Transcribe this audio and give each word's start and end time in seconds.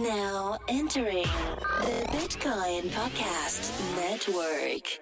Now 0.00 0.58
entering 0.66 1.22
the 1.22 2.04
Bitcoin 2.08 2.90
Podcast 2.90 3.70
Network. 3.94 4.98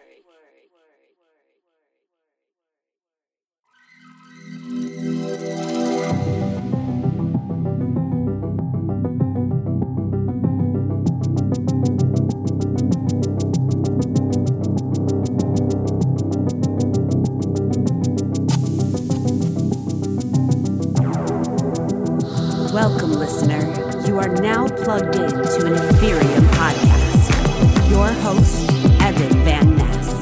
Welcome, 22.75 23.13
listener. 23.13 23.92
You 24.07 24.19
are 24.19 24.29
now 24.29 24.67
plugged 24.69 25.15
in 25.17 25.31
to 25.31 25.67
an 25.67 25.75
Ethereum 25.75 26.47
podcast. 26.59 27.91
Your 27.91 28.09
host, 28.09 28.69
Evan 29.01 29.45
Van 29.45 29.77
Ness. 29.77 30.13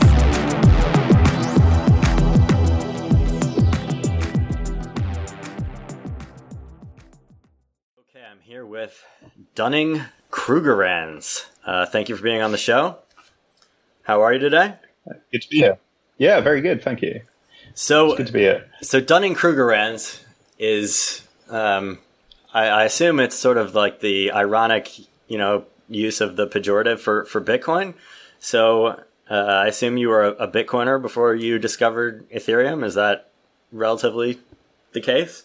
Okay, 7.98 8.24
I'm 8.28 8.40
here 8.42 8.66
with 8.66 9.04
Dunning 9.54 10.02
Krugerrands. 10.30 11.46
Uh, 11.64 11.86
thank 11.86 12.08
you 12.08 12.16
for 12.16 12.22
being 12.22 12.42
on 12.42 12.52
the 12.52 12.58
show. 12.58 12.98
How 14.02 14.22
are 14.22 14.32
you 14.32 14.38
today? 14.38 14.74
Good 15.32 15.42
to 15.42 15.48
be 15.48 15.58
here. 15.58 15.78
Yeah, 16.18 16.40
very 16.40 16.60
good. 16.60 16.82
Thank 16.82 17.02
you. 17.02 17.22
So, 17.74 18.16
Good 18.16 18.26
to 18.26 18.32
be 18.32 18.40
here. 18.40 18.66
so 18.82 19.00
Dunning 19.00 19.34
Krugerrands 19.34 20.22
is, 20.58 21.22
um, 21.48 21.98
I, 22.52 22.66
I 22.66 22.84
assume 22.84 23.20
it's 23.20 23.36
sort 23.36 23.56
of 23.56 23.74
like 23.74 24.00
the 24.00 24.32
ironic, 24.32 24.90
you 25.28 25.38
know, 25.38 25.64
use 25.88 26.20
of 26.20 26.36
the 26.36 26.46
pejorative 26.46 26.98
for 26.98 27.24
for 27.24 27.40
Bitcoin. 27.40 27.94
So, 28.38 28.86
uh, 29.30 29.34
I 29.34 29.66
assume 29.66 29.96
you 29.96 30.08
were 30.08 30.24
a, 30.24 30.30
a 30.32 30.48
Bitcoiner 30.48 31.00
before 31.00 31.34
you 31.34 31.58
discovered 31.58 32.28
Ethereum. 32.30 32.84
Is 32.84 32.94
that 32.94 33.30
relatively 33.72 34.38
the 34.92 35.00
case? 35.00 35.44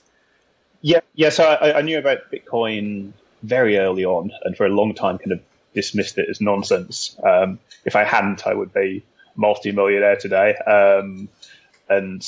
Yeah, 0.81 1.00
yeah. 1.16 1.30
So 1.30 1.44
I, 1.44 1.80
I 1.80 1.81
knew 1.81 1.97
about 1.97 2.31
Bitcoin 2.31 3.12
very 3.44 3.78
early 3.78 4.06
on, 4.06 4.31
and 4.44 4.56
for 4.56 4.66
a 4.66 4.69
long 4.69 4.94
time, 4.94 5.17
kind 5.17 5.31
of 5.31 5.42
dismissed 5.73 6.17
it 6.17 6.28
as 6.30 6.40
nonsense. 6.42 7.17
Um, 7.23 7.59
if 7.86 7.95
I 7.95 8.03
hadn't, 8.03 8.47
I 8.47 8.53
would 8.53 8.73
be 8.73 9.03
multi-millionaire 9.36 10.16
today. 10.16 10.56
Um, 10.56 11.28
and 11.90 12.25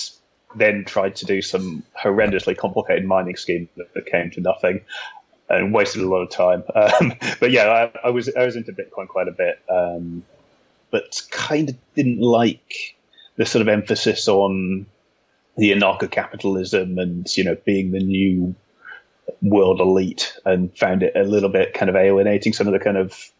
then 0.55 0.85
tried 0.85 1.15
to 1.17 1.25
do 1.25 1.41
some 1.41 1.83
horrendously 1.99 2.57
complicated 2.57 3.05
mining 3.05 3.35
scheme 3.35 3.69
that, 3.75 4.05
came 4.05 4.31
to 4.31 4.41
nothing, 4.41 4.81
and 5.49 5.73
wasted 5.73 6.01
a 6.01 6.07
lot 6.07 6.21
of 6.21 6.29
time. 6.29 6.63
Um, 6.75 7.13
but 7.39 7.51
yeah, 7.51 7.89
I, 8.03 8.07
I 8.07 8.09
was 8.11 8.29
I 8.35 8.45
was 8.45 8.55
into 8.55 8.71
Bitcoin 8.71 9.07
quite 9.07 9.27
a 9.27 9.31
bit, 9.31 9.59
um, 9.69 10.23
but 10.91 11.21
kind 11.31 11.69
of 11.69 11.75
didn't 11.95 12.21
like 12.21 12.95
the 13.35 13.45
sort 13.45 13.61
of 13.61 13.67
emphasis 13.67 14.27
on 14.27 14.85
the 15.57 15.71
anarcho-capitalism 15.71 16.99
and 16.99 17.35
you 17.35 17.43
know 17.43 17.57
being 17.65 17.91
the 17.91 17.99
new 17.99 18.55
world 19.41 19.79
elite 19.79 20.37
and 20.45 20.75
found 20.77 21.03
it 21.03 21.15
a 21.15 21.23
little 21.23 21.49
bit 21.49 21.73
kind 21.73 21.89
of 21.89 21.95
alienating 21.95 22.53
some 22.53 22.67
of 22.67 22.73
the 22.73 22.79
kind 22.79 22.97
of 22.97 23.31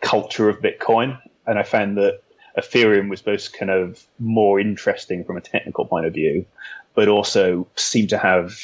culture 0.00 0.48
of 0.48 0.60
Bitcoin. 0.60 1.20
And 1.46 1.58
I 1.58 1.62
found 1.62 1.96
that 1.96 2.20
Ethereum 2.56 3.10
was 3.10 3.22
both 3.22 3.52
kind 3.52 3.70
of 3.70 4.02
more 4.18 4.58
interesting 4.58 5.24
from 5.24 5.36
a 5.36 5.40
technical 5.40 5.84
point 5.84 6.06
of 6.06 6.14
view, 6.14 6.46
but 6.94 7.08
also 7.08 7.66
seemed 7.76 8.10
to 8.10 8.18
have 8.18 8.58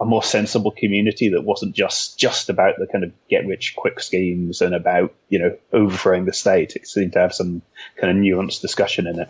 a 0.00 0.04
more 0.04 0.22
sensible 0.22 0.72
community 0.72 1.28
that 1.28 1.44
wasn't 1.44 1.74
just 1.74 2.18
just 2.18 2.50
about 2.50 2.74
the 2.78 2.88
kind 2.88 3.04
of 3.04 3.12
get 3.30 3.46
rich 3.46 3.74
quick 3.76 4.00
schemes 4.00 4.60
and 4.60 4.74
about 4.74 5.14
you 5.28 5.38
know 5.38 5.56
overthrowing 5.72 6.24
the 6.24 6.32
state. 6.32 6.74
It 6.74 6.86
seemed 6.88 7.12
to 7.12 7.20
have 7.20 7.32
some 7.32 7.62
kind 7.96 8.10
of 8.10 8.22
nuanced 8.22 8.60
discussion 8.60 9.06
in 9.06 9.20
it. 9.20 9.28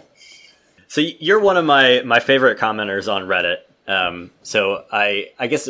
So 0.89 1.01
you're 1.01 1.41
one 1.41 1.59
of 1.59 1.65
my 1.65 2.03
my 2.05 2.21
favorite 2.21 2.59
commenters 2.59 3.13
on 3.13 3.25
Reddit. 3.25 3.59
Um, 3.87 4.31
so 4.43 4.85
I 4.91 5.31
I 5.39 5.47
guess 5.47 5.69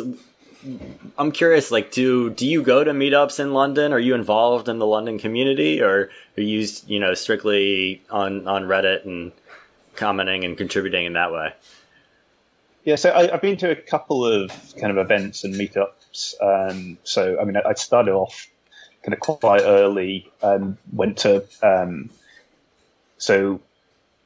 I'm 1.17 1.31
curious. 1.31 1.71
Like, 1.71 1.91
do 1.91 2.29
do 2.29 2.47
you 2.47 2.61
go 2.61 2.83
to 2.83 2.91
meetups 2.91 3.39
in 3.39 3.53
London? 3.53 3.93
Are 3.93 3.99
you 3.99 4.15
involved 4.15 4.69
in 4.69 4.79
the 4.79 4.85
London 4.85 5.19
community, 5.19 5.81
or 5.81 6.09
are 6.37 6.41
you 6.41 6.67
you 6.87 6.99
know 6.99 7.13
strictly 7.13 8.01
on 8.09 8.47
on 8.47 8.63
Reddit 8.63 9.05
and 9.05 9.31
commenting 9.95 10.43
and 10.43 10.57
contributing 10.57 11.05
in 11.05 11.13
that 11.13 11.31
way? 11.31 11.53
Yeah, 12.83 12.95
so 12.95 13.11
I, 13.11 13.33
I've 13.33 13.41
been 13.41 13.57
to 13.57 13.71
a 13.71 13.75
couple 13.75 14.25
of 14.25 14.51
kind 14.79 14.91
of 14.91 14.97
events 14.97 15.43
and 15.43 15.53
meetups. 15.53 16.33
Um, 16.41 16.97
so 17.03 17.39
I 17.39 17.45
mean, 17.45 17.57
I, 17.57 17.69
I 17.69 17.73
started 17.73 18.13
off 18.13 18.47
kind 19.03 19.13
of 19.13 19.19
quite 19.19 19.61
early 19.61 20.31
and 20.41 20.77
went 20.91 21.19
to. 21.19 21.45
Um, 21.61 22.09
so 23.17 23.61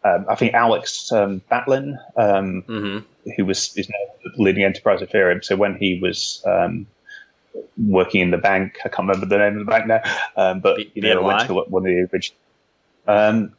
um, 0.08 0.26
I 0.30 0.36
think 0.36 0.54
Alex 0.54 1.12
um, 1.12 1.42
Batlin, 1.52 1.98
um, 2.16 2.64
Mm-hmm. 2.68 3.32
who 3.36 3.46
was 3.46 3.76
is 3.78 3.90
now 3.90 4.32
leading 4.38 4.64
enterprise 4.64 5.02
Ethereum. 5.02 5.44
So 5.44 5.56
when 5.56 5.76
he 5.76 6.00
was 6.02 6.42
um, 6.46 6.88
working 7.78 8.22
in 8.22 8.32
the 8.32 8.38
bank, 8.38 8.78
I 8.86 8.90
can't 8.90 9.08
remember 9.08 9.26
the 9.26 9.38
name 9.38 9.60
of 9.60 9.66
the 9.66 9.72
bank 9.72 9.88
now, 9.88 10.02
um, 10.36 10.60
but 10.62 10.78
B- 10.78 10.92
you 10.96 11.02
know, 11.02 11.22
I 11.24 11.26
went 11.28 11.40
to 11.48 11.54
one 11.56 11.82
of 11.84 11.92
the 11.92 12.08
original. 12.14 12.38
Um, 13.08 13.54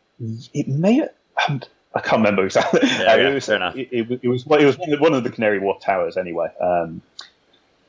it 0.55 0.69
may. 0.69 1.03
Um, 1.49 1.63
I 1.95 2.01
can't 2.01 2.19
remember 2.19 2.45
exactly. 2.45 2.81
Yeah, 2.83 2.89
Uh, 3.13 3.17
yeah, 3.17 3.29
it 3.31 3.35
was 3.35 3.47
fair. 3.47 3.73
It, 3.77 3.89
it, 3.93 4.09
was- 4.09 4.19
it 4.23 4.29
was 4.29 4.43
it 4.61 4.65
was 4.67 4.79
one 4.79 4.93
of, 4.93 5.01
one 5.01 5.15
of 5.15 5.25
the 5.25 5.31
Canary 5.31 5.59
Wharf 5.59 5.81
towers 5.83 6.17
anyway. 6.17 6.49
Um, 6.61 7.03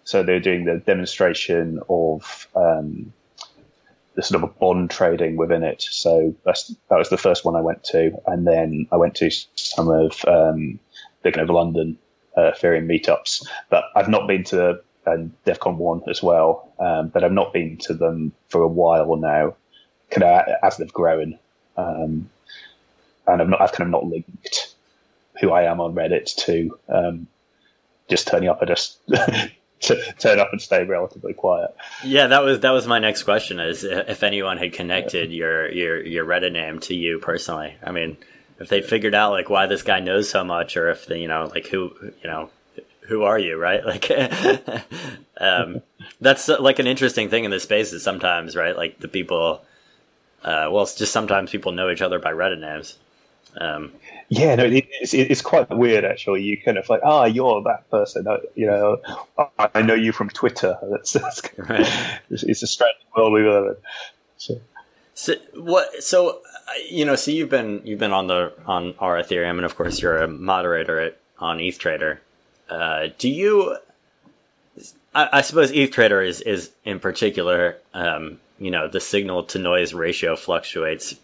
so 0.04 0.24
they 0.24 0.34
were 0.34 0.40
doing 0.40 0.66
the 0.66 0.78
demonstration 0.78 1.82
of 1.90 2.48
um, 2.56 3.14
the 4.20 4.26
sort 4.26 4.44
of 4.44 4.50
a 4.50 4.54
bond 4.54 4.90
trading 4.90 5.38
within 5.38 5.64
it. 5.64 5.82
So 5.82 6.36
that 6.44 6.76
was 6.90 7.10
the 7.10 7.18
first 7.18 7.46
one 7.46 7.56
I 7.56 7.62
went 7.62 7.86
to, 7.86 8.12
and 8.28 8.46
then 8.46 8.86
I 8.92 8.98
went 8.98 9.16
to 9.16 9.32
some 9.56 9.88
of 9.88 10.26
um, 10.28 10.78
the 11.22 11.32
kind 11.32 11.50
of 11.50 11.56
London 11.56 11.98
uh, 12.36 12.52
Ethereum 12.52 12.86
meetups. 12.86 13.48
But 13.70 13.86
I've 13.96 14.10
not 14.10 14.28
been 14.28 14.44
to 14.46 14.82
um, 15.08 15.32
DevCon 15.46 15.78
one 15.78 16.02
as 16.10 16.22
well, 16.22 16.74
um, 16.80 17.08
but 17.08 17.24
I've 17.24 17.32
not 17.32 17.54
been 17.54 17.78
to 17.84 17.94
them 17.94 18.34
for 18.50 18.62
a 18.62 18.68
while 18.68 19.16
now, 19.16 19.56
kind 20.10 20.24
of 20.24 20.54
as 20.64 20.76
they've 20.76 20.92
grown, 20.92 21.40
um, 21.78 22.30
and 23.26 23.42
I've 23.42 23.48
not 23.48 23.62
I've 23.62 23.72
kind 23.72 23.88
of 23.88 23.92
not 23.92 24.06
linked 24.06 24.76
who 25.40 25.52
I 25.52 25.64
am 25.64 25.80
on 25.80 25.96
Reddit 25.96 26.36
to 26.44 26.78
um, 26.90 27.28
just 28.10 28.28
turning 28.28 28.50
up 28.50 28.62
and 28.62 28.68
just. 28.68 29.00
To 29.82 30.14
turn 30.20 30.40
up 30.40 30.50
and 30.52 30.62
stay 30.62 30.84
relatively 30.84 31.34
quiet. 31.34 31.74
Yeah, 32.04 32.28
that 32.28 32.44
was 32.44 32.60
that 32.60 32.72
was 32.72 32.86
my 32.86 33.00
next 33.00 33.24
question. 33.24 33.62
Is 33.62 33.86
if 33.86 34.24
anyone 34.24 34.58
had 34.58 34.74
connected 34.74 35.32
your 35.32 35.72
your 35.72 36.06
your 36.06 36.26
Reddit 36.26 36.52
name 36.52 36.80
to 36.82 36.94
you 36.94 37.20
personally? 37.20 37.76
I 37.82 37.92
mean, 37.92 38.18
if 38.60 38.68
they 38.68 38.82
figured 38.82 39.16
out 39.16 39.32
like 39.32 39.50
why 39.50 39.68
this 39.68 39.84
guy 39.84 40.02
knows 40.02 40.30
so 40.30 40.44
much, 40.44 40.76
or 40.76 40.90
if 40.90 41.06
they, 41.06 41.22
you 41.22 41.30
know, 41.30 41.50
like 41.54 41.68
who 41.68 41.94
you 42.02 42.30
know, 42.30 42.50
who 43.08 43.24
are 43.24 43.40
you, 43.40 43.58
right? 43.58 43.84
Like, 43.86 44.12
um, 45.38 45.82
that's 46.22 46.50
uh, 46.50 46.62
like 46.62 46.80
an 46.80 46.88
interesting 46.88 47.30
thing 47.30 47.46
in 47.46 47.52
this 47.52 47.64
space 47.64 47.94
is 47.94 48.04
sometimes, 48.04 48.56
right? 48.56 48.76
Like 48.76 49.00
the 49.00 49.08
people, 49.08 49.62
uh, 50.44 50.70
well, 50.72 50.84
it's 50.84 50.96
just 50.96 51.14
sometimes 51.14 51.52
people 51.52 51.72
know 51.72 51.90
each 51.90 52.02
other 52.02 52.20
by 52.20 52.32
Reddit 52.32 52.60
names. 52.60 52.98
Um, 53.58 53.92
Yeah, 54.32 54.56
no, 54.56 54.66
it's, 54.66 55.14
it's 55.14 55.42
quite 55.42 55.70
weird 55.70 56.06
actually. 56.06 56.44
You 56.44 56.62
kind 56.62 56.78
of 56.78 56.88
like, 56.88 57.02
ah, 57.04 57.26
you're 57.26 57.64
that 57.64 57.90
person. 57.90 58.28
uh, 58.28 58.38
You 58.56 58.68
know, 58.68 58.98
I 59.58 59.70
I 59.76 59.82
know 59.82 59.96
you 59.96 60.12
from 60.12 60.30
Twitter. 60.30 60.78
That's, 60.92 61.14
that's 61.14 61.42
Right. 61.58 61.88
it's, 62.30 62.44
it's 62.44 62.64
a 62.64 62.68
strange 62.68 62.96
world 63.16 63.34
we 63.34 63.44
live 63.44 63.66
in. 63.66 63.76
So, 64.38 64.62
So 65.16 65.34
what? 65.56 66.04
So 66.04 66.30
uh, 66.30 66.72
you 66.90 67.06
know, 67.06 67.16
so 67.16 67.32
you've 67.32 67.50
been 67.50 67.82
you've 67.86 68.00
been 68.00 68.14
on 68.14 68.28
the 68.28 68.54
on 68.68 68.94
our 69.00 69.18
Ethereum, 69.22 69.58
and 69.58 69.66
of 69.66 69.76
course 69.76 70.00
you're 70.02 70.22
a 70.22 70.28
moderator 70.28 71.00
at 71.00 71.18
on 71.40 71.60
ETH 71.60 71.80
Trader. 71.80 72.22
Uh, 72.70 73.08
do 73.18 73.28
you? 73.30 73.78
I, 75.16 75.30
I 75.34 75.42
suppose 75.42 75.72
ETH 75.72 75.92
Trader 75.92 76.22
is 76.22 76.42
is 76.42 76.70
in 76.86 77.00
particular. 77.00 77.78
Um, 77.96 78.40
you 78.60 78.70
know, 78.72 78.88
the 78.88 79.00
signal 79.00 79.44
to 79.46 79.58
noise 79.60 79.94
ratio 79.94 80.36
fluctuates. 80.36 81.16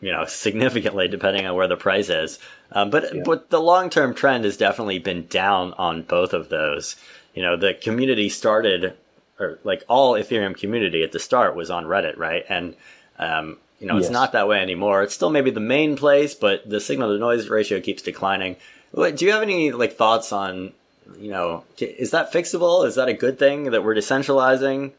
You 0.00 0.12
know, 0.12 0.24
significantly 0.26 1.08
depending 1.08 1.46
on 1.46 1.56
where 1.56 1.66
the 1.66 1.76
price 1.76 2.08
is. 2.08 2.38
Um, 2.72 2.90
but 2.90 3.14
Yeah. 3.14 3.22
but 3.24 3.50
the 3.50 3.60
long 3.60 3.90
term 3.90 4.14
trend 4.14 4.44
has 4.44 4.56
definitely 4.56 4.98
been 4.98 5.26
down 5.26 5.74
on 5.74 6.02
both 6.02 6.32
of 6.32 6.48
those. 6.48 6.96
You 7.34 7.42
know, 7.42 7.56
the 7.56 7.74
community 7.74 8.28
started, 8.28 8.94
or 9.40 9.58
like 9.64 9.84
all 9.88 10.14
Ethereum 10.14 10.56
community 10.56 11.02
at 11.02 11.12
the 11.12 11.18
start 11.18 11.56
was 11.56 11.70
on 11.70 11.84
Reddit, 11.84 12.16
right? 12.16 12.44
And 12.48 12.74
um, 13.18 13.58
you 13.80 13.86
know, 13.86 13.96
it's 13.96 14.10
not 14.10 14.32
that 14.32 14.48
way 14.48 14.60
anymore. 14.60 15.02
It's 15.02 15.14
still 15.14 15.30
maybe 15.30 15.50
the 15.50 15.60
main 15.60 15.96
place, 15.96 16.34
but 16.34 16.68
the 16.68 16.80
signal 16.80 17.12
to 17.12 17.18
noise 17.18 17.48
ratio 17.48 17.80
keeps 17.80 18.02
declining. 18.02 18.56
Do 18.94 19.24
you 19.24 19.32
have 19.32 19.42
any 19.42 19.70
like 19.70 19.94
thoughts 19.94 20.32
on, 20.32 20.72
you 21.18 21.30
know, 21.30 21.64
is 21.78 22.10
that 22.10 22.32
fixable? 22.32 22.86
Is 22.86 22.96
that 22.96 23.08
a 23.08 23.12
good 23.14 23.38
thing 23.38 23.70
that 23.70 23.84
we're 23.84 23.94
decentralizing? 23.94 24.92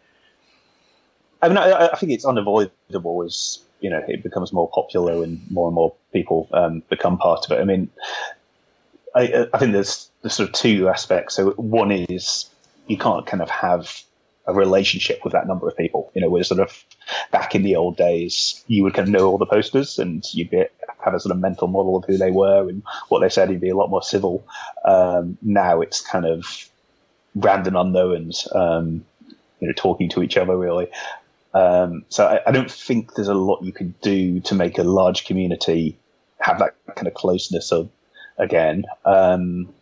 I 1.42 1.48
mean, 1.48 1.58
I, 1.58 1.88
I 1.88 1.96
think 1.96 2.12
it's 2.12 2.26
unavoidable 2.26 3.24
as 3.24 3.60
you 3.80 3.90
know 3.90 4.02
it 4.08 4.24
becomes 4.24 4.52
more 4.54 4.70
popular 4.70 5.24
and 5.24 5.40
more 5.52 5.68
and 5.68 5.76
more 5.76 5.94
people 6.14 6.50
um, 6.54 6.84
become 6.90 7.18
part 7.18 7.46
of 7.46 7.58
it. 7.58 7.62
I 7.62 7.66
mean, 7.66 7.90
I, 9.16 9.48
I 9.54 9.58
think 9.58 9.74
there's 9.74 10.10
there's 10.22 10.34
sort 10.34 10.50
of 10.50 10.56
two 10.56 10.90
aspects. 10.90 11.36
So 11.36 11.52
one 11.52 11.92
is 11.92 12.50
you 12.88 12.98
can't 12.98 13.26
kind 13.26 13.42
of 13.42 13.50
have 13.50 14.02
a 14.48 14.54
relationship 14.54 15.24
with 15.24 15.34
that 15.34 15.48
number 15.48 15.68
of 15.68 15.78
people. 15.78 16.12
You 16.14 16.22
know, 16.22 16.30
where 16.30 16.44
sort 16.44 16.60
of 16.60 16.84
back 17.32 17.56
in 17.56 17.64
the 17.64 17.76
old 17.76 17.98
days, 17.98 18.64
you 18.68 18.84
would 18.84 18.94
kind 18.94 19.08
of 19.08 19.14
know 19.14 19.28
all 19.28 19.38
the 19.38 19.46
posters 19.46 20.00
and 20.00 20.24
you'd 20.34 20.50
be, 20.50 20.66
have 21.04 21.14
a 21.14 21.20
sort 21.20 21.36
of 21.36 21.40
mental 21.40 21.68
model 21.68 21.98
of 21.98 22.06
who 22.06 22.18
they 22.18 22.32
were 22.32 22.68
and 22.68 22.84
what 23.10 23.20
they 23.20 23.30
said. 23.30 23.50
You'd 23.50 23.62
be 23.62 23.70
a 23.70 23.78
lot 23.78 23.90
more 23.90 24.04
civil. 24.04 24.46
Um, 24.86 25.38
now 25.42 25.82
it's 25.82 26.02
kind 26.02 26.26
of 26.26 26.70
random 27.36 27.76
unknowns, 27.76 28.48
um, 28.54 29.06
you 29.60 29.68
know, 29.68 29.74
talking 29.74 30.10
to 30.10 30.24
each 30.24 30.38
other 30.38 30.58
really. 30.58 30.88
Um, 31.54 32.06
so 32.10 32.28
I, 32.28 32.42
I, 32.48 32.52
don't 32.52 32.70
think 32.70 33.16
there's 33.16 33.28
a 33.28 33.34
lot 33.34 33.64
you 33.64 33.72
can 33.72 33.96
do 34.02 34.40
to 34.42 34.54
make 34.54 34.78
a 34.78 34.84
large 34.84 35.26
community 35.26 35.98
have 36.40 36.60
that 36.60 36.76
kind 36.96 37.08
of 37.08 37.16
closeness 37.16 37.72
of 37.72 37.90
again. 38.38 38.86
Um, 39.04 39.74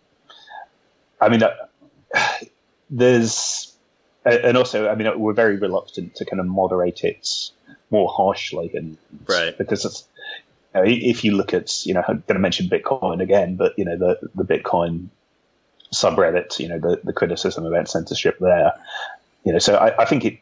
I 1.19 1.27
mean, 1.27 1.43
uh, 1.43 1.53
there's 2.89 3.75
and 4.25 4.57
also, 4.57 4.89
I 4.89 4.95
mean, 4.95 5.19
we're 5.19 5.33
very 5.33 5.57
reluctant 5.57 6.15
to 6.15 6.25
kind 6.25 6.39
of 6.39 6.45
moderate 6.45 7.03
it 7.03 7.51
more 7.89 8.09
harshly, 8.09 8.71
and 8.73 8.97
right 9.25 9.57
because 9.57 9.85
it's, 9.85 10.05
you 10.75 10.81
know, 10.81 10.87
if 10.87 11.23
you 11.23 11.33
look 11.33 11.53
at, 11.53 11.85
you 11.85 11.93
know, 11.93 12.03
I'm 12.07 12.23
going 12.27 12.35
to 12.35 12.39
mention 12.39 12.67
Bitcoin 12.67 13.21
again, 13.21 13.55
but 13.55 13.73
you 13.77 13.85
know, 13.85 13.97
the 13.97 14.29
the 14.35 14.43
Bitcoin 14.43 15.07
subreddit, 15.93 16.59
you 16.59 16.67
know, 16.67 16.79
the 16.79 16.99
the 17.03 17.13
criticism 17.13 17.65
about 17.65 17.89
censorship 17.89 18.37
there, 18.39 18.73
you 19.45 19.53
know, 19.53 19.59
so 19.59 19.75
I, 19.75 20.01
I 20.01 20.05
think 20.05 20.25
it 20.25 20.39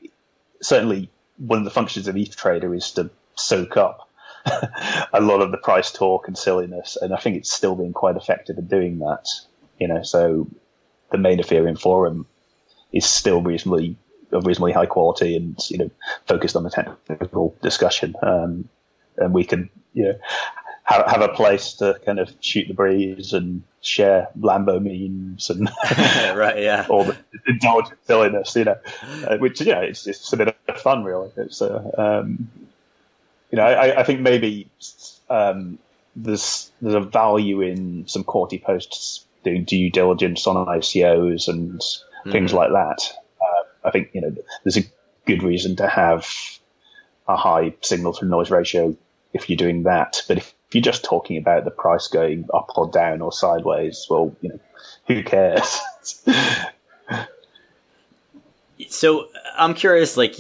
certainly 0.62 1.10
one 1.38 1.60
of 1.60 1.66
the 1.66 1.72
functions 1.72 2.08
of 2.08 2.18
ETH 2.18 2.36
Trader 2.36 2.74
is 2.74 2.92
to 2.92 3.10
soak 3.36 3.78
up 3.78 4.10
a 5.14 5.22
lot 5.22 5.42
of 5.42 5.52
the 5.52 5.58
price 5.58 5.92
talk 5.92 6.28
and 6.28 6.38
silliness, 6.38 6.98
and 7.02 7.14
I 7.14 7.18
think 7.18 7.38
it's 7.38 7.52
still 7.52 7.76
been 7.76 7.94
quite 7.94 8.16
effective 8.16 8.58
at 8.58 8.68
doing 8.68 9.00
that. 9.00 9.28
You 9.80 9.88
know, 9.88 10.04
so 10.04 10.48
the 11.12 11.18
main 11.18 11.40
Ethereum 11.40 11.80
forum 11.80 12.28
is 12.92 13.06
still 13.06 13.42
reasonably 13.42 13.98
of 14.32 14.46
reasonably 14.46 14.72
high 14.72 14.86
quality 14.86 15.36
and 15.36 15.58
you 15.70 15.78
know 15.78 15.92
focused 16.28 16.56
on 16.56 16.64
the 16.64 16.70
technical 16.70 17.56
discussion. 17.62 18.16
Um, 18.22 18.70
and 19.18 19.34
we 19.34 19.44
can 19.44 19.70
you 19.94 20.04
know 20.04 20.16
have, 20.84 21.06
have, 21.08 21.22
a 21.22 21.30
place 21.30 21.74
to 21.76 22.00
kind 22.06 22.20
of 22.20 22.34
shoot 22.40 22.68
the 22.68 22.74
breeze 22.74 23.34
and 23.34 23.64
share 23.86 24.30
Lambo 24.40 24.82
memes 24.82 25.50
and 25.50 25.70
right, 26.38 26.60
yeah, 26.60 26.86
all 26.90 27.04
the 27.04 27.18
indulgent 27.48 28.00
silliness, 28.06 28.56
you 28.56 28.66
know, 28.66 28.78
uh, 29.28 29.38
which 29.38 29.62
yeah, 29.62 29.82
it's 29.82 30.08
it's 30.08 30.32
a 30.34 30.38
bit 30.38 30.56
of 30.68 30.82
fun 30.82 31.04
really. 31.04 31.32
It's 31.38 31.62
uh, 31.62 31.92
um, 31.98 32.50
you 33.52 33.58
know, 33.58 33.64
I, 33.64 34.02
I 34.02 34.04
think 34.04 34.22
maybe 34.22 34.70
um, 35.30 35.78
there's 36.16 36.72
there's 36.82 36.96
a 36.96 37.02
value 37.02 37.62
in 37.62 38.08
some 38.08 38.24
quality 38.24 38.58
posts 38.58 39.26
doing 39.44 39.64
due 39.64 39.92
diligence 39.92 40.48
on 40.48 40.66
ICOs 40.66 41.48
and 41.48 41.80
mm. 41.80 42.32
things 42.32 42.54
like 42.54 42.72
that. 42.72 43.14
Uh, 43.40 43.88
I 43.88 43.92
think 43.92 44.10
you 44.14 44.22
know 44.22 44.36
there's 44.64 44.78
a 44.78 44.84
good 45.26 45.44
reason 45.44 45.76
to 45.78 45.88
have 45.88 46.28
a 47.28 47.36
high 47.36 47.74
signal 47.82 48.14
to 48.14 48.26
noise 48.26 48.50
ratio 48.50 48.96
if 49.34 49.50
you're 49.50 49.58
doing 49.58 49.84
that. 49.84 50.22
But 50.28 50.38
if 50.38 50.54
you're 50.76 50.82
just 50.82 51.06
talking 51.06 51.38
about 51.38 51.64
the 51.64 51.72
price 51.72 52.08
going 52.08 52.48
up 52.54 52.70
or 52.76 52.90
down 52.90 53.22
or 53.22 53.32
sideways, 53.32 54.06
well, 54.10 54.36
you 54.42 54.50
know, 54.50 54.60
who 55.08 55.24
cares? 55.24 55.80
so 58.90 59.30
I'm 59.58 59.74
curious, 59.74 60.18
like, 60.18 60.36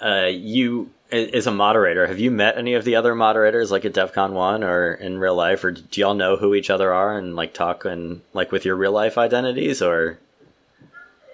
uh, 0.00 0.30
you 0.30 0.90
as 1.12 1.46
a 1.46 1.52
moderator, 1.52 2.06
have 2.06 2.18
you 2.18 2.30
met 2.30 2.56
any 2.56 2.74
of 2.74 2.84
the 2.84 2.96
other 2.96 3.14
moderators, 3.14 3.70
like 3.70 3.84
at 3.84 3.92
DevCon 3.92 4.32
one 4.32 4.64
or 4.64 4.94
in 4.94 5.18
real 5.18 5.34
life, 5.34 5.62
or 5.62 5.70
do 5.70 6.00
y'all 6.00 6.14
know 6.14 6.36
who 6.36 6.54
each 6.54 6.70
other 6.70 6.92
are 6.92 7.16
and 7.16 7.36
like 7.36 7.54
talk 7.54 7.84
and 7.84 8.20
like 8.32 8.50
with 8.50 8.64
your 8.64 8.74
real 8.74 8.92
life 8.92 9.16
identities, 9.18 9.80
or? 9.80 10.18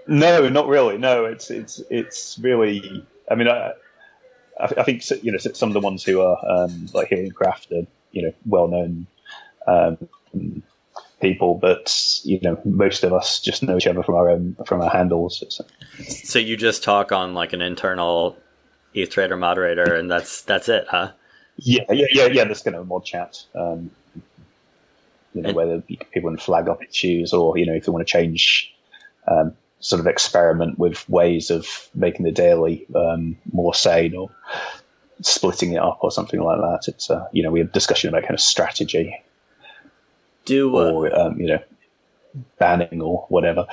No, 0.06 0.48
not 0.48 0.66
really. 0.66 0.98
No, 0.98 1.24
it's 1.24 1.50
it's 1.50 1.80
it's 1.88 2.38
really. 2.40 3.06
I 3.30 3.34
mean, 3.36 3.48
I 3.48 3.72
I 4.58 4.82
think 4.82 5.02
you 5.22 5.32
know 5.32 5.38
some 5.38 5.70
of 5.70 5.74
the 5.74 5.80
ones 5.80 6.04
who 6.04 6.20
are 6.20 6.38
um, 6.46 6.88
like 6.92 7.08
here 7.08 7.22
in 7.22 7.30
craft 7.30 7.72
are 7.72 7.86
you 8.12 8.22
know 8.22 8.32
well 8.46 8.68
known 8.68 9.06
um, 9.66 10.62
people, 11.20 11.54
but 11.54 12.20
you 12.24 12.40
know 12.42 12.60
most 12.64 13.04
of 13.04 13.12
us 13.12 13.40
just 13.40 13.62
know 13.62 13.76
each 13.76 13.86
other 13.86 14.02
from 14.02 14.14
our 14.14 14.30
own 14.30 14.56
from 14.66 14.80
our 14.80 14.90
handles. 14.90 15.42
So, 15.48 15.64
so 16.04 16.38
you 16.38 16.56
just 16.56 16.82
talk 16.82 17.12
on 17.12 17.34
like 17.34 17.52
an 17.52 17.62
internal 17.62 18.36
ETH 18.94 19.10
Trader 19.10 19.36
moderator, 19.36 19.94
and 19.94 20.10
that's 20.10 20.42
that's 20.42 20.68
it, 20.68 20.86
huh? 20.88 21.12
Yeah, 21.56 21.84
yeah, 21.90 22.06
yeah, 22.10 22.26
yeah. 22.26 22.44
There's 22.44 22.62
kind 22.62 22.76
of 22.76 22.82
a 22.82 22.86
mod 22.86 23.04
chat. 23.04 23.44
Um, 23.54 23.90
you 25.34 25.42
know, 25.42 25.50
and, 25.50 25.56
whether 25.56 25.80
people 25.80 26.30
can 26.30 26.38
flag 26.38 26.68
up 26.68 26.82
issues 26.82 27.32
or 27.32 27.56
you 27.56 27.66
know 27.66 27.74
if 27.74 27.84
they 27.84 27.92
want 27.92 28.06
to 28.06 28.10
change 28.10 28.74
um, 29.28 29.54
sort 29.80 30.00
of 30.00 30.06
experiment 30.06 30.78
with 30.78 31.08
ways 31.08 31.50
of 31.50 31.88
making 31.94 32.24
the 32.24 32.32
daily 32.32 32.86
um, 32.94 33.36
more 33.52 33.74
sane 33.74 34.14
or 34.14 34.30
splitting 35.22 35.72
it 35.72 35.78
up 35.78 35.98
or 36.02 36.10
something 36.10 36.40
like 36.40 36.58
that. 36.58 36.88
It's 36.88 37.10
uh, 37.10 37.28
you 37.32 37.42
know 37.42 37.50
we 37.50 37.60
have 37.60 37.72
discussion 37.72 38.08
about 38.08 38.22
kind 38.22 38.34
of 38.34 38.40
strategy, 38.40 39.22
do 40.44 40.76
uh, 40.76 40.90
or 40.90 41.18
um, 41.18 41.40
you 41.40 41.48
know 41.48 41.62
banning 42.58 43.00
or 43.02 43.26
whatever. 43.28 43.66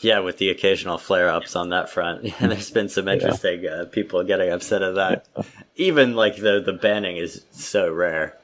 Yeah, 0.00 0.18
with 0.18 0.38
the 0.38 0.50
occasional 0.50 0.98
flare 0.98 1.30
ups 1.30 1.56
on 1.56 1.70
that 1.70 1.88
front, 1.88 2.24
yeah, 2.24 2.46
there's 2.46 2.70
been 2.70 2.88
some 2.88 3.08
interesting 3.08 3.62
yeah. 3.62 3.70
uh, 3.70 3.84
people 3.86 4.22
getting 4.24 4.50
upset 4.50 4.82
at 4.82 4.96
that. 4.96 5.26
Yeah. 5.36 5.42
Even 5.76 6.14
like 6.14 6.36
the 6.36 6.62
the 6.64 6.72
banning 6.72 7.16
is 7.16 7.44
so 7.52 7.90
rare. 7.90 8.36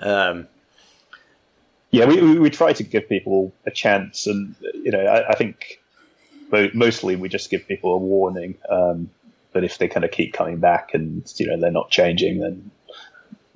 Um, 0.00 0.48
yeah, 1.90 2.06
we, 2.06 2.20
we, 2.20 2.38
we 2.40 2.50
try 2.50 2.72
to 2.72 2.82
give 2.82 3.08
people 3.08 3.52
a 3.64 3.70
chance, 3.70 4.26
and 4.26 4.56
you 4.74 4.90
know, 4.90 5.00
I, 5.00 5.30
I 5.30 5.34
think 5.36 5.80
mostly 6.74 7.16
we 7.16 7.28
just 7.28 7.50
give 7.50 7.66
people 7.66 7.94
a 7.94 7.98
warning. 7.98 8.56
Um, 8.68 9.10
but 9.54 9.64
if 9.64 9.78
they 9.78 9.88
kind 9.88 10.04
of 10.04 10.10
keep 10.10 10.34
coming 10.34 10.58
back 10.58 10.90
and 10.92 11.32
you 11.36 11.46
know 11.46 11.58
they're 11.58 11.70
not 11.70 11.90
changing, 11.90 12.40
then 12.40 12.70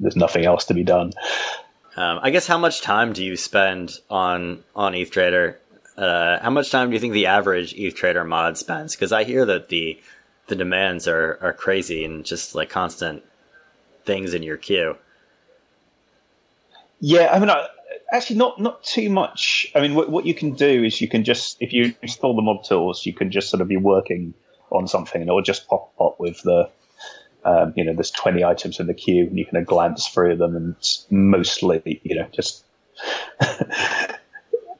there's 0.00 0.16
nothing 0.16 0.46
else 0.46 0.64
to 0.66 0.74
be 0.74 0.84
done. 0.84 1.12
Um, 1.96 2.20
I 2.22 2.30
guess 2.30 2.46
how 2.46 2.56
much 2.56 2.80
time 2.80 3.12
do 3.12 3.22
you 3.22 3.36
spend 3.36 3.98
on 4.08 4.64
on 4.74 4.94
ETH 4.94 5.10
Trader? 5.10 5.58
Uh, 5.96 6.38
how 6.38 6.50
much 6.50 6.70
time 6.70 6.88
do 6.88 6.94
you 6.94 7.00
think 7.00 7.12
the 7.12 7.26
average 7.26 7.74
ETH 7.74 7.96
Trader 7.96 8.24
mod 8.24 8.56
spends? 8.56 8.94
Because 8.94 9.12
I 9.12 9.24
hear 9.24 9.44
that 9.44 9.68
the 9.68 10.00
the 10.46 10.56
demands 10.56 11.08
are 11.08 11.38
are 11.42 11.52
crazy 11.52 12.04
and 12.04 12.24
just 12.24 12.54
like 12.54 12.70
constant 12.70 13.24
things 14.04 14.32
in 14.32 14.42
your 14.42 14.56
queue. 14.56 14.96
Yeah, 17.00 17.28
I 17.32 17.38
mean, 17.38 17.50
I, 17.50 17.66
actually 18.12 18.36
not 18.36 18.60
not 18.60 18.84
too 18.84 19.10
much. 19.10 19.70
I 19.74 19.80
mean, 19.80 19.96
what, 19.96 20.08
what 20.08 20.26
you 20.26 20.34
can 20.34 20.52
do 20.52 20.84
is 20.84 21.00
you 21.00 21.08
can 21.08 21.24
just 21.24 21.56
if 21.60 21.72
you 21.72 21.94
install 22.02 22.36
the 22.36 22.42
mod 22.42 22.62
tools, 22.64 23.04
you 23.04 23.12
can 23.12 23.32
just 23.32 23.50
sort 23.50 23.60
of 23.60 23.66
be 23.66 23.76
working 23.76 24.34
on 24.70 24.88
something, 24.88 25.20
and 25.20 25.28
it 25.28 25.32
will 25.32 25.42
just 25.42 25.68
pop 25.68 25.92
up 26.00 26.18
with 26.18 26.42
the 26.42 26.70
um, 27.44 27.72
you 27.76 27.84
know 27.84 27.94
there's 27.94 28.10
20 28.10 28.44
items 28.44 28.80
in 28.80 28.86
the 28.86 28.94
queue, 28.94 29.26
and 29.26 29.38
you 29.38 29.46
can 29.46 29.62
glance 29.64 30.08
through 30.08 30.36
them, 30.36 30.56
and 30.56 30.76
mostly 31.10 32.00
you 32.02 32.16
know 32.16 32.28
just 32.32 32.64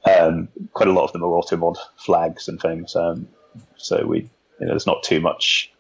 um, 0.05 0.49
quite 0.73 0.89
a 0.89 0.93
lot 0.93 1.05
of 1.05 1.13
them 1.13 1.23
are 1.23 1.35
auto 1.35 1.57
mod 1.57 1.79
flags 1.97 2.49
and 2.49 2.61
things. 2.61 2.97
Um, 2.97 3.29
so 3.77 4.07
we 4.07 4.19
you 4.61 4.67
know 4.67 4.69
there's 4.69 4.87
not 4.87 5.03
too 5.03 5.21
much 5.21 5.73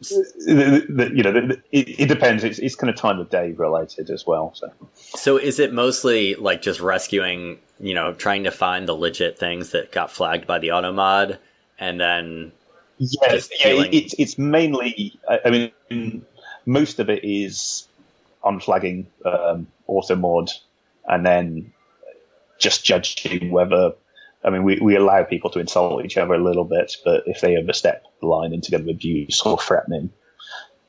the, 0.00 0.86
the, 0.88 1.16
you 1.16 1.22
know, 1.22 1.32
the, 1.32 1.62
it, 1.72 2.00
it, 2.00 2.08
depends. 2.08 2.44
It's, 2.44 2.58
it's 2.58 2.74
kind 2.74 2.90
of 2.90 2.96
time 2.96 3.18
of 3.18 3.30
day 3.30 3.52
related 3.52 4.10
as 4.10 4.26
well. 4.26 4.54
So, 4.54 4.72
so 4.94 5.36
is 5.36 5.58
it 5.58 5.72
mostly 5.72 6.34
like 6.34 6.62
just 6.62 6.80
rescuing, 6.80 7.58
you 7.80 7.94
know, 7.94 8.12
trying 8.12 8.44
to 8.44 8.50
find 8.50 8.88
the 8.88 8.94
legit 8.94 9.38
things 9.38 9.70
that 9.70 9.92
got 9.92 10.10
flagged 10.10 10.46
by 10.46 10.58
the 10.58 10.72
auto 10.72 10.92
mod, 10.92 11.38
and 11.78 12.00
then 12.00 12.52
yes, 12.98 13.50
yeah, 13.58 13.84
it's 13.90 14.14
it's 14.18 14.38
mainly. 14.38 15.18
I 15.28 15.70
mean, 15.90 16.24
most 16.66 16.98
of 16.98 17.10
it 17.10 17.24
is 17.24 17.88
unflagging 18.44 19.06
um, 19.24 19.66
auto 19.86 20.16
mod, 20.16 20.50
and 21.06 21.24
then 21.24 21.72
just 22.58 22.84
judging 22.84 23.50
whether 23.50 23.94
I 24.44 24.50
mean, 24.50 24.62
we, 24.62 24.78
we 24.78 24.94
allow 24.94 25.24
people 25.24 25.48
to 25.50 25.58
insult 25.58 26.04
each 26.04 26.18
other 26.18 26.34
a 26.34 26.42
little 26.42 26.64
bit, 26.64 26.96
but 27.02 27.24
if 27.26 27.40
they 27.40 27.56
overstep 27.56 28.04
the 28.20 28.26
line 28.26 28.52
into 28.52 28.70
kind 28.70 28.82
of 28.82 28.88
abuse 28.88 29.40
or 29.42 29.58
threatening, 29.58 30.10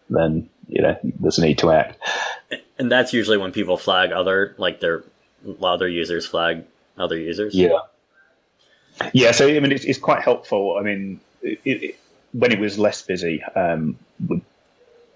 then 0.09 0.49
you 0.67 0.81
know 0.81 0.97
there's 1.03 1.37
a 1.37 1.41
need 1.41 1.59
to 1.59 1.71
act. 1.71 1.97
And 2.77 2.91
that's 2.91 3.13
usually 3.13 3.37
when 3.37 3.53
people 3.53 3.77
flag 3.77 4.11
other, 4.11 4.53
like 4.57 4.81
their 4.81 5.03
other 5.61 5.87
users 5.87 6.25
flag 6.25 6.65
other 6.97 7.17
users. 7.17 7.55
Yeah, 7.55 7.79
yeah. 9.13 9.31
So 9.31 9.47
I 9.47 9.59
mean, 9.61 9.71
it's, 9.71 9.85
it's 9.85 9.99
quite 9.99 10.21
helpful. 10.21 10.75
I 10.77 10.83
mean, 10.83 11.21
it, 11.45 11.59
it, 11.83 11.95
when 12.33 12.51
it 12.51 12.59
was 12.59 12.77
less 12.77 13.01
busy, 13.01 13.43
um, 13.55 13.97
we'd, 14.27 14.41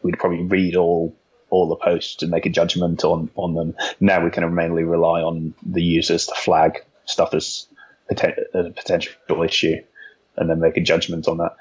we'd 0.03 0.19
probably 0.19 0.43
read 0.43 0.75
all 0.75 1.15
all 1.51 1.67
the 1.67 1.75
posts 1.75 2.21
and 2.21 2.29
make 2.29 2.45
a 2.45 2.49
judgment 2.49 3.03
on 3.03 3.29
on 3.35 3.55
them. 3.55 3.75
Now 3.99 4.23
we 4.23 4.29
can 4.29 4.53
mainly 4.53 4.83
rely 4.83 5.21
on 5.21 5.53
the 5.65 5.83
users 5.83 6.27
to 6.27 6.35
flag 6.35 6.83
stuff 7.05 7.33
as 7.33 7.67
a 8.09 8.15
potential 8.71 9.43
issue, 9.43 9.77
and 10.37 10.49
then 10.49 10.59
make 10.59 10.77
a 10.77 10.81
judgment 10.81 11.27
on 11.27 11.37
that. 11.37 11.55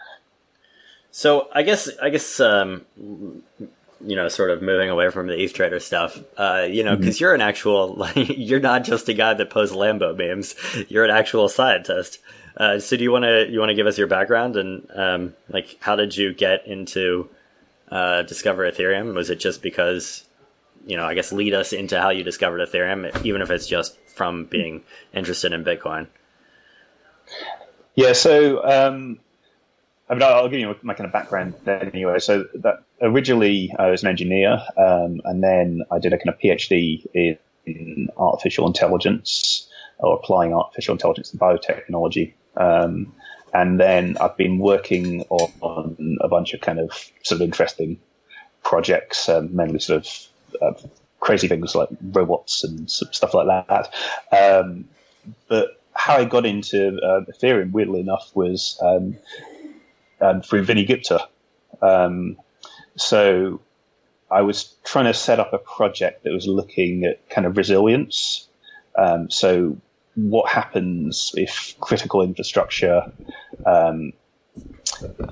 So 1.10 1.48
I 1.52 1.62
guess 1.62 1.88
I 2.00 2.10
guess 2.10 2.38
um, 2.38 2.84
you 4.04 4.14
know, 4.14 4.28
sort 4.28 4.50
of 4.50 4.62
moving 4.62 4.90
away 4.90 5.10
from 5.10 5.26
the 5.26 5.40
ETH 5.40 5.52
trader 5.52 5.80
stuff, 5.80 6.18
uh, 6.36 6.66
you 6.68 6.84
know, 6.84 6.96
because 6.96 7.16
mm-hmm. 7.16 7.24
you're 7.24 7.34
an 7.34 7.40
actual, 7.40 7.94
like, 7.94 8.14
you're 8.16 8.60
not 8.60 8.84
just 8.84 9.08
a 9.08 9.14
guy 9.14 9.34
that 9.34 9.50
posts 9.50 9.74
Lambo 9.74 10.16
memes. 10.16 10.54
You're 10.88 11.04
an 11.04 11.10
actual 11.10 11.48
scientist. 11.48 12.18
Uh, 12.58 12.80
so 12.80 12.96
do 12.96 13.04
you 13.04 13.12
want 13.12 13.24
to 13.24 13.48
you 13.48 13.60
want 13.60 13.70
to 13.70 13.74
give 13.74 13.86
us 13.86 13.96
your 13.96 14.08
background 14.08 14.56
and 14.56 14.86
um, 14.94 15.34
like 15.48 15.76
how 15.80 15.94
did 15.94 16.16
you 16.16 16.34
get 16.34 16.66
into 16.66 17.30
uh, 17.90 18.22
discover 18.22 18.70
Ethereum? 18.70 19.14
Was 19.14 19.30
it 19.30 19.38
just 19.38 19.62
because 19.62 20.24
you 20.84 20.96
know 20.96 21.04
I 21.04 21.14
guess 21.14 21.32
lead 21.32 21.54
us 21.54 21.72
into 21.72 22.00
how 22.00 22.10
you 22.10 22.24
discovered 22.24 22.68
Ethereum, 22.68 23.24
even 23.24 23.42
if 23.42 23.50
it's 23.50 23.68
just 23.68 23.96
from 24.14 24.46
being 24.46 24.82
interested 25.14 25.52
in 25.52 25.64
Bitcoin? 25.64 26.08
Yeah, 27.94 28.12
so 28.12 28.64
um, 28.64 29.20
I 30.08 30.14
mean, 30.14 30.22
I'll 30.22 30.48
give 30.48 30.60
you 30.60 30.74
my 30.82 30.94
kind 30.94 31.06
of 31.06 31.12
background 31.12 31.54
then 31.64 31.90
anyway. 31.92 32.18
So 32.18 32.46
that 32.54 32.82
originally 33.02 33.74
I 33.78 33.90
was 33.90 34.02
an 34.02 34.08
engineer, 34.08 34.60
um, 34.76 35.20
and 35.24 35.42
then 35.42 35.82
I 35.90 35.98
did 35.98 36.12
a 36.12 36.18
kind 36.18 36.30
of 36.30 36.38
PhD 36.38 37.06
in, 37.14 38.08
artificial 38.16 38.66
intelligence 38.66 39.68
or 39.98 40.14
applying 40.14 40.54
artificial 40.54 40.94
intelligence 40.94 41.32
and 41.32 41.40
biotechnology. 41.40 42.32
Um, 42.58 43.12
and 43.54 43.80
then 43.80 44.16
I've 44.20 44.36
been 44.36 44.58
working 44.58 45.22
on, 45.30 45.52
on, 45.60 46.18
a 46.20 46.28
bunch 46.28 46.52
of 46.52 46.60
kind 46.60 46.78
of 46.78 46.90
sort 47.22 47.40
of 47.40 47.42
interesting 47.42 47.98
projects, 48.62 49.28
um, 49.28 49.54
mainly 49.54 49.78
sort 49.78 50.06
of 50.06 50.62
uh, 50.62 50.88
crazy 51.20 51.48
things 51.48 51.74
like 51.74 51.88
robots 52.02 52.64
and 52.64 52.90
stuff 52.90 53.32
like 53.32 53.46
that. 53.46 53.94
Um, 54.32 54.88
but 55.48 55.80
how 55.94 56.16
I 56.16 56.24
got 56.24 56.46
into 56.46 56.98
uh, 56.98 57.24
Ethereum, 57.32 57.72
weirdly 57.72 58.00
enough, 58.00 58.30
was 58.34 58.78
um, 58.82 59.16
um, 60.20 60.42
through 60.42 60.64
Vinay 60.64 60.86
Gupta. 60.86 61.26
Um, 61.80 62.36
so 62.96 63.60
I 64.30 64.42
was 64.42 64.74
trying 64.84 65.06
to 65.06 65.14
set 65.14 65.40
up 65.40 65.52
a 65.52 65.58
project 65.58 66.24
that 66.24 66.32
was 66.32 66.46
looking 66.46 67.04
at 67.04 67.28
kind 67.30 67.46
of 67.46 67.56
resilience. 67.56 68.46
Um, 68.96 69.30
so 69.30 69.78
what 70.18 70.50
happens 70.50 71.32
if 71.36 71.76
critical 71.80 72.22
infrastructure 72.22 73.12
um, 73.64 74.12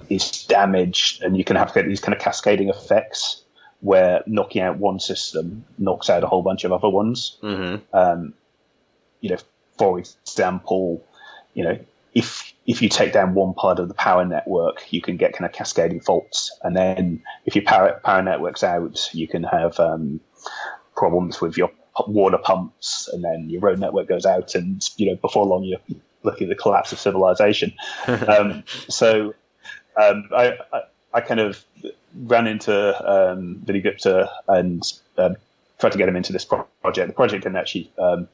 is 0.09 0.45
damaged, 0.45 1.23
and 1.23 1.37
you 1.37 1.43
can 1.43 1.57
have 1.57 1.75
these 1.75 2.01
kind 2.01 2.15
of 2.15 2.21
cascading 2.21 2.69
effects 2.69 3.43
where 3.81 4.23
knocking 4.27 4.63
out 4.63 4.79
one 4.79 5.01
system 5.01 5.65
knocks 5.77 6.09
out 6.09 6.23
a 6.23 6.27
whole 6.27 6.43
bunch 6.43 6.65
of 6.65 6.73
other 6.73 6.89
ones. 6.89 7.37
Mm-hmm. 7.43 7.97
Um, 7.97 8.35
you 9.21 9.31
know, 9.31 9.39
for 9.77 9.99
example, 9.99 11.05
you 11.55 11.65
know, 11.65 11.79
if 12.15 12.55
if 12.67 12.81
you 12.81 12.89
take 12.89 13.13
down 13.13 13.35
one 13.35 13.55
part 13.55 13.81
of 13.81 13.89
the 13.89 13.95
power 13.95 14.25
network, 14.25 14.93
you 14.93 15.03
can 15.03 15.17
get 15.17 15.33
kind 15.33 15.47
of 15.47 15.53
cascading 15.53 16.01
faults, 16.01 16.57
and 16.63 16.77
then 16.77 17.23
if 17.45 17.57
your 17.57 17.65
power 17.65 18.01
power 18.05 18.23
network's 18.23 18.63
out, 18.63 19.11
you 19.13 19.27
can 19.27 19.43
have 19.43 19.81
um, 19.81 20.21
problems 20.95 21.41
with 21.41 21.57
your 21.57 21.71
water 22.07 22.39
pumps, 22.39 23.09
and 23.13 23.25
then 23.25 23.49
your 23.49 23.61
road 23.61 23.79
network 23.79 24.09
goes 24.09 24.27
out, 24.27 24.55
and 24.55 24.83
you 24.97 25.07
know 25.07 25.17
before 25.17 25.47
long 25.47 25.65
you're 25.65 25.81
looking 26.23 26.47
at 26.47 26.57
the 26.57 26.61
collapse 26.61 26.93
of 26.93 26.99
civilization. 26.99 27.73
um, 28.07 28.65
so 28.89 29.35
um, 30.01 30.29
I, 30.35 30.59
I, 30.73 30.81
I 31.15 31.21
kind 31.21 31.41
of 31.41 31.65
ran 32.15 32.47
into 32.47 32.73
um, 32.73 33.63
Vinay 33.65 33.83
Gupta 33.83 34.31
and 34.49 34.83
um, 35.19 35.37
tried 35.79 35.93
to 35.93 35.99
get 35.99 36.09
him 36.09 36.17
into 36.17 36.33
this 36.33 36.45
project. 36.45 37.09
The 37.09 37.15
project 37.15 37.45
didn't 37.45 37.57
actually 37.57 37.93
um, 37.99 38.29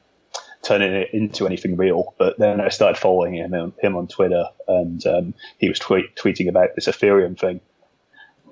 turn 0.63 0.81
it 0.81 1.13
into 1.13 1.45
anything 1.45 1.75
real, 1.75 2.13
but 2.17 2.37
then 2.39 2.61
I 2.61 2.69
started 2.69 2.97
following 2.99 3.35
him 3.35 3.73
him 3.79 3.95
on 3.95 4.07
Twitter, 4.07 4.45
and 4.67 5.05
um, 5.05 5.33
he 5.59 5.69
was 5.69 5.79
tweet, 5.79 6.15
tweeting 6.15 6.49
about 6.49 6.75
this 6.75 6.87
Ethereum 6.87 7.37
thing, 7.37 7.61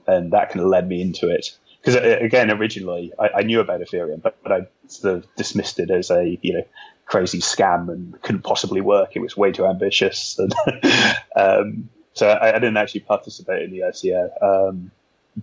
and 0.07 0.31
that 0.31 0.49
kind 0.49 0.61
of 0.61 0.67
led 0.67 0.87
me 0.87 1.01
into 1.01 1.29
it. 1.29 1.57
Because 1.81 1.95
uh, 1.95 2.19
again, 2.21 2.51
originally 2.51 3.11
I, 3.19 3.29
I, 3.37 3.41
knew 3.41 3.59
about 3.59 3.81
Ethereum, 3.81 4.21
but, 4.21 4.37
but 4.43 4.51
I 4.51 4.67
sort 4.87 5.15
of 5.15 5.35
dismissed 5.35 5.79
it 5.79 5.89
as 5.89 6.11
a 6.11 6.37
you 6.41 6.53
know 6.53 6.63
crazy 7.05 7.39
scam 7.39 7.89
and 7.89 8.21
couldn't 8.21 8.43
possibly 8.43 8.81
work. 8.81 9.15
It 9.15 9.19
was 9.19 9.35
way 9.35 9.51
too 9.51 9.65
ambitious, 9.65 10.39
and 10.39 10.53
um, 11.35 11.89
so 12.13 12.29
I, 12.29 12.49
I, 12.49 12.59
didn't 12.59 12.77
actually 12.77 13.01
participate 13.01 13.63
in 13.63 13.71
the 13.71 13.79
ICO. 13.79 14.29
Um, 14.43 14.91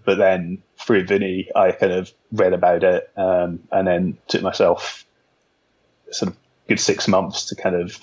but 0.05 0.19
then 0.19 0.63
through 0.77 1.07
Vinay, 1.07 1.49
I 1.57 1.73
kind 1.73 1.93
of 1.93 2.13
read 2.31 2.53
about 2.53 2.85
it 2.85 3.11
um, 3.17 3.61
and 3.73 3.87
then 3.87 4.19
took 4.29 4.43
myself 4.43 5.07
sort 6.11 6.33
of 6.33 6.39
good 6.69 6.79
six 6.79 7.09
months 7.09 7.47
to 7.47 7.57
kind 7.57 7.75
of 7.75 7.99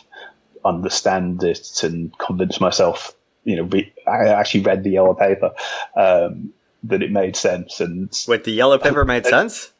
understand 0.63 1.44
it 1.44 1.84
and 1.84 2.18
convince 2.18 2.60
myself. 2.60 3.13
You 3.44 3.58
know, 3.58 3.63
re- 3.63 3.94
I 4.08 4.30
actually 4.30 4.62
read 4.62 4.84
the 4.84 4.92
yellow 4.92 5.13
paper 5.13 5.54
um, 5.96 6.54
that 6.88 7.04
it 7.04 7.12
made 7.12 7.36
sense. 7.36 7.80
And 7.82 8.10
wait, 8.27 8.44
the 8.44 8.51
yellow 8.51 8.77
paper 8.77 9.06
made 9.06 9.25
sense. 9.25 9.72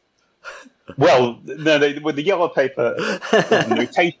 Well, 0.96 1.40
no, 1.44 1.78
they, 1.78 1.98
with 1.98 2.16
the 2.16 2.22
yellow 2.22 2.48
paper 2.48 2.94
notation, 3.68 4.18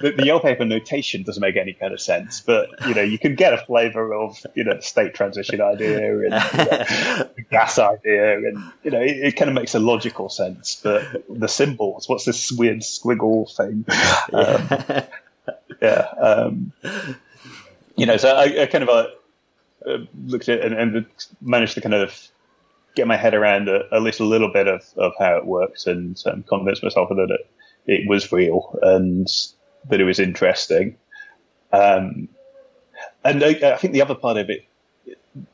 the, 0.00 0.12
the 0.12 0.26
yellow 0.26 0.40
paper 0.40 0.64
notation 0.64 1.22
doesn't 1.22 1.40
make 1.40 1.56
any 1.56 1.72
kind 1.72 1.92
of 1.92 2.00
sense, 2.00 2.40
but 2.40 2.70
you 2.86 2.94
know 2.94 3.02
you 3.02 3.18
can 3.18 3.34
get 3.34 3.52
a 3.52 3.58
flavour 3.58 4.12
of 4.14 4.36
you 4.54 4.64
know 4.64 4.74
the 4.74 4.82
state 4.82 5.14
transition 5.14 5.60
idea 5.60 6.18
and 6.18 6.22
you 6.22 6.28
know, 6.30 7.26
the 7.36 7.44
gas 7.50 7.78
idea, 7.78 8.36
and 8.36 8.72
you 8.82 8.90
know 8.90 9.00
it, 9.00 9.16
it, 9.16 9.36
kind 9.36 9.48
of 9.48 9.54
makes 9.54 9.74
a 9.74 9.78
logical 9.78 10.28
sense. 10.28 10.80
But 10.82 11.24
the 11.28 11.48
symbols, 11.48 12.08
what's 12.08 12.24
this 12.24 12.50
weird 12.50 12.80
squiggle 12.80 13.54
thing? 13.54 13.84
Um, 14.32 15.04
yeah, 15.80 16.06
um, 16.20 16.72
you 17.96 18.06
know, 18.06 18.16
so 18.16 18.34
I, 18.34 18.62
I 18.62 18.66
kind 18.66 18.88
of 18.88 19.08
looked 20.26 20.48
at 20.48 20.60
and, 20.60 20.74
and, 20.74 21.06
managed 21.40 21.74
to 21.74 21.80
kind 21.80 21.94
of 21.94 22.28
get 22.94 23.06
my 23.06 23.16
head 23.16 23.34
around 23.34 23.68
a, 23.68 23.82
at 23.92 24.02
least 24.02 24.20
a 24.20 24.24
little 24.24 24.52
bit 24.52 24.66
of, 24.66 24.82
of 24.96 25.12
how 25.18 25.36
it 25.36 25.46
works 25.46 25.86
and 25.86 26.20
um, 26.26 26.42
convince 26.42 26.82
myself 26.82 27.08
that 27.10 27.30
it, 27.30 27.50
it 27.86 28.08
was 28.08 28.32
real 28.32 28.78
and 28.82 29.28
that 29.88 30.00
it 30.00 30.04
was 30.04 30.18
interesting. 30.18 30.96
Um, 31.72 32.28
and 33.24 33.44
I, 33.44 33.50
I, 33.62 33.76
think 33.76 33.92
the 33.92 34.02
other 34.02 34.14
part 34.14 34.36
of 34.36 34.50
it 34.50 34.66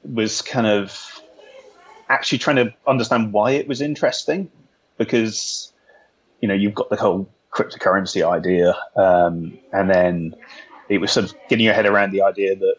was 0.04 0.42
kind 0.42 0.66
of 0.66 1.20
actually 2.08 2.38
trying 2.38 2.56
to 2.56 2.74
understand 2.86 3.32
why 3.32 3.52
it 3.52 3.68
was 3.68 3.80
interesting, 3.80 4.50
because 4.96 5.72
you 6.40 6.48
know 6.48 6.54
you've 6.54 6.74
got 6.74 6.90
the 6.90 6.96
whole 6.96 7.28
cryptocurrency 7.50 8.26
idea, 8.26 8.74
um, 8.96 9.58
and 9.72 9.90
then 9.90 10.36
it 10.88 10.98
was 10.98 11.12
sort 11.12 11.26
of 11.26 11.34
getting 11.48 11.64
your 11.64 11.74
head 11.74 11.86
around 11.86 12.12
the 12.12 12.22
idea 12.22 12.56
that 12.56 12.76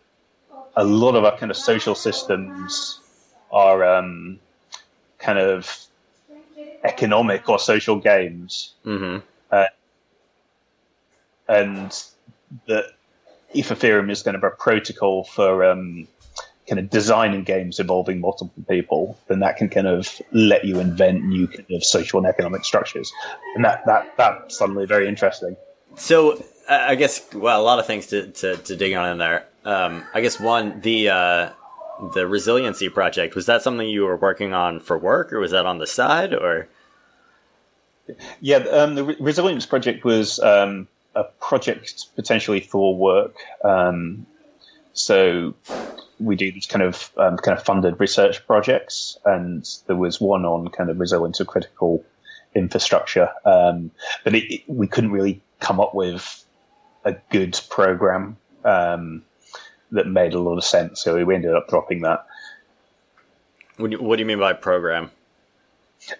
a 0.75 0.83
lot 0.83 1.15
of 1.15 1.23
our 1.23 1.37
kind 1.37 1.51
of 1.51 1.57
social 1.57 1.95
systems 1.95 2.99
are 3.51 3.83
um, 3.83 4.39
kind 5.17 5.39
of 5.39 5.87
economic 6.83 7.47
or 7.49 7.59
social 7.59 7.99
games. 7.99 8.73
Mm-hmm. 8.85 9.25
Uh, 9.51 9.65
and 11.47 12.03
that 12.67 12.85
if 13.53 13.69
Ethereum 13.69 14.11
is 14.11 14.21
kind 14.23 14.35
of 14.35 14.43
a 14.43 14.49
protocol 14.49 15.23
for 15.23 15.63
um, 15.63 16.07
kind 16.67 16.79
of 16.79 16.89
designing 16.89 17.43
games 17.43 17.79
involving 17.79 18.19
multiple 18.19 18.63
people, 18.67 19.17
then 19.27 19.39
that 19.39 19.57
can 19.57 19.69
kind 19.69 19.87
of 19.87 20.21
let 20.31 20.65
you 20.65 20.79
invent 20.79 21.23
new 21.23 21.47
kind 21.47 21.65
of 21.71 21.83
social 21.83 22.19
and 22.19 22.27
economic 22.27 22.65
structures, 22.65 23.11
and 23.55 23.63
that 23.63 23.85
that 23.85 24.13
that's 24.17 24.57
suddenly 24.57 24.85
very 24.85 25.07
interesting. 25.07 25.55
So 25.95 26.43
I 26.67 26.95
guess 26.95 27.21
well, 27.33 27.61
a 27.61 27.63
lot 27.63 27.79
of 27.79 27.87
things 27.87 28.07
to 28.07 28.27
to, 28.31 28.57
to 28.57 28.75
dig 28.75 28.93
on 28.93 29.11
in 29.11 29.17
there. 29.17 29.45
Um, 29.65 30.03
I 30.13 30.21
guess 30.21 30.39
one 30.39 30.79
the 30.81 31.09
uh, 31.09 31.49
the 32.13 32.27
resiliency 32.27 32.89
project 32.89 33.35
was 33.35 33.47
that 33.47 33.63
something 33.63 33.87
you 33.87 34.03
were 34.05 34.15
working 34.15 34.53
on 34.53 34.79
for 34.79 34.97
work, 34.97 35.33
or 35.33 35.39
was 35.39 35.51
that 35.51 35.65
on 35.65 35.79
the 35.79 35.87
side, 35.87 36.33
or? 36.33 36.67
Yeah, 38.39 38.57
um, 38.57 38.93
the 38.93 39.03
Re- 39.03 39.17
resilience 39.19 39.65
project 39.65 40.05
was 40.05 40.39
um, 40.39 40.87
a 41.15 41.23
project 41.23 42.05
potentially 42.15 42.59
for 42.59 42.95
work. 42.95 43.35
Um, 43.63 44.27
so 44.93 45.55
we 46.19 46.35
do 46.35 46.51
these 46.51 46.67
kind 46.67 46.83
of 46.83 47.11
um, 47.17 47.37
kind 47.37 47.57
of 47.57 47.65
funded 47.65 47.99
research 47.99 48.45
projects, 48.45 49.17
and 49.25 49.67
there 49.87 49.95
was 49.95 50.21
one 50.21 50.45
on 50.45 50.67
kind 50.69 50.91
of 50.91 50.99
resilience 50.99 51.39
of 51.39 51.47
critical 51.47 52.05
infrastructure, 52.53 53.29
um, 53.43 53.91
but 54.23 54.35
it, 54.35 54.53
it, 54.53 54.61
we 54.67 54.87
couldn't 54.87 55.11
really 55.11 55.41
come 55.59 55.79
up 55.79 55.95
with 55.95 56.45
a 57.03 57.13
good 57.31 57.59
program 57.69 58.37
um, 58.63 59.23
that 59.91 60.07
made 60.07 60.33
a 60.33 60.39
lot 60.39 60.57
of 60.57 60.63
sense, 60.63 61.01
so 61.01 61.23
we 61.23 61.35
ended 61.35 61.53
up 61.53 61.67
dropping 61.69 62.01
that. 62.01 62.25
What 63.77 63.91
do 63.91 63.97
you, 63.97 64.03
what 64.03 64.15
do 64.15 64.21
you 64.21 64.25
mean 64.25 64.39
by 64.39 64.53
program? 64.53 65.11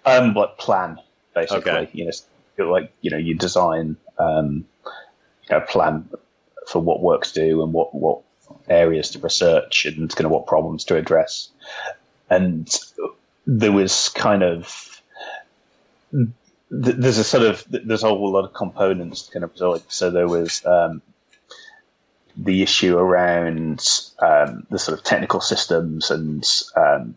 Um, 0.05 0.33
like 0.33 0.57
plan, 0.57 0.99
basically. 1.33 1.71
Okay. 1.71 1.89
You 1.93 2.11
know, 2.57 2.71
like 2.71 2.91
you 3.01 3.11
know, 3.11 3.17
you 3.17 3.35
design 3.35 3.97
um, 4.17 4.65
a 5.49 5.61
plan 5.61 6.09
for 6.67 6.81
what 6.81 7.01
work 7.01 7.25
to 7.25 7.33
do 7.33 7.63
and 7.63 7.71
what, 7.73 7.93
what 7.93 8.21
areas 8.67 9.11
to 9.11 9.19
research 9.19 9.85
and 9.85 10.13
kind 10.15 10.25
of 10.25 10.31
what 10.31 10.47
problems 10.47 10.85
to 10.85 10.95
address. 10.95 11.49
And 12.29 12.67
there 13.45 13.71
was 13.71 14.09
kind 14.09 14.43
of 14.43 15.01
there's 16.71 17.17
a 17.17 17.23
sort 17.23 17.43
of 17.43 17.63
there's 17.69 18.03
a 18.03 18.07
whole 18.07 18.31
lot 18.31 18.45
of 18.45 18.53
components 18.53 19.23
to 19.23 19.31
kind 19.31 19.43
of. 19.43 19.83
So 19.87 20.09
there 20.09 20.27
was 20.27 20.65
um, 20.65 21.01
the 22.37 22.61
issue 22.61 22.97
around 22.97 23.87
um, 24.19 24.65
the 24.69 24.79
sort 24.79 24.97
of 24.97 25.03
technical 25.03 25.39
systems 25.39 26.11
and 26.11 26.45
um, 26.75 27.15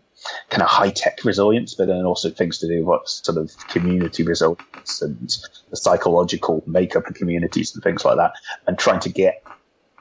kind 0.51 0.63
of 0.63 0.69
high 0.69 0.91
tech 0.91 1.25
resilience, 1.25 1.75
but 1.75 1.87
then 1.87 2.05
also 2.05 2.31
things 2.31 2.59
to 2.59 2.69
do 2.69 2.85
with 2.85 3.09
sort 3.09 3.39
of 3.39 3.57
community 3.69 4.23
resilience 4.23 5.03
and 5.03 5.37
the 5.71 5.77
psychological 5.77 6.63
makeup 6.67 7.07
of 7.07 7.15
communities 7.15 7.75
and 7.75 7.83
things 7.83 8.05
like 8.05 8.17
that, 8.17 8.33
and 8.67 8.79
trying 8.79 9.01
to 9.01 9.11
get 9.11 9.43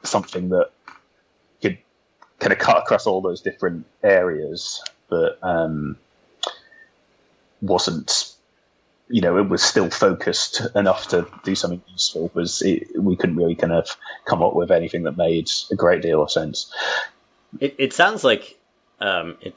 something 0.03 0.50
that 0.50 0.69
could 1.62 1.77
kind 2.39 2.53
of 2.53 2.59
cut 2.59 2.77
across 2.77 3.07
all 3.07 3.21
those 3.21 3.41
different 3.41 3.86
areas, 4.03 4.83
but 5.09 5.39
um, 5.41 5.97
wasn't 7.62 8.33
you 9.09 9.21
know, 9.21 9.37
it 9.37 9.49
was 9.49 9.63
still 9.63 9.89
focused 9.89 10.61
enough 10.75 11.07
to 11.09 11.27
do 11.43 11.55
something 11.55 11.81
useful. 11.89 12.31
Was 12.33 12.61
it, 12.61 12.87
we 12.99 13.15
couldn't 13.15 13.37
really 13.37 13.55
kind 13.55 13.73
of 13.73 13.95
come 14.25 14.43
up 14.43 14.55
with 14.55 14.71
anything 14.71 15.03
that 15.03 15.17
made 15.17 15.49
a 15.71 15.75
great 15.75 16.01
deal 16.01 16.21
of 16.21 16.31
sense. 16.31 16.73
It, 17.59 17.75
it 17.77 17.93
sounds 17.93 18.23
like 18.23 18.57
um, 18.99 19.37
it. 19.41 19.55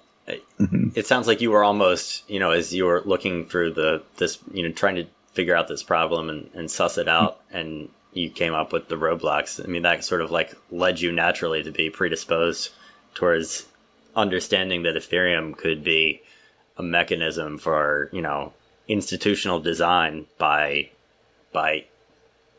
Mm-hmm. 0.61 0.91
It 0.95 1.09
sounds 1.09 1.27
like 1.27 1.41
you 1.41 1.51
were 1.51 1.65
almost, 1.65 2.29
you 2.31 2.39
know, 2.39 2.53
as 2.53 2.73
you 2.73 2.85
were 2.85 3.03
looking 3.05 3.47
through 3.47 3.73
the 3.73 4.03
this, 4.19 4.39
you 4.53 4.63
know, 4.63 4.73
trying 4.73 4.95
to 4.95 5.07
figure 5.33 5.57
out 5.57 5.67
this 5.67 5.83
problem 5.83 6.29
and, 6.29 6.49
and 6.55 6.71
suss 6.71 6.99
it 6.99 7.09
out, 7.09 7.45
mm-hmm. 7.49 7.57
and 7.57 7.89
you 8.13 8.31
came 8.31 8.55
up 8.55 8.73
with 8.73 8.89
the 8.89 8.95
roadblocks. 8.95 9.61
I 9.65 9.67
mean, 9.67 9.83
that 9.83 10.05
sort 10.05 10.21
of 10.21 10.31
like 10.31 10.55
led 10.71 11.01
you 11.01 11.11
naturally 11.11 11.65
to 11.65 11.73
be 11.73 11.91
predisposed 11.91 12.71
towards 13.15 13.67
understanding 14.15 14.85
that 14.85 14.95
Ethereum 14.95 15.57
could 15.57 15.83
be 15.83 16.23
a 16.77 16.83
mechanism 16.83 17.59
for, 17.59 18.09
you 18.13 18.23
know, 18.23 18.53
institutional 18.91 19.61
design 19.61 20.27
by 20.39 20.91
by 21.53 21.85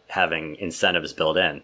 having 0.07 0.55
incentives 0.57 1.13
built 1.13 1.37
in. 1.37 1.61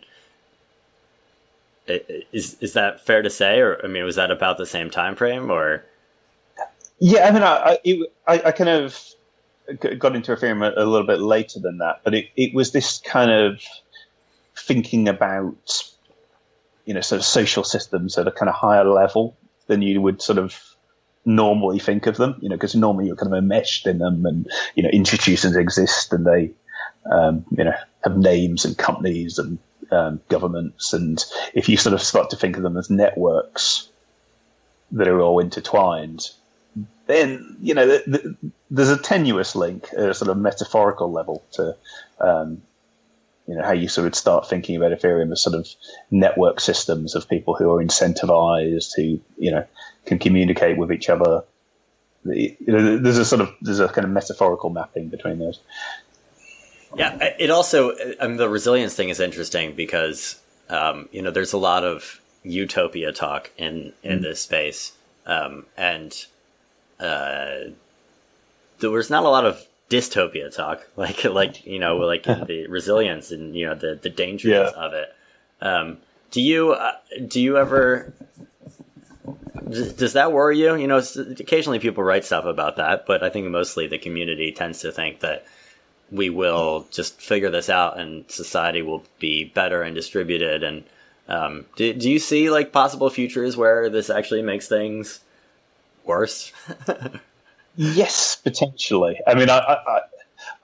Is 2.32 2.58
is 2.60 2.74
that 2.74 3.06
fair 3.06 3.22
to 3.22 3.30
say, 3.30 3.60
or 3.60 3.80
I 3.84 3.88
mean, 3.88 4.04
was 4.04 4.18
that 4.18 4.32
about 4.32 4.58
the 4.58 4.66
same 4.66 4.90
time 4.90 5.16
frame, 5.16 5.50
or? 5.50 5.86
Yeah, 7.00 7.28
I 7.28 7.32
mean, 7.32 7.44
I 7.44 7.80
it, 7.84 8.14
I, 8.28 8.42
I, 8.48 8.52
kind 8.52 8.70
of 8.70 9.00
got 10.00 10.16
into 10.16 10.36
Ethereum 10.36 10.66
a, 10.66 10.84
a 10.84 10.86
little 10.86 11.06
bit 11.06 11.20
later 11.20 11.60
than 11.60 11.78
that, 11.78 12.02
but 12.04 12.16
it, 12.16 12.30
it 12.36 12.54
was 12.54 12.72
this 12.72 12.98
kind 13.00 13.30
of 13.32 13.62
thinking 14.58 15.08
about, 15.08 15.84
you 16.86 16.94
know, 16.94 17.02
sort 17.02 17.20
of 17.20 17.26
social 17.26 17.64
systems 17.64 18.18
at 18.18 18.28
a 18.28 18.32
kind 18.32 18.50
of 18.50 18.56
higher 18.56 18.84
level 18.84 19.38
than 19.68 19.82
you 19.82 20.02
would 20.02 20.22
sort 20.22 20.40
of 20.40 20.60
normally 21.28 21.78
think 21.78 22.08
of 22.08 22.18
them, 22.18 22.38
you 22.42 22.50
know, 22.50 22.56
because 22.56 22.76
normally 22.76 23.08
you're 23.08 23.16
kind 23.16 23.32
of 23.32 23.38
enmeshed 23.38 23.86
in 23.86 24.00
them 24.00 24.26
and, 24.26 24.50
you 24.76 24.82
know, 24.82 24.90
institutions 24.90 25.56
exist 25.56 26.14
and 26.14 26.26
they, 26.26 26.52
um, 27.12 27.46
you 27.52 27.64
know, 27.64 27.74
have 28.04 28.18
names 28.18 28.64
and 28.64 28.78
companies 28.78 29.38
and 29.38 29.60
um, 29.92 30.22
governments. 30.30 30.94
And 30.94 31.24
if 31.54 31.68
you 31.68 31.76
sort 31.76 31.94
of 31.94 32.02
start 32.02 32.30
to 32.30 32.38
think 32.38 32.56
of 32.56 32.64
them 32.64 32.78
as 32.78 32.90
networks 32.90 33.90
that 34.94 35.08
are 35.10 35.20
all 35.20 35.40
intertwined, 35.40 36.30
then, 37.08 37.58
you 37.62 37.74
know, 37.74 37.86
the, 37.86 38.04
the, 38.08 38.36
there's 38.72 38.90
a 38.90 38.98
tenuous 38.98 39.54
link 39.56 39.90
at 39.94 40.10
a 40.10 40.14
sort 40.14 40.32
of 40.32 40.38
metaphorical 40.38 41.12
level 41.12 41.44
to, 41.54 41.76
um, 42.22 42.62
you 43.48 43.56
know, 43.56 43.64
how 43.64 43.72
you 43.72 43.88
sort 43.88 44.08
of 44.08 44.16
start 44.16 44.50
thinking 44.50 44.76
about 44.76 44.92
Ethereum 44.92 45.32
as 45.32 45.42
sort 45.42 45.56
of 45.56 45.68
network 46.12 46.60
systems 46.60 47.16
of 47.16 47.30
people 47.30 47.56
who 47.56 47.72
are 47.72 47.84
incentivized, 47.84 48.92
who, 48.96 49.20
you 49.38 49.52
know, 49.52 49.66
can 50.06 50.20
communicate 50.20 50.78
with 50.78 50.92
each 50.92 51.10
other. 51.10 51.44
You 52.26 52.58
know, 52.68 52.98
there's 52.98 53.18
a 53.18 53.26
sort 53.26 53.42
of 53.42 53.54
there's 53.62 53.80
a 53.80 53.88
kind 53.88 54.04
of 54.04 54.12
metaphorical 54.12 54.70
mapping 54.70 55.08
between 55.08 55.40
those. 55.40 55.62
Yeah, 56.96 57.18
it 57.40 57.50
also 57.50 57.94
I 58.20 58.28
mean, 58.28 58.38
the 58.38 58.50
resilience 58.50 58.96
thing 58.96 59.10
is 59.10 59.22
interesting 59.22 59.76
because 59.76 60.42
um, 60.70 61.08
you 61.14 61.22
know 61.22 61.32
there's 61.32 61.54
a 61.54 61.58
lot 61.58 61.86
of 61.86 62.20
utopia 62.44 63.14
talk 63.14 63.52
in 63.58 63.94
in 64.04 64.20
mm. 64.20 64.22
this 64.24 64.42
space, 64.42 64.92
um, 65.26 65.68
and 65.78 66.26
uh, 67.00 67.72
there 68.80 68.92
was 68.92 69.10
not 69.10 69.24
a 69.24 69.30
lot 69.30 69.46
of 69.46 69.66
dystopia 69.90 70.54
talk, 70.54 70.88
like 70.96 71.24
like 71.24 71.66
you 71.66 71.80
know 71.80 71.98
like 71.98 72.24
the 72.48 72.68
resilience 72.68 73.32
and 73.32 73.56
you 73.56 73.66
know 73.66 73.76
the 73.76 74.00
the 74.02 74.10
dangers 74.10 74.52
yeah. 74.52 74.84
of 74.84 74.94
it. 74.94 75.14
Um, 75.62 75.98
do 76.32 76.42
you 76.42 76.72
uh, 76.72 76.94
do 77.28 77.42
you 77.42 77.58
ever 77.58 78.14
does 79.70 80.14
that 80.14 80.32
worry 80.32 80.60
you? 80.60 80.76
You 80.76 80.88
know, 80.88 81.02
occasionally 81.40 81.80
people 81.80 82.04
write 82.04 82.26
stuff 82.26 82.46
about 82.46 82.78
that, 82.78 83.06
but 83.06 83.24
I 83.24 83.30
think 83.30 83.48
mostly 83.48 83.88
the 83.88 83.98
community 83.98 84.52
tends 84.52 84.80
to 84.82 84.92
think 84.92 85.20
that 85.22 85.46
we 86.12 86.30
will 86.30 86.88
just 86.92 87.20
figure 87.20 87.50
this 87.50 87.70
out 87.70 88.00
and 88.00 88.30
society 88.32 88.82
will 88.82 89.04
be 89.20 89.44
better 89.44 89.82
and 89.82 89.94
distributed. 89.94 90.64
And 90.64 90.84
um, 91.28 91.66
do, 91.76 91.94
do 91.94 92.10
you 92.10 92.20
see 92.20 92.50
like 92.50 92.72
possible 92.72 93.10
futures 93.10 93.58
where 93.58 93.90
this 93.90 94.10
actually 94.10 94.42
makes 94.42 94.68
things 94.68 95.20
worse? 96.06 96.54
yes, 97.78 98.36
potentially. 98.36 99.20
I 99.26 99.36
mean, 99.36 99.50
I, 99.50 99.60
I, 99.60 100.02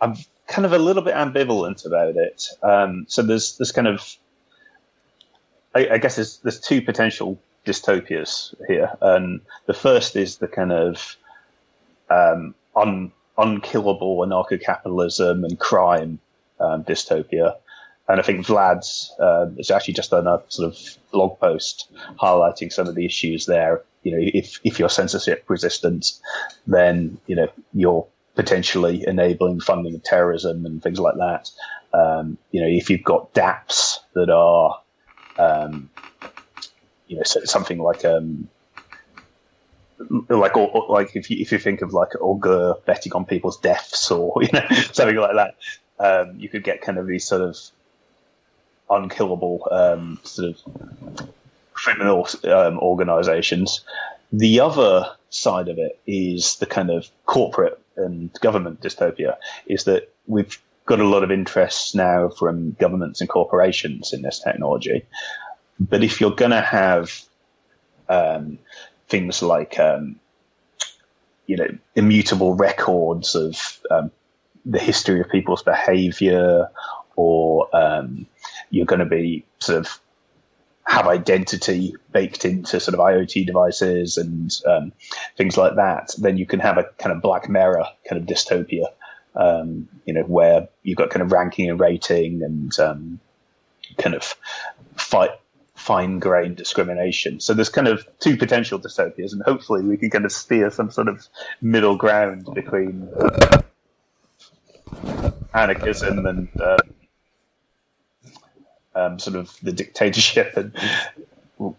I'm 0.02 0.15
kind 0.47 0.65
of 0.65 0.73
a 0.73 0.80
little 0.80 1.04
bit 1.04 1.15
ambivalent 1.15 1.86
about 1.86 2.17
it. 2.17 2.47
Um, 2.62 3.06
so 3.08 3.21
there's 3.21 3.58
there's 3.58 3.71
kind 3.71 3.88
of 3.88 4.17
I, 5.73 5.88
I 5.91 5.97
guess 5.97 6.15
there's 6.15 6.38
there's 6.39 6.60
two 6.60 6.82
potential 6.82 7.39
dystopias 7.65 8.54
here. 8.67 8.91
And 9.02 9.41
the 9.65 9.73
first 9.73 10.15
is 10.15 10.38
the 10.38 10.47
kind 10.47 10.71
of 10.71 11.15
um, 12.10 12.56
un, 12.76 13.12
unkillable 13.38 14.17
anarcho 14.17 14.62
capitalism 14.62 15.43
and 15.43 15.60
crime 15.60 16.19
um, 16.60 16.84
dystopia. 16.84 17.56
And 18.08 18.19
I 18.19 18.23
think 18.23 18.45
Vlad's 18.45 19.13
uh, 19.17 19.47
has 19.58 19.71
actually 19.71 19.93
just 19.93 20.12
done 20.12 20.28
a 20.28 20.43
sort 20.49 20.73
of 20.73 20.97
blog 21.12 21.39
post 21.39 21.89
highlighting 22.19 22.71
some 22.71 22.88
of 22.88 22.95
the 22.95 23.06
issues 23.06 23.45
there. 23.45 23.82
You 24.03 24.11
know, 24.11 24.17
if, 24.21 24.59
if 24.63 24.79
you're 24.79 24.89
censorship 24.89 25.45
resistant, 25.47 26.11
then, 26.67 27.19
you 27.25 27.35
know, 27.35 27.47
you're 27.73 28.05
potentially 28.35 29.05
enabling 29.07 29.59
funding 29.59 29.95
of 29.95 30.03
terrorism 30.03 30.65
and 30.65 30.81
things 30.81 30.99
like 30.99 31.15
that. 31.15 31.49
Um, 31.93 32.37
you 32.51 32.61
know, 32.61 32.67
if 32.67 32.89
you've 32.89 33.03
got 33.03 33.33
dApps 33.33 33.99
that 34.13 34.29
are 34.29 34.81
um, 35.37 35.89
you 37.07 37.17
know 37.17 37.23
something 37.23 37.79
like 37.79 38.05
um 38.05 38.49
like 40.29 40.57
or, 40.57 40.85
like 40.89 41.15
if 41.15 41.29
you 41.29 41.37
if 41.39 41.51
you 41.51 41.59
think 41.59 41.81
of 41.81 41.93
like 41.93 42.09
Augur 42.19 42.75
betting 42.85 43.13
on 43.13 43.25
people's 43.25 43.59
deaths 43.59 44.09
or 44.11 44.33
you 44.41 44.49
know 44.51 44.65
something 44.91 45.15
like 45.15 45.35
that, 45.35 45.55
um, 45.99 46.39
you 46.39 46.49
could 46.49 46.63
get 46.63 46.81
kind 46.81 46.97
of 46.97 47.07
these 47.07 47.25
sort 47.25 47.41
of 47.41 47.57
unkillable 48.89 49.67
um, 49.71 50.19
sort 50.23 50.55
of 50.55 51.29
criminal 51.83 52.27
um, 52.45 52.79
organizations. 52.79 53.81
The 54.31 54.61
other 54.61 55.05
side 55.29 55.67
of 55.67 55.77
it 55.77 55.99
is 56.07 56.55
the 56.55 56.65
kind 56.65 56.89
of 56.89 57.09
corporate 57.25 57.79
and 57.97 58.31
government 58.39 58.81
dystopia. 58.81 59.35
Is 59.67 59.83
that 59.83 60.13
we've 60.25 60.57
got 60.85 61.01
a 61.01 61.07
lot 61.07 61.23
of 61.23 61.31
interest 61.31 61.95
now 61.95 62.29
from 62.29 62.71
governments 62.71 63.21
and 63.21 63.29
corporations 63.29 64.13
in 64.13 64.21
this 64.21 64.39
technology, 64.39 65.05
but 65.79 66.03
if 66.03 66.21
you're 66.21 66.31
going 66.31 66.51
to 66.51 66.61
have 66.61 67.21
um, 68.09 68.59
things 69.09 69.41
like, 69.41 69.79
um, 69.79 70.19
you 71.47 71.57
know, 71.57 71.67
immutable 71.95 72.53
records 72.53 73.35
of 73.35 73.79
um, 73.91 74.11
the 74.65 74.79
history 74.79 75.19
of 75.19 75.29
people's 75.29 75.63
behavior, 75.63 76.69
or 77.15 77.75
um, 77.75 78.25
you're 78.69 78.85
going 78.85 78.99
to 78.99 79.05
be 79.05 79.45
sort 79.59 79.79
of 79.79 79.99
have 80.85 81.07
identity 81.07 81.95
baked 82.11 82.45
into 82.45 82.79
sort 82.79 82.93
of 82.93 82.99
IoT 82.99 83.45
devices 83.45 84.17
and 84.17 84.53
um, 84.67 84.91
things 85.37 85.57
like 85.57 85.75
that, 85.75 86.13
then 86.17 86.37
you 86.37 86.45
can 86.45 86.59
have 86.59 86.77
a 86.77 86.83
kind 86.99 87.15
of 87.15 87.21
Black 87.21 87.49
Mirror 87.49 87.85
kind 88.07 88.21
of 88.21 88.27
dystopia, 88.27 88.85
um, 89.35 89.87
you 90.05 90.13
know, 90.13 90.23
where 90.23 90.67
you've 90.83 90.97
got 90.97 91.09
kind 91.09 91.21
of 91.21 91.31
ranking 91.31 91.69
and 91.69 91.79
rating 91.79 92.43
and 92.43 92.77
um, 92.79 93.19
kind 93.97 94.15
of 94.15 94.35
fight 94.95 95.31
fine 95.75 96.19
grained 96.19 96.55
discrimination. 96.55 97.39
So 97.39 97.53
there's 97.53 97.69
kind 97.69 97.87
of 97.87 98.07
two 98.19 98.37
potential 98.37 98.79
dystopias, 98.79 99.33
and 99.33 99.41
hopefully 99.43 99.83
we 99.83 99.97
can 99.97 100.09
kind 100.09 100.25
of 100.25 100.31
steer 100.31 100.69
some 100.69 100.91
sort 100.91 101.07
of 101.07 101.27
middle 101.61 101.97
ground 101.97 102.47
between 102.53 103.09
anarchism 105.53 106.25
and 106.25 106.47
uh, 106.61 106.77
um, 108.95 109.19
sort 109.19 109.36
of 109.36 109.56
the 109.62 109.71
dictatorship, 109.71 110.56
and 110.58 110.73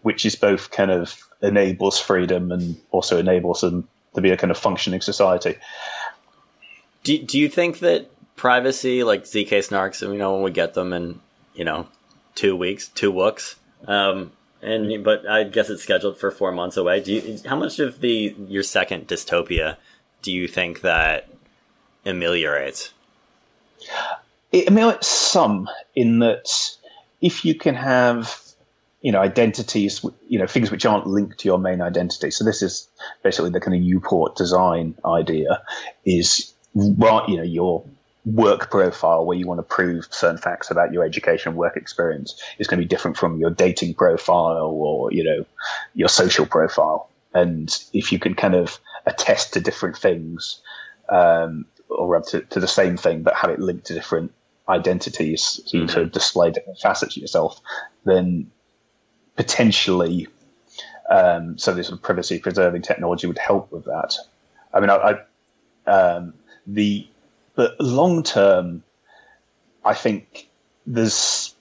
which 0.03 0.25
is 0.25 0.37
both 0.37 0.71
kind 0.71 0.91
of 0.91 1.17
enables 1.43 1.99
freedom 1.99 2.53
and 2.53 2.77
also 2.91 3.19
enables 3.19 3.61
them 3.61 3.89
to 4.15 4.21
be 4.21 4.31
a 4.31 4.37
kind 4.37 4.51
of 4.51 4.59
functioning 4.59 5.01
society. 5.01 5.57
Do 7.03 7.19
Do 7.19 7.39
you 7.39 7.49
think 7.49 7.81
that 7.81 8.11
privacy, 8.37 9.05
like 9.05 9.25
zk 9.25 9.51
snarks, 9.51 10.03
you 10.03 10.19
know, 10.19 10.35
when 10.35 10.43
we 10.43 10.51
get 10.51 10.75
them 10.75 10.93
in, 10.93 11.21
you 11.55 11.65
know, 11.65 11.87
two 12.35 12.57
weeks, 12.57 12.89
two 12.89 13.11
wooks, 13.11 13.57
um, 13.87 14.33
and 14.63 15.05
but 15.05 15.29
I 15.29 15.45
guess 15.45 15.71
it's 15.71 15.83
scheduled 15.83 16.19
for 16.19 16.31
four 16.31 16.53
months 16.53 16.77
away. 16.77 17.01
Do 17.01 17.13
you, 17.13 17.39
how 17.45 17.57
much 17.57 17.79
of 17.79 18.01
the 18.01 18.35
your 18.49 18.63
second 18.63 19.07
dystopia 19.07 19.77
do 20.23 20.33
you 20.33 20.49
think 20.49 20.81
that 20.81 21.29
ameliorates? 22.07 22.93
It 24.51 24.69
ameliorates 24.69 25.09
some 25.09 25.69
in 25.95 26.21
that 26.21 26.49
if 27.21 27.45
you 27.45 27.55
can 27.55 27.75
have 27.75 28.41
you 29.05 29.13
know 29.13 29.21
identities 29.21 30.05
you 30.29 30.39
know 30.39 30.47
things 30.47 30.71
which 30.71 30.87
aren't 30.87 31.07
linked 31.07 31.39
to 31.41 31.49
your 31.49 31.59
main 31.59 31.83
identity. 31.83 32.31
So 32.31 32.45
this 32.45 32.63
is 32.63 32.89
basically 33.23 33.51
the 33.51 33.61
kind 33.61 33.77
of 33.77 34.03
uport 34.03 34.37
design 34.37 34.95
idea 35.05 35.63
is 36.05 36.55
right 36.75 37.29
you 37.29 37.37
know 37.37 37.43
your 37.43 37.85
work 38.25 38.71
profile 38.71 39.27
where 39.27 39.37
you 39.37 39.47
want 39.47 39.59
to 39.59 39.63
prove 39.63 40.07
certain 40.11 40.39
facts 40.39 40.71
about 40.71 40.93
your 40.93 41.05
education 41.05 41.51
and 41.51 41.59
work 41.59 41.77
experience 41.77 42.43
is 42.59 42.67
going 42.67 42.81
to 42.81 42.85
be 42.85 42.89
different 42.89 43.19
from 43.19 43.39
your 43.39 43.51
dating 43.51 43.93
profile 43.95 44.71
or 44.73 45.13
you 45.13 45.23
know 45.23 45.45
your 45.95 46.09
social 46.09 46.47
profile. 46.47 47.11
And 47.35 47.69
if 47.93 48.13
you 48.13 48.19
can 48.19 48.35
kind 48.35 48.55
of 48.55 48.79
attest 49.07 49.53
to 49.53 49.61
different 49.61 49.99
things 49.99 50.63
um, 51.11 51.67
or 51.91 52.19
to, 52.21 52.41
to, 52.41 52.61
the 52.61 52.69
same 52.69 52.97
thing 52.97 53.23
but 53.23 53.35
have 53.35 53.51
it 53.51 53.59
linked 53.59 53.87
to 53.87 53.95
different 53.95 54.33
identities 54.69 55.61
so 55.65 55.77
you 55.77 55.85
mm-hmm. 55.85 55.93
sort 55.93 56.07
of 56.07 56.13
display 56.13 56.51
different 56.51 56.79
facets 56.79 57.17
of 57.17 57.21
yourself 57.21 57.61
then 58.05 58.51
potentially 59.37 60.29
um, 61.11 61.59
so 61.59 61.75
this 61.75 61.89
sort 61.89 61.99
of 61.99 62.03
privacy 62.03 62.39
preserving 62.39 62.83
technology 62.83 63.27
would 63.27 63.39
help 63.39 63.71
with 63.71 63.85
that 63.85 64.17
i 64.73 64.81
mean 64.81 64.91
i, 64.91 64.97
I 64.97 65.19
um, 65.87 66.35
the 66.67 67.07
but 67.55 67.81
long 67.81 68.23
term, 68.23 68.83
I 69.85 69.95
think 69.95 70.49
there's 70.87 71.55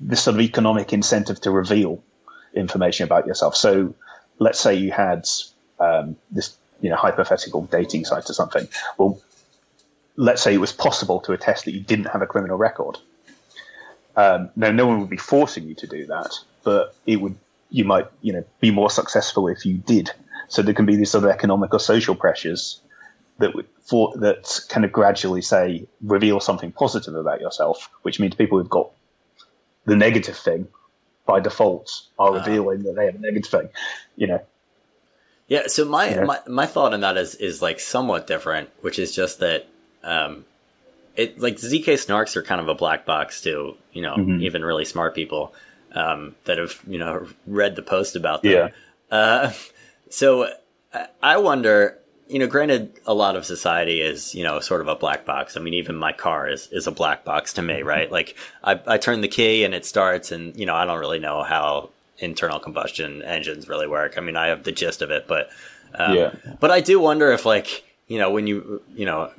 this 0.00 0.22
sort 0.22 0.36
of 0.36 0.40
economic 0.40 0.92
incentive 0.92 1.40
to 1.42 1.50
reveal 1.50 2.02
information 2.54 3.04
about 3.04 3.26
yourself. 3.26 3.56
So 3.56 3.94
let's 4.38 4.60
say 4.60 4.74
you 4.74 4.92
had 4.92 5.26
um, 5.80 6.16
this 6.30 6.56
you 6.80 6.90
know 6.90 6.96
hypothetical 6.96 7.62
dating 7.62 8.04
site 8.04 8.28
or 8.28 8.34
something. 8.34 8.68
Well, 8.98 9.20
let's 10.16 10.42
say 10.42 10.54
it 10.54 10.58
was 10.58 10.72
possible 10.72 11.20
to 11.20 11.32
attest 11.32 11.64
that 11.64 11.72
you 11.72 11.80
didn't 11.80 12.06
have 12.06 12.22
a 12.22 12.26
criminal 12.26 12.56
record. 12.56 12.98
Um, 14.16 14.50
now, 14.56 14.70
no 14.70 14.86
one 14.86 15.00
would 15.00 15.10
be 15.10 15.16
forcing 15.16 15.66
you 15.66 15.74
to 15.76 15.86
do 15.86 16.06
that, 16.06 16.34
but 16.62 16.94
it 17.06 17.16
would 17.16 17.36
you 17.70 17.84
might 17.84 18.06
you 18.20 18.32
know 18.32 18.44
be 18.60 18.70
more 18.70 18.90
successful 18.90 19.48
if 19.48 19.64
you 19.64 19.78
did. 19.78 20.10
So 20.48 20.60
there 20.60 20.74
can 20.74 20.84
be 20.84 20.96
these 20.96 21.10
sort 21.10 21.24
of 21.24 21.30
economic 21.30 21.72
or 21.72 21.80
social 21.80 22.14
pressures 22.14 22.80
that 23.38 23.52
for 23.80 24.12
that 24.18 24.60
kind 24.68 24.84
of 24.84 24.92
gradually 24.92 25.40
say 25.40 25.86
reveal 26.02 26.40
something 26.40 26.72
positive 26.72 27.14
about 27.14 27.40
yourself, 27.40 27.88
which 28.02 28.20
means 28.20 28.34
people 28.34 28.58
who've 28.58 28.68
got 28.68 28.90
the 29.86 29.96
negative 29.96 30.36
thing 30.36 30.68
by 31.26 31.40
default 31.40 32.02
are 32.18 32.34
revealing 32.34 32.82
that 32.82 32.94
they 32.94 33.06
have 33.06 33.14
a 33.14 33.18
negative 33.18 33.50
thing. 33.50 33.68
You 34.16 34.26
know. 34.26 34.42
Yeah. 35.48 35.66
So 35.66 35.84
my 35.84 36.10
know? 36.10 36.24
my 36.24 36.40
my 36.46 36.66
thought 36.66 36.92
on 36.92 37.00
that 37.00 37.16
is 37.16 37.34
is 37.36 37.62
like 37.62 37.80
somewhat 37.80 38.26
different, 38.26 38.70
which 38.80 38.98
is 38.98 39.14
just 39.14 39.40
that. 39.40 39.66
Um, 40.04 40.44
it 41.16 41.38
like 41.38 41.56
ZK 41.56 41.84
snarks 41.94 42.36
are 42.36 42.42
kind 42.42 42.60
of 42.60 42.68
a 42.68 42.74
black 42.74 43.04
box 43.04 43.42
to 43.42 43.76
you 43.92 44.02
know 44.02 44.16
mm-hmm. 44.16 44.42
even 44.42 44.64
really 44.64 44.84
smart 44.84 45.14
people 45.14 45.54
um, 45.94 46.34
that 46.44 46.58
have 46.58 46.80
you 46.86 46.98
know 46.98 47.26
read 47.46 47.76
the 47.76 47.82
post 47.82 48.16
about 48.16 48.42
them. 48.42 48.52
Yeah. 48.52 49.16
Uh, 49.16 49.52
so 50.08 50.48
I 51.22 51.36
wonder 51.36 51.98
you 52.32 52.38
know, 52.38 52.46
granted, 52.46 52.98
a 53.06 53.12
lot 53.12 53.36
of 53.36 53.44
society 53.44 54.00
is, 54.00 54.34
you 54.34 54.42
know, 54.42 54.58
sort 54.58 54.80
of 54.80 54.88
a 54.88 54.94
black 54.94 55.26
box. 55.26 55.54
I 55.54 55.60
mean, 55.60 55.74
even 55.74 55.96
my 55.96 56.12
car 56.12 56.48
is, 56.48 56.66
is 56.72 56.86
a 56.86 56.90
black 56.90 57.24
box 57.24 57.52
to 57.54 57.62
me, 57.62 57.74
mm-hmm. 57.74 57.88
right? 57.88 58.10
Like, 58.10 58.36
I, 58.64 58.80
I 58.86 58.96
turn 58.96 59.20
the 59.20 59.28
key 59.28 59.64
and 59.64 59.74
it 59.74 59.84
starts, 59.84 60.32
and, 60.32 60.56
you 60.56 60.64
know, 60.64 60.74
I 60.74 60.86
don't 60.86 60.98
really 60.98 61.18
know 61.18 61.42
how 61.42 61.90
internal 62.18 62.58
combustion 62.58 63.22
engines 63.22 63.68
really 63.68 63.86
work. 63.86 64.16
I 64.16 64.22
mean, 64.22 64.36
I 64.36 64.46
have 64.46 64.62
the 64.62 64.72
gist 64.72 65.02
of 65.02 65.10
it, 65.10 65.26
but, 65.28 65.50
um, 65.94 66.16
yeah. 66.16 66.34
But 66.58 66.70
I 66.70 66.80
do 66.80 66.98
wonder 66.98 67.32
if, 67.32 67.44
like, 67.44 67.84
you 68.08 68.18
know, 68.18 68.30
when 68.30 68.46
you, 68.46 68.82
you 68.94 69.04
know, 69.04 69.30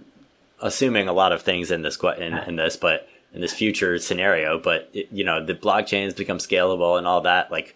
assuming 0.64 1.08
a 1.08 1.14
lot 1.14 1.32
of 1.32 1.44
things 1.44 1.70
in 1.70 1.84
this, 1.84 2.00
in, 2.18 2.34
in 2.34 2.56
this, 2.56 2.76
but 2.76 3.08
in 3.34 3.42
this 3.42 3.54
future 3.54 4.00
scenario, 4.00 4.58
but, 4.58 4.90
it, 4.94 5.10
you 5.12 5.24
know, 5.24 5.46
the 5.46 5.54
blockchains 5.54 6.16
become 6.16 6.40
scalable 6.40 6.98
and 6.98 7.06
all 7.06 7.22
that, 7.22 7.52
like, 7.52 7.76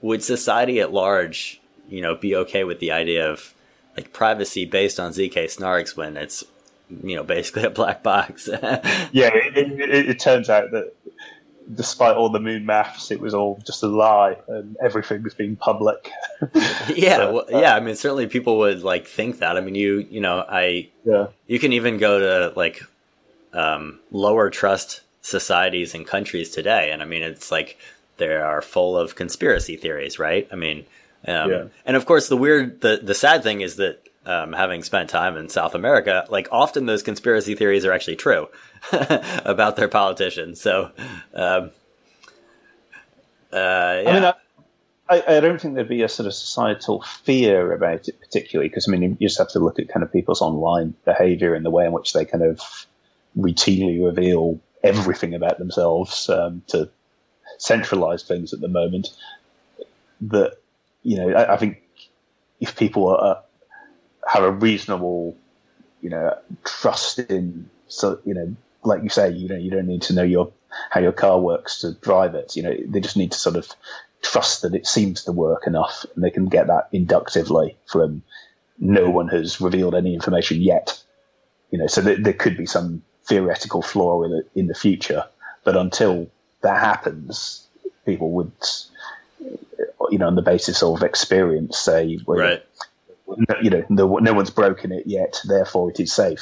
would 0.00 0.22
society 0.22 0.80
at 0.80 0.92
large, 0.92 1.60
you 1.90 2.00
know, 2.00 2.14
be 2.14 2.34
okay 2.34 2.64
with 2.64 2.78
the 2.80 2.92
idea 2.92 3.30
of, 3.30 3.54
like 3.96 4.12
privacy 4.12 4.64
based 4.64 5.00
on 5.00 5.10
zk 5.10 5.34
snarks 5.34 5.96
when 5.96 6.16
it's 6.16 6.44
you 7.04 7.16
know 7.16 7.22
basically 7.22 7.64
a 7.64 7.70
black 7.70 8.02
box. 8.02 8.48
yeah, 9.12 9.30
it, 9.34 9.56
it, 9.56 10.08
it, 10.08 10.20
turns 10.20 10.48
out 10.48 10.70
that 10.70 10.94
despite 11.74 12.16
all 12.16 12.30
the 12.30 12.40
moon 12.40 12.66
maths, 12.66 13.10
it 13.10 13.20
was 13.20 13.34
all 13.34 13.60
just 13.66 13.82
a 13.82 13.86
lie, 13.86 14.36
and 14.48 14.76
everything 14.82 15.22
was 15.22 15.34
being 15.34 15.56
public. 15.56 16.10
yeah, 16.94 17.16
so, 17.16 17.32
well, 17.32 17.44
uh, 17.52 17.60
yeah. 17.60 17.74
I 17.74 17.80
mean, 17.80 17.96
certainly 17.96 18.26
people 18.26 18.58
would 18.58 18.82
like 18.82 19.06
think 19.06 19.38
that. 19.38 19.56
I 19.56 19.60
mean, 19.60 19.74
you 19.74 20.06
you 20.10 20.20
know, 20.20 20.44
I 20.48 20.88
yeah. 21.04 21.28
You 21.46 21.58
can 21.58 21.72
even 21.72 21.98
go 21.98 22.18
to 22.18 22.56
like 22.56 22.82
um, 23.52 24.00
lower 24.10 24.50
trust 24.50 25.02
societies 25.20 25.94
and 25.94 26.06
countries 26.06 26.50
today, 26.50 26.90
and 26.90 27.02
I 27.02 27.04
mean, 27.04 27.22
it's 27.22 27.50
like 27.50 27.78
they 28.18 28.34
are 28.34 28.62
full 28.62 28.96
of 28.96 29.14
conspiracy 29.14 29.76
theories, 29.76 30.18
right? 30.18 30.48
I 30.52 30.56
mean, 30.56 30.84
um, 31.26 31.50
yeah. 31.50 31.64
And 31.84 31.96
of 31.96 32.06
course, 32.06 32.28
the 32.28 32.36
weird, 32.36 32.80
the, 32.80 33.00
the 33.02 33.14
sad 33.14 33.42
thing 33.42 33.60
is 33.60 33.76
that 33.76 34.07
um, 34.28 34.52
having 34.52 34.82
spent 34.82 35.08
time 35.08 35.38
in 35.38 35.48
South 35.48 35.74
America, 35.74 36.26
like 36.28 36.48
often 36.52 36.84
those 36.84 37.02
conspiracy 37.02 37.54
theories 37.54 37.86
are 37.86 37.92
actually 37.92 38.16
true 38.16 38.48
about 38.92 39.76
their 39.76 39.88
politicians. 39.88 40.60
So, 40.60 40.90
um, 41.34 41.70
uh, 43.50 44.02
yeah. 44.02 44.04
I 44.06 44.12
mean, 44.12 44.32
I, 45.08 45.36
I, 45.36 45.40
don't 45.40 45.58
think 45.58 45.74
there'd 45.74 45.88
be 45.88 46.02
a 46.02 46.08
sort 46.10 46.26
of 46.26 46.34
societal 46.34 47.00
fear 47.00 47.72
about 47.72 48.06
it 48.06 48.20
particularly, 48.20 48.68
because 48.68 48.86
I 48.86 48.90
mean, 48.92 49.16
you 49.18 49.28
just 49.28 49.38
have 49.38 49.48
to 49.52 49.60
look 49.60 49.78
at 49.78 49.88
kind 49.88 50.02
of 50.02 50.12
people's 50.12 50.42
online 50.42 50.94
behavior 51.06 51.54
and 51.54 51.64
the 51.64 51.70
way 51.70 51.86
in 51.86 51.92
which 51.92 52.12
they 52.12 52.26
kind 52.26 52.44
of 52.44 52.60
routinely 53.34 54.04
reveal 54.04 54.60
everything 54.84 55.34
about 55.34 55.58
themselves 55.58 56.28
um, 56.28 56.62
to 56.66 56.90
centralize 57.56 58.24
things 58.24 58.52
at 58.52 58.60
the 58.60 58.68
moment. 58.68 59.08
That 60.20 60.58
you 61.02 61.16
know, 61.16 61.30
I, 61.30 61.54
I 61.54 61.56
think 61.56 61.80
if 62.60 62.76
people 62.76 63.08
are, 63.08 63.42
have 64.28 64.44
a 64.44 64.52
reasonable, 64.52 65.36
you 66.02 66.10
know, 66.10 66.38
trust 66.64 67.18
in, 67.18 67.68
so 67.88 68.20
you 68.24 68.34
know, 68.34 68.54
like 68.84 69.02
you 69.02 69.08
say, 69.08 69.30
you 69.30 69.48
know, 69.48 69.56
you 69.56 69.70
don't 69.70 69.86
need 69.86 70.02
to 70.02 70.12
know 70.14 70.22
your 70.22 70.52
how 70.90 71.00
your 71.00 71.12
car 71.12 71.40
works 71.40 71.80
to 71.80 71.94
drive 71.94 72.34
it. 72.34 72.54
You 72.54 72.62
know, 72.62 72.76
they 72.86 73.00
just 73.00 73.16
need 73.16 73.32
to 73.32 73.38
sort 73.38 73.56
of 73.56 73.68
trust 74.22 74.62
that 74.62 74.74
it 74.74 74.86
seems 74.86 75.24
to 75.24 75.32
work 75.32 75.66
enough, 75.66 76.04
and 76.14 76.22
they 76.22 76.30
can 76.30 76.46
get 76.46 76.66
that 76.66 76.88
inductively 76.92 77.76
from 77.86 78.22
no 78.78 79.08
one 79.08 79.28
has 79.28 79.60
revealed 79.60 79.94
any 79.94 80.14
information 80.14 80.60
yet. 80.60 81.02
You 81.70 81.78
know, 81.78 81.86
so 81.86 82.02
th- 82.02 82.20
there 82.20 82.34
could 82.34 82.56
be 82.56 82.66
some 82.66 83.02
theoretical 83.24 83.82
flaw 83.82 84.24
in 84.24 84.32
it 84.32 84.50
in 84.54 84.66
the 84.66 84.74
future, 84.74 85.24
but 85.64 85.76
until 85.76 86.30
that 86.60 86.78
happens, 86.78 87.66
people 88.04 88.30
would 88.32 88.52
you 90.10 90.18
know, 90.18 90.26
on 90.26 90.34
the 90.34 90.42
basis 90.42 90.82
of 90.82 91.02
experience, 91.02 91.78
say, 91.78 92.18
well, 92.26 92.38
right. 92.38 92.64
You 93.62 93.70
know, 93.70 93.84
no, 93.88 94.16
no 94.16 94.32
one's 94.32 94.50
broken 94.50 94.92
it 94.92 95.06
yet, 95.06 95.40
therefore 95.44 95.90
it 95.90 96.00
is 96.00 96.12
safe. 96.12 96.40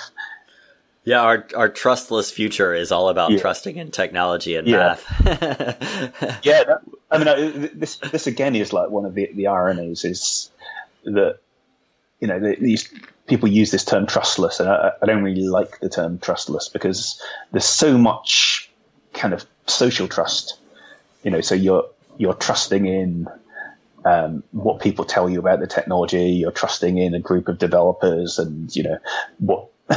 Yeah, 1.04 1.20
our 1.20 1.46
our 1.54 1.68
trustless 1.68 2.32
future 2.32 2.74
is 2.74 2.90
all 2.90 3.08
about 3.08 3.30
yeah. 3.30 3.38
trusting 3.38 3.76
in 3.76 3.92
technology 3.92 4.56
and 4.56 4.66
yeah. 4.66 4.76
math. 4.76 5.04
yeah, 6.44 6.64
that, 6.64 6.80
I 7.12 7.18
mean, 7.18 7.70
this 7.74 7.96
this 7.98 8.26
again 8.26 8.56
is 8.56 8.72
like 8.72 8.90
one 8.90 9.04
of 9.04 9.14
the 9.14 9.30
the 9.32 9.46
ironies 9.46 10.04
is 10.04 10.50
that 11.04 11.38
you 12.18 12.26
know 12.26 12.40
these 12.40 12.92
people 13.28 13.48
use 13.48 13.70
this 13.70 13.84
term 13.84 14.08
trustless, 14.08 14.58
and 14.58 14.68
I, 14.68 14.92
I 15.00 15.06
don't 15.06 15.22
really 15.22 15.46
like 15.46 15.78
the 15.78 15.88
term 15.88 16.18
trustless 16.18 16.68
because 16.68 17.22
there's 17.52 17.64
so 17.64 17.96
much 17.96 18.68
kind 19.14 19.32
of 19.32 19.46
social 19.66 20.08
trust. 20.08 20.58
You 21.22 21.30
know, 21.30 21.40
so 21.40 21.54
you're 21.54 21.88
you're 22.18 22.34
trusting 22.34 22.84
in 22.84 23.28
um, 24.06 24.44
what 24.52 24.80
people 24.80 25.04
tell 25.04 25.28
you 25.28 25.40
about 25.40 25.58
the 25.58 25.66
technology. 25.66 26.30
You're 26.30 26.52
trusting 26.52 26.96
in 26.96 27.14
a 27.14 27.18
group 27.18 27.48
of 27.48 27.58
developers, 27.58 28.38
and 28.38 28.74
you 28.74 28.84
know 28.84 28.98
what 29.38 29.68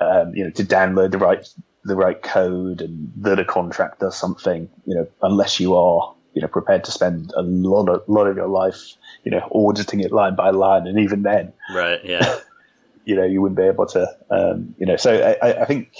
um, 0.00 0.34
you 0.34 0.44
know 0.44 0.50
to 0.50 0.64
download 0.64 1.10
the 1.10 1.18
right 1.18 1.46
the 1.84 1.96
right 1.96 2.22
code, 2.22 2.80
and 2.80 3.12
that 3.16 3.40
a 3.40 3.44
contract 3.44 3.98
does 4.00 4.16
something. 4.16 4.70
You 4.86 4.94
know, 4.94 5.08
unless 5.20 5.58
you 5.58 5.74
are 5.76 6.14
you 6.32 6.42
know 6.42 6.48
prepared 6.48 6.84
to 6.84 6.92
spend 6.92 7.32
a 7.36 7.42
lot 7.42 7.88
of 7.88 8.08
lot 8.08 8.28
of 8.28 8.36
your 8.36 8.48
life 8.48 8.94
you 9.24 9.32
know 9.32 9.48
auditing 9.50 10.00
it 10.00 10.12
line 10.12 10.36
by 10.36 10.50
line, 10.50 10.86
and 10.86 11.00
even 11.00 11.22
then, 11.22 11.52
right? 11.74 12.00
Yeah. 12.04 12.38
you 13.04 13.16
know, 13.16 13.24
you 13.24 13.42
wouldn't 13.42 13.58
be 13.58 13.64
able 13.64 13.86
to. 13.86 14.16
Um, 14.30 14.76
you 14.78 14.86
know, 14.86 14.96
so 14.96 15.36
I, 15.42 15.62
I 15.62 15.64
think 15.64 15.92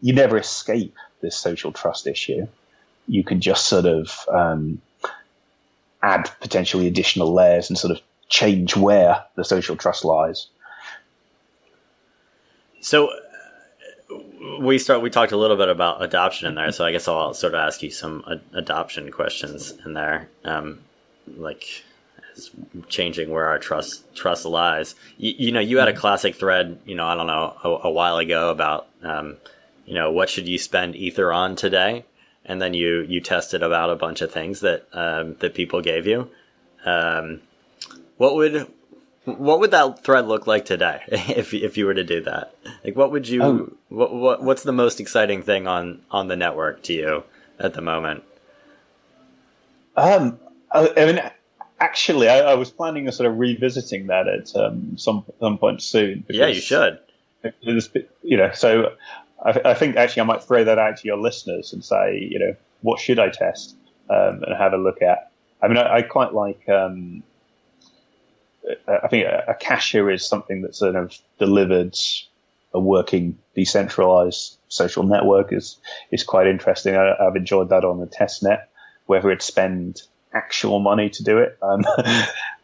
you 0.00 0.14
never 0.14 0.38
escape 0.38 0.96
this 1.20 1.36
social 1.36 1.72
trust 1.72 2.06
issue 2.06 2.46
you 3.08 3.22
can 3.22 3.40
just 3.40 3.66
sort 3.66 3.86
of 3.86 4.26
um, 4.28 4.80
add 6.02 6.30
potentially 6.40 6.86
additional 6.86 7.32
layers 7.32 7.70
and 7.70 7.78
sort 7.78 7.96
of 7.96 8.02
change 8.28 8.76
where 8.76 9.24
the 9.36 9.44
social 9.44 9.76
trust 9.76 10.04
lies. 10.04 10.48
So 12.80 13.08
uh, 13.08 14.60
we 14.60 14.78
start. 14.78 15.02
We 15.02 15.10
talked 15.10 15.32
a 15.32 15.36
little 15.36 15.56
bit 15.56 15.68
about 15.68 16.02
adoption 16.02 16.48
in 16.48 16.54
there, 16.54 16.70
so 16.72 16.84
I 16.84 16.92
guess 16.92 17.08
I'll 17.08 17.34
sort 17.34 17.54
of 17.54 17.60
ask 17.60 17.82
you 17.82 17.90
some 17.90 18.24
ad- 18.30 18.40
adoption 18.52 19.10
questions 19.10 19.74
in 19.84 19.94
there, 19.94 20.28
um, 20.44 20.80
like 21.36 21.84
changing 22.88 23.30
where 23.30 23.46
our 23.46 23.58
trust 23.58 24.14
trust 24.14 24.44
lies. 24.44 24.94
You, 25.16 25.34
you, 25.36 25.52
know, 25.52 25.60
you 25.60 25.78
had 25.78 25.88
a 25.88 25.94
classic 25.94 26.36
thread. 26.36 26.78
You 26.84 26.94
know, 26.94 27.06
I 27.06 27.14
don't 27.14 27.26
know 27.26 27.56
a, 27.64 27.88
a 27.88 27.90
while 27.90 28.18
ago 28.18 28.50
about 28.50 28.86
um, 29.02 29.36
you 29.84 29.94
know 29.94 30.12
what 30.12 30.30
should 30.30 30.46
you 30.46 30.58
spend 30.58 30.94
ether 30.94 31.32
on 31.32 31.56
today 31.56 32.04
and 32.46 32.62
then 32.62 32.72
you 32.72 33.02
you 33.02 33.20
tested 33.20 33.62
about 33.62 33.90
a 33.90 33.96
bunch 33.96 34.22
of 34.22 34.32
things 34.32 34.60
that 34.60 34.86
um, 34.92 35.36
that 35.40 35.54
people 35.54 35.82
gave 35.82 36.06
you. 36.06 36.30
Um, 36.84 37.40
what 38.16 38.34
would 38.36 38.66
What 39.24 39.58
would 39.58 39.72
that 39.72 40.04
thread 40.04 40.28
look 40.28 40.46
like 40.46 40.64
today 40.64 41.02
if 41.08 41.52
if 41.52 41.76
you 41.76 41.86
were 41.86 41.94
to 41.94 42.04
do 42.04 42.22
that? 42.22 42.54
Like, 42.84 42.96
what 42.96 43.10
would 43.10 43.28
you? 43.28 43.42
Oh. 43.42 43.72
What, 43.88 44.14
what 44.14 44.42
what's 44.42 44.62
the 44.62 44.72
most 44.72 45.00
exciting 45.00 45.42
thing 45.42 45.66
on 45.66 46.02
on 46.10 46.28
the 46.28 46.36
network 46.36 46.82
to 46.84 46.92
you 46.92 47.24
at 47.58 47.74
the 47.74 47.82
moment? 47.82 48.22
Um, 49.96 50.38
I, 50.70 50.92
I 50.96 51.06
mean, 51.06 51.20
actually, 51.80 52.28
I, 52.28 52.40
I 52.40 52.54
was 52.54 52.70
planning 52.70 53.06
on 53.06 53.12
sort 53.12 53.28
of 53.30 53.38
revisiting 53.38 54.06
that 54.08 54.28
at 54.28 54.54
um, 54.54 54.96
some 54.96 55.24
some 55.40 55.58
point 55.58 55.82
soon. 55.82 56.24
Yeah, 56.28 56.46
you 56.46 56.60
should. 56.60 57.00
You 58.22 58.36
know, 58.36 58.50
so 58.54 58.92
I, 59.44 59.60
I 59.64 59.74
think 59.74 59.96
actually 59.96 60.22
I 60.22 60.26
might 60.26 60.42
throw 60.42 60.64
that 60.64 60.78
out 60.78 60.98
to 60.98 61.06
your 61.06 61.18
listeners 61.18 61.72
and 61.72 61.84
say, 61.84 62.28
you 62.30 62.38
know, 62.38 62.56
what 62.82 63.00
should 63.00 63.18
I 63.18 63.30
test 63.30 63.76
um, 64.10 64.42
and 64.42 64.56
have 64.56 64.72
a 64.72 64.78
look 64.78 65.02
at. 65.02 65.30
I 65.62 65.68
mean, 65.68 65.78
I, 65.78 65.96
I 65.96 66.02
quite 66.02 66.34
like. 66.34 66.68
Um, 66.68 67.22
I 68.88 69.08
think 69.08 69.26
a, 69.26 69.44
Akasha 69.48 70.08
is 70.08 70.26
something 70.26 70.62
that's 70.62 70.78
sort 70.78 70.96
of 70.96 71.16
delivered 71.38 71.96
a 72.74 72.80
working 72.80 73.38
decentralized 73.54 74.58
social 74.68 75.02
network 75.02 75.52
is 75.52 75.78
is 76.10 76.24
quite 76.24 76.46
interesting. 76.46 76.96
I, 76.96 77.14
I've 77.20 77.36
enjoyed 77.36 77.70
that 77.70 77.84
on 77.84 78.00
the 78.00 78.06
test 78.06 78.42
net. 78.42 78.70
Whether 79.06 79.30
it 79.30 79.42
spend 79.42 80.02
actual 80.32 80.80
money 80.80 81.08
to 81.10 81.22
do 81.22 81.38
it, 81.38 81.56
I'm 81.62 81.84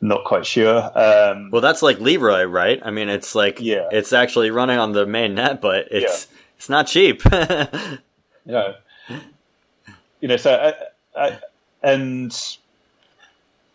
not 0.00 0.24
quite 0.24 0.46
sure. 0.46 0.78
Um, 0.94 1.50
Well, 1.50 1.62
that's 1.62 1.82
like 1.82 1.98
Leeroy, 2.00 2.44
right? 2.44 2.80
I 2.84 2.90
mean, 2.90 3.08
it's 3.08 3.34
like 3.34 3.60
Yeah. 3.60 3.88
it's 3.90 4.12
actually 4.12 4.50
running 4.50 4.78
on 4.78 4.92
the 4.92 5.06
main 5.06 5.34
net, 5.34 5.60
but 5.60 5.88
it's 5.90 6.28
it's 6.56 6.68
not 6.68 6.86
cheap. 6.86 7.22
you 7.32 7.98
know, 8.46 8.74
you 10.20 10.28
know, 10.28 10.36
so 10.36 10.74
I, 11.16 11.20
I, 11.26 11.38
and 11.82 12.56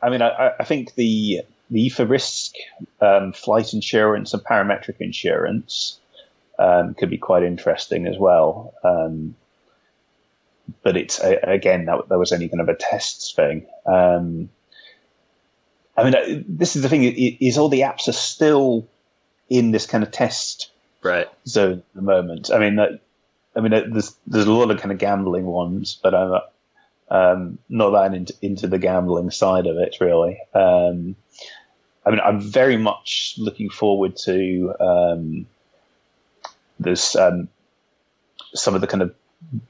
I 0.01 0.09
mean, 0.09 0.21
I, 0.21 0.53
I 0.59 0.63
think 0.63 0.95
the 0.95 1.41
the 1.69 1.89
Etherisc 1.89 2.51
um, 2.99 3.31
flight 3.33 3.73
insurance 3.73 4.33
and 4.33 4.43
parametric 4.43 4.95
insurance 4.99 5.99
um, 6.59 6.93
could 6.95 7.09
be 7.09 7.17
quite 7.17 7.43
interesting 7.43 8.07
as 8.07 8.17
well. 8.17 8.73
Um, 8.83 9.35
but 10.83 10.97
it's 10.97 11.19
again 11.19 11.85
that, 11.85 12.09
that 12.09 12.17
was 12.19 12.31
only 12.31 12.49
kind 12.49 12.61
of 12.61 12.69
a 12.69 12.75
tests 12.75 13.31
thing. 13.33 13.65
Um, 13.85 14.49
I 16.01 16.03
mean, 16.03 16.15
uh, 16.15 16.43
this 16.47 16.75
is 16.75 16.81
the 16.81 16.89
thing: 16.89 17.03
is 17.03 17.57
all 17.57 17.69
the 17.69 17.81
apps 17.81 18.07
are 18.07 18.13
still 18.13 18.87
in 19.49 19.71
this 19.71 19.85
kind 19.85 20.03
of 20.03 20.11
test 20.11 20.71
right. 21.03 21.27
zone 21.47 21.79
at 21.79 21.95
the 21.95 22.01
moment. 22.01 22.49
I 22.51 22.59
mean, 22.59 22.79
I 22.79 23.59
mean, 23.59 23.73
uh, 23.73 23.83
there's 23.87 24.15
there's 24.27 24.45
a 24.45 24.51
lot 24.51 24.71
of 24.71 24.79
kind 24.79 24.91
of 24.91 24.97
gambling 24.97 25.45
ones, 25.45 25.99
but 26.01 26.15
I'm 26.15 26.33
uh, 26.33 26.39
um, 27.13 27.57
not 27.67 27.91
that 27.91 28.15
into, 28.15 28.33
into 28.41 28.67
the 28.67 28.79
gambling 28.79 29.31
side 29.31 29.67
of 29.67 29.77
it 29.77 29.97
really. 29.99 30.39
Um, 30.53 31.15
I 32.05 32.09
mean, 32.09 32.19
I'm 32.23 32.39
very 32.39 32.77
much 32.77 33.35
looking 33.37 33.69
forward 33.69 34.15
to 34.23 34.73
um, 34.79 35.45
this 36.79 37.15
um, 37.15 37.49
some 38.55 38.75
of 38.75 38.81
the 38.81 38.87
kind 38.87 39.03
of 39.03 39.13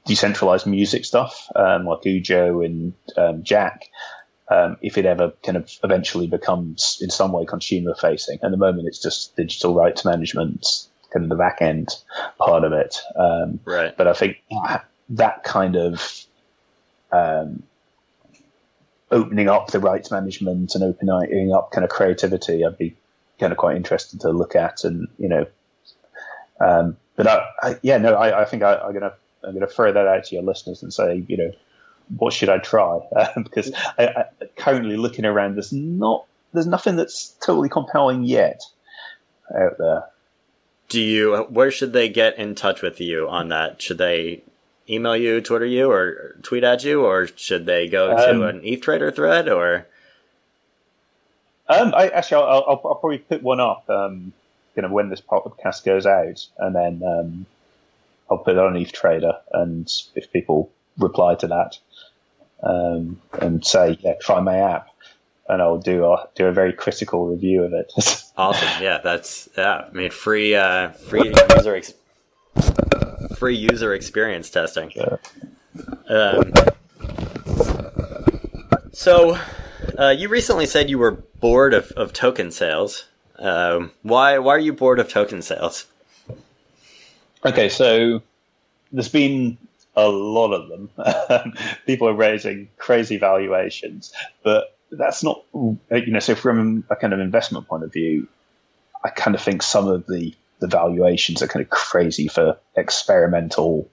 decentralized 0.06 0.66
music 0.66 1.04
stuff, 1.04 1.48
um, 1.56 1.84
like 1.84 2.02
Ujo 2.02 2.64
and 2.64 2.94
um, 3.16 3.42
Jack. 3.42 3.88
Um, 4.48 4.76
if 4.82 4.98
it 4.98 5.06
ever 5.06 5.32
kind 5.44 5.56
of 5.56 5.70
eventually 5.82 6.26
becomes 6.26 6.98
in 7.00 7.08
some 7.10 7.32
way 7.32 7.46
consumer 7.46 7.94
facing. 7.94 8.38
At 8.42 8.50
the 8.50 8.56
moment, 8.56 8.88
it's 8.88 9.00
just 9.00 9.34
digital 9.36 9.74
rights 9.74 10.04
management, 10.04 10.66
kind 11.10 11.24
of 11.24 11.30
the 11.30 11.36
back 11.36 11.62
end 11.62 11.88
part 12.38 12.64
of 12.64 12.72
it. 12.72 13.00
Um, 13.16 13.60
Right. 13.64 13.96
but 13.96 14.08
I 14.08 14.12
think 14.12 14.38
that 15.10 15.44
kind 15.44 15.76
of 15.76 16.24
um, 17.12 17.62
opening 19.10 19.48
up 19.48 19.70
the 19.70 19.80
rights 19.80 20.10
management 20.10 20.74
and 20.74 20.82
opening 20.84 21.52
up 21.54 21.70
kind 21.70 21.84
of 21.84 21.90
creativity, 21.90 22.64
I'd 22.64 22.78
be 22.78 22.96
kind 23.38 23.52
of 23.52 23.58
quite 23.58 23.76
interested 23.76 24.20
to 24.20 24.30
look 24.30 24.56
at, 24.56 24.84
and 24.84 25.08
you 25.18 25.28
know, 25.28 25.46
um, 26.60 26.96
but 27.16 27.26
I, 27.26 27.46
I, 27.62 27.76
yeah, 27.82 27.98
no, 27.98 28.14
I, 28.14 28.42
I 28.42 28.44
think 28.44 28.62
I, 28.62 28.76
I'm 28.76 28.92
gonna 28.92 29.14
I'm 29.44 29.54
gonna 29.54 29.66
throw 29.66 29.92
that 29.92 30.06
out 30.06 30.24
to 30.24 30.34
your 30.34 30.44
listeners 30.44 30.82
and 30.82 30.92
say, 30.92 31.24
you 31.28 31.36
know, 31.36 31.52
what 32.16 32.32
should 32.32 32.48
I 32.48 32.58
try? 32.58 33.00
Um, 33.16 33.42
because 33.44 33.72
I, 33.98 34.06
I, 34.06 34.24
currently 34.56 34.96
looking 34.96 35.24
around, 35.24 35.56
there's 35.56 35.72
not 35.72 36.26
there's 36.52 36.66
nothing 36.66 36.96
that's 36.96 37.34
totally 37.44 37.68
compelling 37.68 38.24
yet 38.24 38.62
out 39.54 39.78
there. 39.78 40.04
Do 40.88 41.00
you? 41.00 41.46
Where 41.48 41.70
should 41.70 41.92
they 41.92 42.08
get 42.08 42.38
in 42.38 42.54
touch 42.54 42.82
with 42.82 43.00
you 43.00 43.28
on 43.28 43.48
that? 43.48 43.80
Should 43.80 43.98
they 43.98 44.42
email 44.88 45.16
you, 45.16 45.40
Twitter 45.40 45.64
you, 45.64 45.90
or 45.90 46.36
tweet 46.42 46.64
at 46.64 46.84
you, 46.84 47.04
or 47.04 47.28
should 47.36 47.66
they 47.66 47.88
go 47.88 48.08
to 48.08 48.30
Um, 48.30 48.42
an 48.42 48.60
ETH 48.64 48.82
Trader 48.82 49.10
thread? 49.10 49.48
Or 49.48 49.86
Um, 51.68 51.94
I 51.94 52.08
actually, 52.08 52.42
I'll, 52.42 52.64
I'll, 52.66 52.82
I'll 52.84 52.94
probably 52.96 53.18
put 53.18 53.42
one 53.42 53.60
up, 53.60 53.88
um, 53.88 54.32
you 54.76 54.82
know, 54.82 54.90
when 54.90 55.08
this 55.08 55.22
podcast 55.22 55.84
goes 55.84 56.04
out, 56.04 56.46
and 56.58 56.74
then 56.74 57.02
um, 57.06 57.46
I'll 58.30 58.38
put 58.38 58.54
it 58.54 58.58
on 58.58 58.76
ETH 58.76 58.92
Trader, 58.92 59.38
and 59.52 59.90
if 60.14 60.30
people 60.32 60.70
reply 60.98 61.34
to 61.36 61.46
that 61.46 61.78
um, 62.62 63.20
and 63.40 63.64
say, 63.64 63.98
yeah, 64.00 64.14
try 64.20 64.40
my 64.40 64.58
app, 64.58 64.88
and 65.48 65.60
I'll 65.60 65.78
do 65.78 66.04
a 66.06 66.28
do 66.34 66.46
a 66.46 66.52
very 66.52 66.72
critical 66.72 67.26
review 67.26 67.62
of 67.64 67.72
it. 67.72 67.92
awesome, 68.36 68.82
yeah, 68.82 68.98
that's 69.02 69.48
yeah. 69.56 69.86
I 69.88 69.92
mean, 69.92 70.10
free 70.10 70.54
uh, 70.54 70.90
free 70.90 71.34
user 71.56 71.74
ex- 71.74 71.94
free 73.36 73.56
user 73.56 73.94
experience 73.94 74.50
testing. 74.50 74.92
Yeah. 74.94 75.16
Um, 76.08 76.52
so, 78.92 79.38
uh, 79.98 80.10
you 80.10 80.28
recently 80.28 80.66
said 80.66 80.90
you 80.90 80.98
were 80.98 81.12
bored 81.40 81.74
of, 81.74 81.90
of 81.92 82.12
token 82.12 82.50
sales. 82.50 83.06
Um, 83.38 83.90
why 84.02 84.38
why 84.38 84.54
are 84.54 84.60
you 84.60 84.72
bored 84.72 85.00
of 85.00 85.08
token 85.08 85.42
sales? 85.42 85.86
Okay, 87.44 87.68
so 87.68 88.22
there's 88.92 89.08
been 89.08 89.58
a 89.94 90.08
lot 90.08 90.52
of 90.52 90.68
them. 90.68 91.54
People 91.86 92.08
are 92.08 92.14
raising 92.14 92.68
crazy 92.78 93.18
valuations, 93.18 94.12
but 94.42 94.76
that's 94.90 95.22
not, 95.22 95.44
you 95.54 95.78
know, 95.90 96.18
so 96.18 96.34
from 96.34 96.84
a 96.90 96.96
kind 96.96 97.12
of 97.12 97.20
investment 97.20 97.66
point 97.66 97.84
of 97.84 97.92
view, 97.92 98.28
I 99.04 99.08
kind 99.08 99.34
of 99.34 99.42
think 99.42 99.62
some 99.62 99.88
of 99.88 100.06
the, 100.06 100.34
the 100.60 100.68
valuations 100.68 101.42
are 101.42 101.48
kind 101.48 101.64
of 101.64 101.70
crazy 101.70 102.28
for 102.28 102.58
experimental 102.76 103.90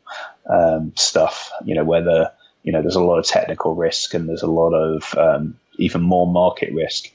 um, 0.49 0.93
stuff, 0.95 1.51
you 1.65 1.75
know, 1.75 1.83
whether, 1.83 2.31
you 2.63 2.71
know, 2.71 2.81
there's 2.81 2.95
a 2.95 3.03
lot 3.03 3.17
of 3.17 3.25
technical 3.25 3.75
risk 3.75 4.13
and 4.13 4.27
there's 4.27 4.43
a 4.43 4.47
lot 4.47 4.73
of 4.73 5.15
um, 5.17 5.57
even 5.77 6.01
more 6.01 6.27
market 6.27 6.73
risk. 6.73 7.09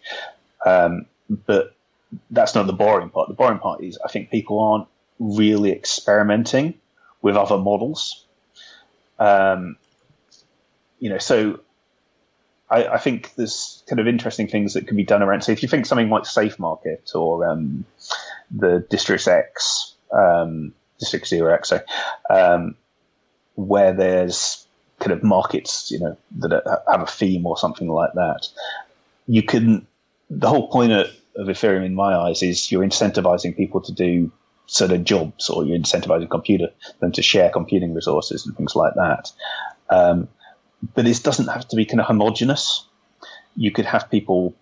Um, 0.64 1.06
but 1.28 1.74
that's 2.30 2.54
not 2.54 2.66
the 2.66 2.72
boring 2.72 3.10
part. 3.10 3.28
The 3.28 3.34
boring 3.34 3.58
part 3.58 3.82
is 3.82 3.98
I 4.04 4.08
think 4.08 4.30
people 4.30 4.60
aren't 4.60 4.88
really 5.18 5.72
experimenting 5.72 6.74
with 7.22 7.36
other 7.36 7.58
models. 7.58 8.23
Um, 9.24 9.76
you 10.98 11.10
know, 11.10 11.18
so 11.18 11.60
I, 12.70 12.86
I 12.86 12.98
think 12.98 13.34
there's 13.36 13.82
kind 13.88 14.00
of 14.00 14.06
interesting 14.06 14.48
things 14.48 14.74
that 14.74 14.86
can 14.86 14.96
be 14.96 15.04
done 15.04 15.22
around. 15.22 15.42
So 15.42 15.52
if 15.52 15.62
you 15.62 15.68
think 15.68 15.86
something 15.86 16.10
like 16.10 16.26
Safe 16.26 16.58
Market 16.58 17.10
or 17.14 17.46
um, 17.46 17.84
the 18.50 18.86
District 18.90 19.26
X, 19.26 19.94
um, 20.12 20.74
District 20.98 21.26
Zero 21.26 21.54
X, 21.54 21.72
um, 22.30 22.74
where 23.54 23.92
there's 23.92 24.66
kind 24.98 25.12
of 25.12 25.22
markets, 25.22 25.90
you 25.90 26.00
know, 26.00 26.16
that 26.38 26.82
have 26.90 27.02
a 27.02 27.06
theme 27.06 27.46
or 27.46 27.56
something 27.56 27.88
like 27.88 28.12
that, 28.14 28.48
you 29.26 29.42
can. 29.42 29.86
The 30.30 30.48
whole 30.48 30.68
point 30.68 30.90
of, 30.90 31.06
of 31.36 31.46
Ethereum, 31.48 31.84
in 31.84 31.94
my 31.94 32.14
eyes, 32.14 32.42
is 32.42 32.72
you're 32.72 32.82
incentivizing 32.82 33.56
people 33.56 33.82
to 33.82 33.92
do 33.92 34.32
certain 34.66 35.04
jobs, 35.04 35.50
or 35.50 35.64
you're 35.64 35.78
incentivizing 35.78 36.30
computer 36.30 36.68
them 37.00 37.12
to 37.12 37.22
share 37.22 37.50
computing 37.50 37.94
resources 37.94 38.46
and 38.46 38.56
things 38.56 38.74
like 38.74 38.94
that. 38.94 39.30
Um, 39.90 40.28
but 40.94 41.04
this 41.04 41.20
doesn't 41.20 41.48
have 41.48 41.68
to 41.68 41.76
be 41.76 41.84
kind 41.84 42.00
of 42.00 42.06
homogenous. 42.06 42.86
You 43.56 43.70
could 43.70 43.86
have 43.86 44.10
people 44.10 44.54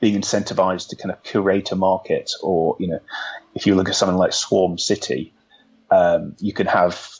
being 0.00 0.20
incentivized 0.20 0.88
to 0.88 0.96
kind 0.96 1.10
of 1.10 1.22
curate 1.22 1.72
a 1.72 1.76
market, 1.76 2.32
or 2.42 2.76
you 2.78 2.88
know, 2.88 3.00
if 3.54 3.66
you 3.66 3.74
look 3.74 3.88
at 3.88 3.94
something 3.94 4.16
like 4.16 4.32
Swarm 4.32 4.78
City, 4.78 5.32
um, 5.90 6.36
you 6.38 6.52
could 6.52 6.68
have 6.68 7.10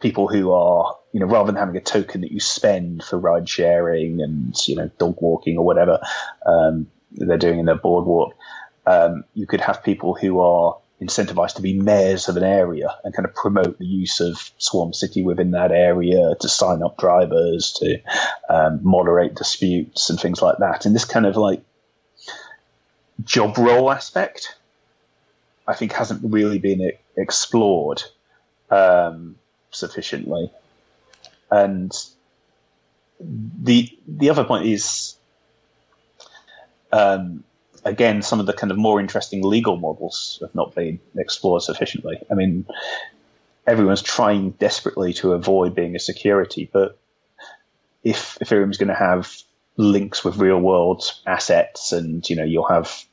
people 0.00 0.28
who 0.28 0.52
are, 0.52 0.96
you 1.12 1.20
know, 1.20 1.26
rather 1.26 1.46
than 1.46 1.56
having 1.56 1.76
a 1.76 1.80
token 1.80 2.20
that 2.20 2.30
you 2.30 2.40
spend 2.40 3.02
for 3.02 3.18
ride 3.18 3.48
sharing 3.48 4.20
and 4.20 4.54
you 4.66 4.76
know 4.76 4.90
dog 4.98 5.16
walking 5.20 5.56
or 5.56 5.64
whatever 5.64 6.00
um, 6.46 6.86
they're 7.12 7.38
doing 7.38 7.58
in 7.58 7.66
their 7.66 7.74
boardwalk, 7.74 8.34
um, 8.86 9.24
you 9.34 9.46
could 9.46 9.60
have 9.60 9.82
people 9.82 10.14
who 10.14 10.40
are 10.40 10.78
incentivized 11.00 11.54
to 11.54 11.62
be 11.62 11.78
mayors 11.78 12.28
of 12.28 12.36
an 12.36 12.42
area 12.42 12.88
and 13.04 13.14
kind 13.14 13.26
of 13.26 13.34
promote 13.34 13.78
the 13.78 13.86
use 13.86 14.20
of 14.20 14.50
Swarm 14.58 14.92
City 14.92 15.22
within 15.22 15.52
that 15.52 15.70
area 15.70 16.34
to 16.40 16.48
sign 16.48 16.82
up 16.82 16.98
drivers, 16.98 17.72
to 17.74 18.00
um, 18.48 18.80
moderate 18.82 19.36
disputes 19.36 20.10
and 20.10 20.18
things 20.18 20.42
like 20.42 20.58
that. 20.58 20.86
And 20.86 20.94
this 20.94 21.04
kind 21.04 21.26
of 21.26 21.36
like 21.36 21.62
job 23.24 23.56
role 23.58 23.90
aspect, 23.90 24.56
I 25.66 25.74
think, 25.74 25.92
hasn't 25.92 26.20
really 26.24 26.58
been 26.58 26.92
explored 27.16 28.02
um, 28.70 29.36
sufficiently. 29.70 30.50
And 31.50 31.92
the 33.20 33.88
the 34.06 34.30
other 34.30 34.44
point 34.44 34.66
is, 34.66 35.16
um, 36.92 37.44
again, 37.88 38.22
some 38.22 38.40
of 38.40 38.46
the 38.46 38.52
kind 38.52 38.70
of 38.70 38.76
more 38.76 39.00
interesting 39.00 39.42
legal 39.42 39.76
models 39.76 40.38
have 40.40 40.54
not 40.54 40.74
been 40.74 41.00
explored 41.16 41.62
sufficiently. 41.62 42.18
I 42.30 42.34
mean, 42.34 42.66
everyone's 43.66 44.02
trying 44.02 44.50
desperately 44.50 45.12
to 45.14 45.32
avoid 45.32 45.74
being 45.74 45.96
a 45.96 45.98
security, 45.98 46.68
but 46.72 46.98
if 48.04 48.38
Ethereum 48.40 48.70
is 48.70 48.78
going 48.78 48.88
to 48.88 48.94
have 48.94 49.34
links 49.76 50.24
with 50.24 50.36
real 50.36 50.58
world 50.58 51.04
assets 51.26 51.92
and, 51.92 52.28
you 52.28 52.36
know, 52.36 52.44
you'll 52.44 52.68
have 52.68 53.04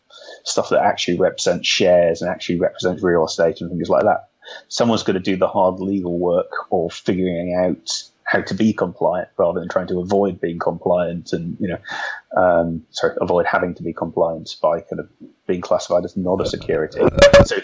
stuff 0.43 0.69
that 0.69 0.83
actually 0.83 1.17
represents 1.17 1.67
shares 1.67 2.21
and 2.21 2.29
actually 2.29 2.59
represents 2.59 3.03
real 3.03 3.25
estate 3.25 3.61
and 3.61 3.69
things 3.69 3.89
like 3.89 4.03
that, 4.03 4.29
someone's 4.67 5.03
going 5.03 5.15
to 5.15 5.19
do 5.19 5.37
the 5.37 5.47
hard 5.47 5.79
legal 5.79 6.17
work 6.17 6.51
of 6.71 6.93
figuring 6.93 7.55
out 7.55 8.03
how 8.25 8.41
to 8.41 8.53
be 8.55 8.73
compliant 8.73 9.29
rather 9.37 9.59
than 9.59 9.69
trying 9.69 9.87
to 9.87 9.99
avoid 9.99 10.41
being 10.41 10.57
compliant 10.57 11.31
and 11.31 11.57
you 11.59 11.67
know 11.67 11.77
um, 12.35 12.85
sorry 12.89 13.15
avoid 13.21 13.45
having 13.45 13.75
to 13.75 13.83
be 13.83 13.93
compliant 13.93 14.55
by 14.61 14.81
kind 14.81 14.99
of 14.99 15.09
being 15.47 15.61
classified 15.61 16.03
as 16.03 16.17
not 16.17 16.41
a 16.41 16.45
security. 16.45 16.99
So 17.45 17.57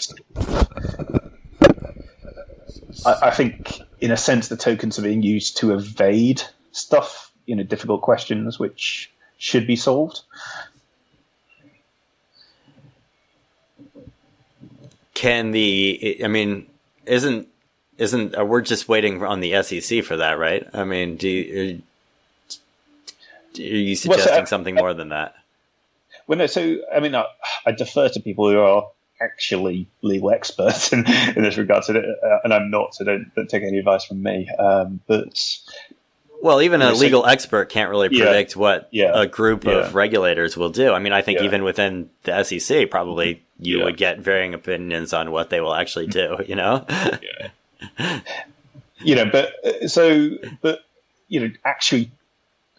I, 3.05 3.27
I 3.27 3.31
think 3.31 3.81
in 3.99 4.11
a 4.11 4.17
sense 4.17 4.47
the 4.47 4.57
tokens 4.57 4.99
are 4.99 5.01
being 5.01 5.23
used 5.23 5.57
to 5.57 5.73
evade 5.73 6.43
stuff 6.71 7.31
you 7.47 7.55
know 7.55 7.63
difficult 7.63 8.01
questions 8.01 8.59
which 8.59 9.11
should 9.37 9.65
be 9.65 9.75
solved. 9.75 10.21
Can 15.15 15.51
the 15.51 16.21
i 16.23 16.27
mean 16.27 16.67
isn't 17.07 17.47
isn't 18.01 18.37
uh, 18.37 18.43
we're 18.43 18.61
just 18.61 18.89
waiting 18.89 19.23
on 19.23 19.41
the 19.41 19.61
SEC 19.61 20.03
for 20.03 20.17
that, 20.17 20.39
right? 20.39 20.67
I 20.73 20.83
mean, 20.83 21.17
do 21.17 21.29
you, 21.29 21.81
are 23.57 23.61
you 23.61 23.95
suggesting 23.95 24.31
well, 24.31 24.45
so, 24.45 24.49
something 24.49 24.75
more 24.75 24.93
than 24.93 25.09
that? 25.09 25.35
Well, 26.25 26.39
no. 26.39 26.47
So, 26.47 26.77
I 26.93 26.99
mean, 26.99 27.13
I, 27.13 27.25
I, 27.65 27.71
defer 27.73 28.09
to 28.09 28.19
people 28.19 28.49
who 28.49 28.59
are 28.59 28.87
actually 29.21 29.87
legal 30.01 30.31
experts 30.31 30.91
in, 30.93 31.05
in 31.35 31.43
this 31.43 31.57
regard, 31.57 31.83
so 31.83 31.93
uh, 31.93 32.37
and 32.43 32.51
I'm 32.53 32.71
not, 32.71 32.95
so 32.95 33.05
don't, 33.05 33.31
don't, 33.35 33.49
take 33.49 33.61
any 33.61 33.77
advice 33.77 34.05
from 34.05 34.23
me. 34.23 34.49
Um, 34.57 35.01
but 35.05 35.39
well, 36.41 36.63
even 36.63 36.81
a 36.81 36.93
legal 36.93 37.27
expert 37.27 37.69
can't 37.69 37.91
really 37.91 38.09
predict 38.09 38.55
yeah, 38.55 38.59
what 38.59 38.89
yeah, 38.91 39.11
a 39.13 39.27
group 39.27 39.63
yeah. 39.63 39.73
of 39.73 39.93
regulators 39.93 40.57
will 40.57 40.71
do. 40.71 40.91
I 40.91 40.97
mean, 40.97 41.13
I 41.13 41.21
think 41.21 41.41
even 41.41 41.63
within 41.63 42.09
the 42.23 42.43
SEC, 42.43 42.89
probably 42.89 43.43
you 43.59 43.83
would 43.83 43.97
get 43.97 44.19
varying 44.21 44.55
opinions 44.55 45.13
on 45.13 45.29
what 45.31 45.51
they 45.51 45.61
will 45.61 45.75
actually 45.75 46.07
do. 46.07 46.37
You 46.47 46.55
know? 46.55 46.83
you 48.99 49.15
know, 49.15 49.25
but 49.31 49.53
so, 49.89 50.29
but 50.61 50.79
you 51.27 51.39
know, 51.39 51.51
actually, 51.65 52.11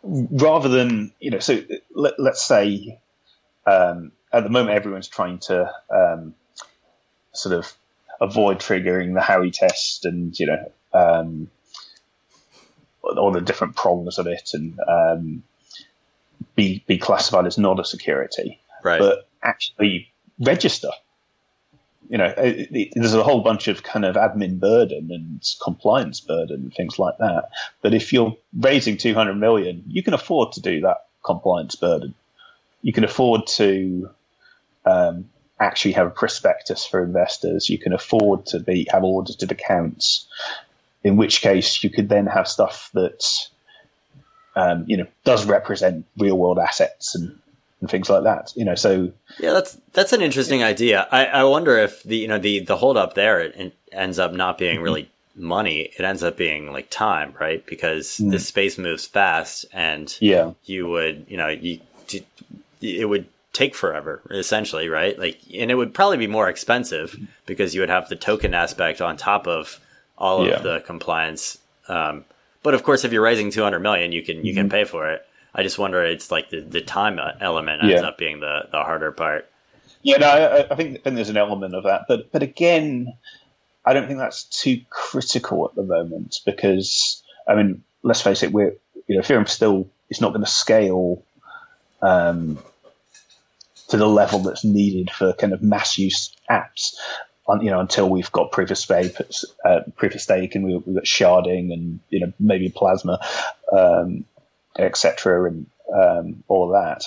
rather 0.02 0.68
than 0.68 1.12
you 1.20 1.30
know, 1.30 1.38
so 1.38 1.60
let, 1.94 2.18
us 2.18 2.42
say 2.42 2.98
um, 3.66 4.12
at 4.32 4.44
the 4.44 4.50
moment 4.50 4.76
everyone's 4.76 5.08
trying 5.08 5.38
to 5.38 5.70
um, 5.90 6.34
sort 7.32 7.54
of 7.54 7.72
avoid 8.20 8.58
triggering 8.58 9.14
the 9.14 9.20
Howey 9.20 9.52
test 9.52 10.04
and 10.04 10.38
you 10.38 10.46
know 10.46 10.72
um, 10.92 11.50
all 13.02 13.32
the 13.32 13.40
different 13.40 13.76
prongs 13.76 14.18
of 14.18 14.26
it 14.26 14.50
and 14.54 14.78
um, 14.86 15.42
be 16.54 16.84
be 16.86 16.98
classified 16.98 17.46
as 17.46 17.58
not 17.58 17.80
a 17.80 17.84
security, 17.84 18.60
right? 18.82 19.00
But 19.00 19.28
actually 19.42 20.12
register 20.38 20.90
you 22.08 22.18
know, 22.18 22.32
it, 22.36 22.68
it, 22.70 22.92
there's 22.94 23.14
a 23.14 23.22
whole 23.22 23.40
bunch 23.40 23.68
of 23.68 23.82
kind 23.82 24.04
of 24.04 24.16
admin 24.16 24.58
burden 24.58 25.10
and 25.10 25.42
compliance 25.62 26.20
burden 26.20 26.62
and 26.62 26.74
things 26.74 26.98
like 26.98 27.18
that. 27.18 27.48
But 27.80 27.94
if 27.94 28.12
you're 28.12 28.36
raising 28.58 28.96
200 28.96 29.34
million, 29.34 29.84
you 29.88 30.02
can 30.02 30.14
afford 30.14 30.52
to 30.52 30.60
do 30.60 30.80
that 30.82 31.06
compliance 31.24 31.74
burden. 31.74 32.14
You 32.82 32.92
can 32.92 33.04
afford 33.04 33.46
to 33.58 34.10
um, 34.84 35.30
actually 35.58 35.92
have 35.92 36.06
a 36.06 36.10
prospectus 36.10 36.84
for 36.84 37.02
investors. 37.02 37.68
You 37.68 37.78
can 37.78 37.92
afford 37.92 38.46
to 38.46 38.60
be 38.60 38.86
have 38.90 39.04
audited 39.04 39.52
accounts. 39.52 40.26
In 41.04 41.16
which 41.16 41.40
case, 41.40 41.82
you 41.82 41.90
could 41.90 42.08
then 42.08 42.26
have 42.26 42.46
stuff 42.48 42.90
that 42.94 43.48
um, 44.54 44.84
you 44.86 44.96
know 44.96 45.06
does 45.24 45.46
represent 45.46 46.06
real 46.18 46.36
world 46.36 46.58
assets 46.58 47.14
and 47.14 47.38
and 47.82 47.90
things 47.90 48.08
like 48.08 48.22
that. 48.22 48.52
You 48.56 48.64
know, 48.64 48.74
so 48.74 49.12
yeah, 49.38 49.52
that's 49.52 49.76
that's 49.92 50.14
an 50.14 50.22
interesting 50.22 50.62
idea. 50.62 51.06
I, 51.10 51.26
I 51.26 51.44
wonder 51.44 51.76
if 51.76 52.02
the 52.04 52.16
you 52.16 52.28
know 52.28 52.38
the 52.38 52.60
the 52.60 52.76
hold 52.76 52.96
up 52.96 53.14
there 53.14 53.40
it, 53.40 53.74
ends 53.90 54.18
up 54.18 54.32
not 54.32 54.56
being 54.56 54.76
mm-hmm. 54.76 54.84
really 54.84 55.10
money. 55.34 55.90
It 55.98 56.00
ends 56.00 56.22
up 56.22 56.36
being 56.36 56.72
like 56.72 56.88
time, 56.88 57.34
right? 57.38 57.66
Because 57.66 58.18
mm. 58.18 58.30
the 58.30 58.38
space 58.38 58.78
moves 58.78 59.06
fast, 59.06 59.66
and 59.72 60.16
yeah, 60.20 60.52
you 60.64 60.88
would 60.88 61.26
you 61.28 61.36
know 61.36 61.48
you 61.48 61.80
it 62.80 63.08
would 63.08 63.26
take 63.52 63.74
forever 63.74 64.22
essentially, 64.30 64.88
right? 64.88 65.18
Like, 65.18 65.38
and 65.52 65.70
it 65.70 65.74
would 65.74 65.92
probably 65.92 66.16
be 66.16 66.26
more 66.26 66.48
expensive 66.48 67.18
because 67.46 67.74
you 67.74 67.80
would 67.80 67.90
have 67.90 68.08
the 68.08 68.16
token 68.16 68.54
aspect 68.54 69.00
on 69.00 69.16
top 69.16 69.46
of 69.46 69.78
all 70.16 70.46
yeah. 70.46 70.54
of 70.54 70.62
the 70.62 70.80
compliance. 70.80 71.58
Um, 71.88 72.24
but 72.62 72.74
of 72.74 72.82
course, 72.84 73.04
if 73.04 73.12
you're 73.12 73.22
raising 73.22 73.50
200 73.50 73.80
million, 73.80 74.12
you 74.12 74.22
can 74.22 74.38
you 74.38 74.52
mm-hmm. 74.52 74.60
can 74.62 74.70
pay 74.70 74.84
for 74.84 75.10
it. 75.10 75.26
I 75.54 75.62
just 75.62 75.78
wonder 75.78 76.02
it's 76.04 76.30
like 76.30 76.50
the, 76.50 76.60
the 76.60 76.80
time 76.80 77.18
element 77.40 77.82
ends 77.82 78.00
yeah. 78.00 78.08
up 78.08 78.18
being 78.18 78.40
the, 78.40 78.68
the 78.70 78.82
harder 78.82 79.12
part. 79.12 79.48
Yeah, 80.02 80.16
no, 80.16 80.26
I, 80.26 80.72
I 80.72 80.74
think, 80.74 80.98
I 80.98 81.02
think 81.02 81.16
there's 81.16 81.28
an 81.28 81.36
element 81.36 81.74
of 81.74 81.84
that, 81.84 82.06
but 82.08 82.32
but 82.32 82.42
again, 82.42 83.12
I 83.84 83.92
don't 83.92 84.06
think 84.06 84.18
that's 84.18 84.44
too 84.44 84.80
critical 84.90 85.66
at 85.68 85.74
the 85.74 85.82
moment 85.82 86.40
because 86.44 87.22
I 87.46 87.54
mean, 87.54 87.84
let's 88.02 88.20
face 88.20 88.42
it, 88.42 88.52
we're 88.52 88.74
you 89.06 89.16
know, 89.16 89.22
Ethereum 89.22 89.48
still 89.48 89.88
is 90.10 90.20
not 90.20 90.30
going 90.30 90.44
to 90.44 90.50
scale 90.50 91.22
um, 92.00 92.58
to 93.88 93.96
the 93.96 94.08
level 94.08 94.40
that's 94.40 94.64
needed 94.64 95.10
for 95.10 95.32
kind 95.34 95.52
of 95.52 95.62
mass 95.62 95.98
use 95.98 96.34
apps. 96.50 96.94
On, 97.46 97.60
you 97.60 97.72
know, 97.72 97.80
until 97.80 98.08
we've 98.08 98.30
got 98.30 98.52
proof 98.52 98.70
of 98.70 98.78
stake, 98.78 99.16
uh, 99.64 99.80
proof 99.96 100.14
of 100.14 100.20
stake, 100.20 100.54
and 100.54 100.64
we, 100.64 100.74
have 100.74 100.94
got 100.94 101.04
sharding, 101.04 101.72
and 101.72 101.98
you 102.08 102.20
know, 102.20 102.32
maybe 102.38 102.68
plasma. 102.68 103.18
Um, 103.72 104.24
etc., 104.78 105.48
and 105.48 105.66
um, 105.94 106.44
all 106.48 106.66
of 106.66 106.82
that. 106.82 107.04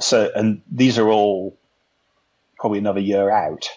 So, 0.00 0.30
and 0.34 0.62
these 0.70 0.98
are 0.98 1.08
all 1.08 1.56
probably 2.58 2.78
another 2.78 3.00
year 3.00 3.30
out. 3.30 3.68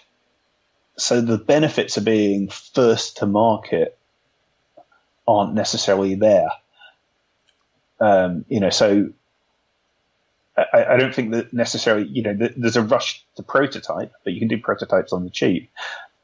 So 0.96 1.20
the 1.20 1.38
benefits 1.38 1.96
of 1.96 2.04
being 2.04 2.48
first 2.48 3.18
to 3.18 3.26
market 3.26 3.96
aren't 5.26 5.54
necessarily 5.54 6.14
there. 6.16 6.50
Um, 8.00 8.44
you 8.48 8.60
know, 8.60 8.70
so 8.70 9.10
I, 10.56 10.84
I, 10.90 10.96
don't 10.96 11.14
think 11.14 11.32
that 11.32 11.52
necessarily, 11.52 12.06
you 12.06 12.22
know, 12.22 12.48
there's 12.56 12.76
a 12.76 12.82
rush 12.82 13.24
to 13.36 13.42
prototype, 13.42 14.12
but 14.24 14.32
you 14.32 14.38
can 14.38 14.48
do 14.48 14.58
prototypes 14.58 15.12
on 15.12 15.24
the 15.24 15.30
cheap. 15.30 15.70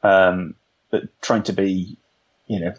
Um, 0.03 0.55
but 0.89 1.03
trying 1.21 1.43
to 1.43 1.53
be, 1.53 1.97
you 2.47 2.59
know, 2.61 2.73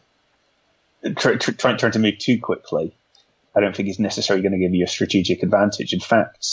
trying 1.15 1.39
try, 1.39 1.77
try 1.77 1.91
to 1.91 1.99
move 1.99 2.19
too 2.19 2.41
quickly 2.41 2.95
I 3.57 3.61
don't 3.61 3.75
think 3.75 3.89
is 3.89 3.99
necessarily 3.99 4.43
going 4.43 4.53
to 4.53 4.59
give 4.59 4.75
you 4.75 4.85
a 4.85 4.89
strategic 4.89 5.43
advantage. 5.43 5.93
In 5.93 6.01
fact, 6.01 6.47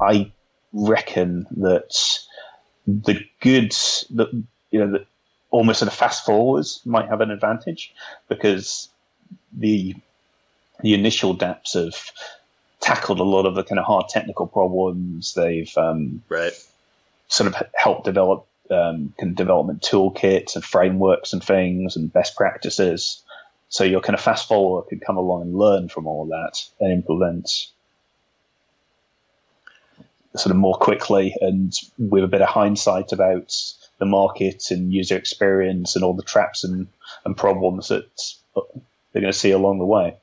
I 0.00 0.32
reckon 0.72 1.46
that 1.58 2.18
the 2.86 3.20
goods 3.40 4.04
that 4.10 4.30
you 4.70 4.84
know 4.84 4.98
almost 5.50 5.78
sort 5.78 5.90
of 5.90 5.96
fast 5.96 6.26
forwards 6.26 6.80
might 6.84 7.08
have 7.08 7.20
an 7.20 7.30
advantage 7.30 7.94
because 8.28 8.88
the 9.52 9.94
the 10.80 10.94
initial 10.94 11.36
dApps 11.36 11.74
have 11.74 12.10
tackled 12.80 13.20
a 13.20 13.24
lot 13.24 13.46
of 13.46 13.54
the 13.54 13.62
kind 13.64 13.78
of 13.78 13.84
hard 13.84 14.08
technical 14.08 14.46
problems. 14.46 15.34
They've 15.34 15.72
um, 15.78 16.22
right. 16.28 16.52
sort 17.28 17.46
of 17.54 17.62
helped 17.74 18.04
develop 18.04 18.46
um, 18.70 19.14
kind 19.18 19.30
of 19.30 19.36
development 19.36 19.82
toolkits 19.82 20.56
and 20.56 20.64
frameworks 20.64 21.32
and 21.32 21.42
things 21.42 21.96
and 21.96 22.12
best 22.12 22.36
practices. 22.36 23.22
So 23.74 23.82
your 23.82 24.00
kind 24.00 24.14
of 24.14 24.20
fast 24.20 24.46
follower 24.46 24.82
could 24.82 25.00
come 25.00 25.16
along 25.16 25.42
and 25.42 25.58
learn 25.58 25.88
from 25.88 26.06
all 26.06 26.22
of 26.22 26.28
that 26.28 26.64
and 26.78 26.92
implement 26.92 27.72
sort 30.36 30.52
of 30.52 30.56
more 30.56 30.76
quickly 30.76 31.34
and 31.40 31.72
with 31.98 32.22
a 32.22 32.28
bit 32.28 32.40
of 32.40 32.48
hindsight 32.48 33.10
about 33.10 33.52
the 33.98 34.06
market 34.06 34.70
and 34.70 34.92
user 34.92 35.16
experience 35.16 35.96
and 35.96 36.04
all 36.04 36.14
the 36.14 36.22
traps 36.22 36.62
and, 36.62 36.86
and 37.24 37.36
problems 37.36 37.88
that 37.88 38.06
they're 38.54 39.22
going 39.22 39.32
to 39.32 39.32
see 39.32 39.50
along 39.50 39.80
the 39.80 39.84
way. 39.84 40.18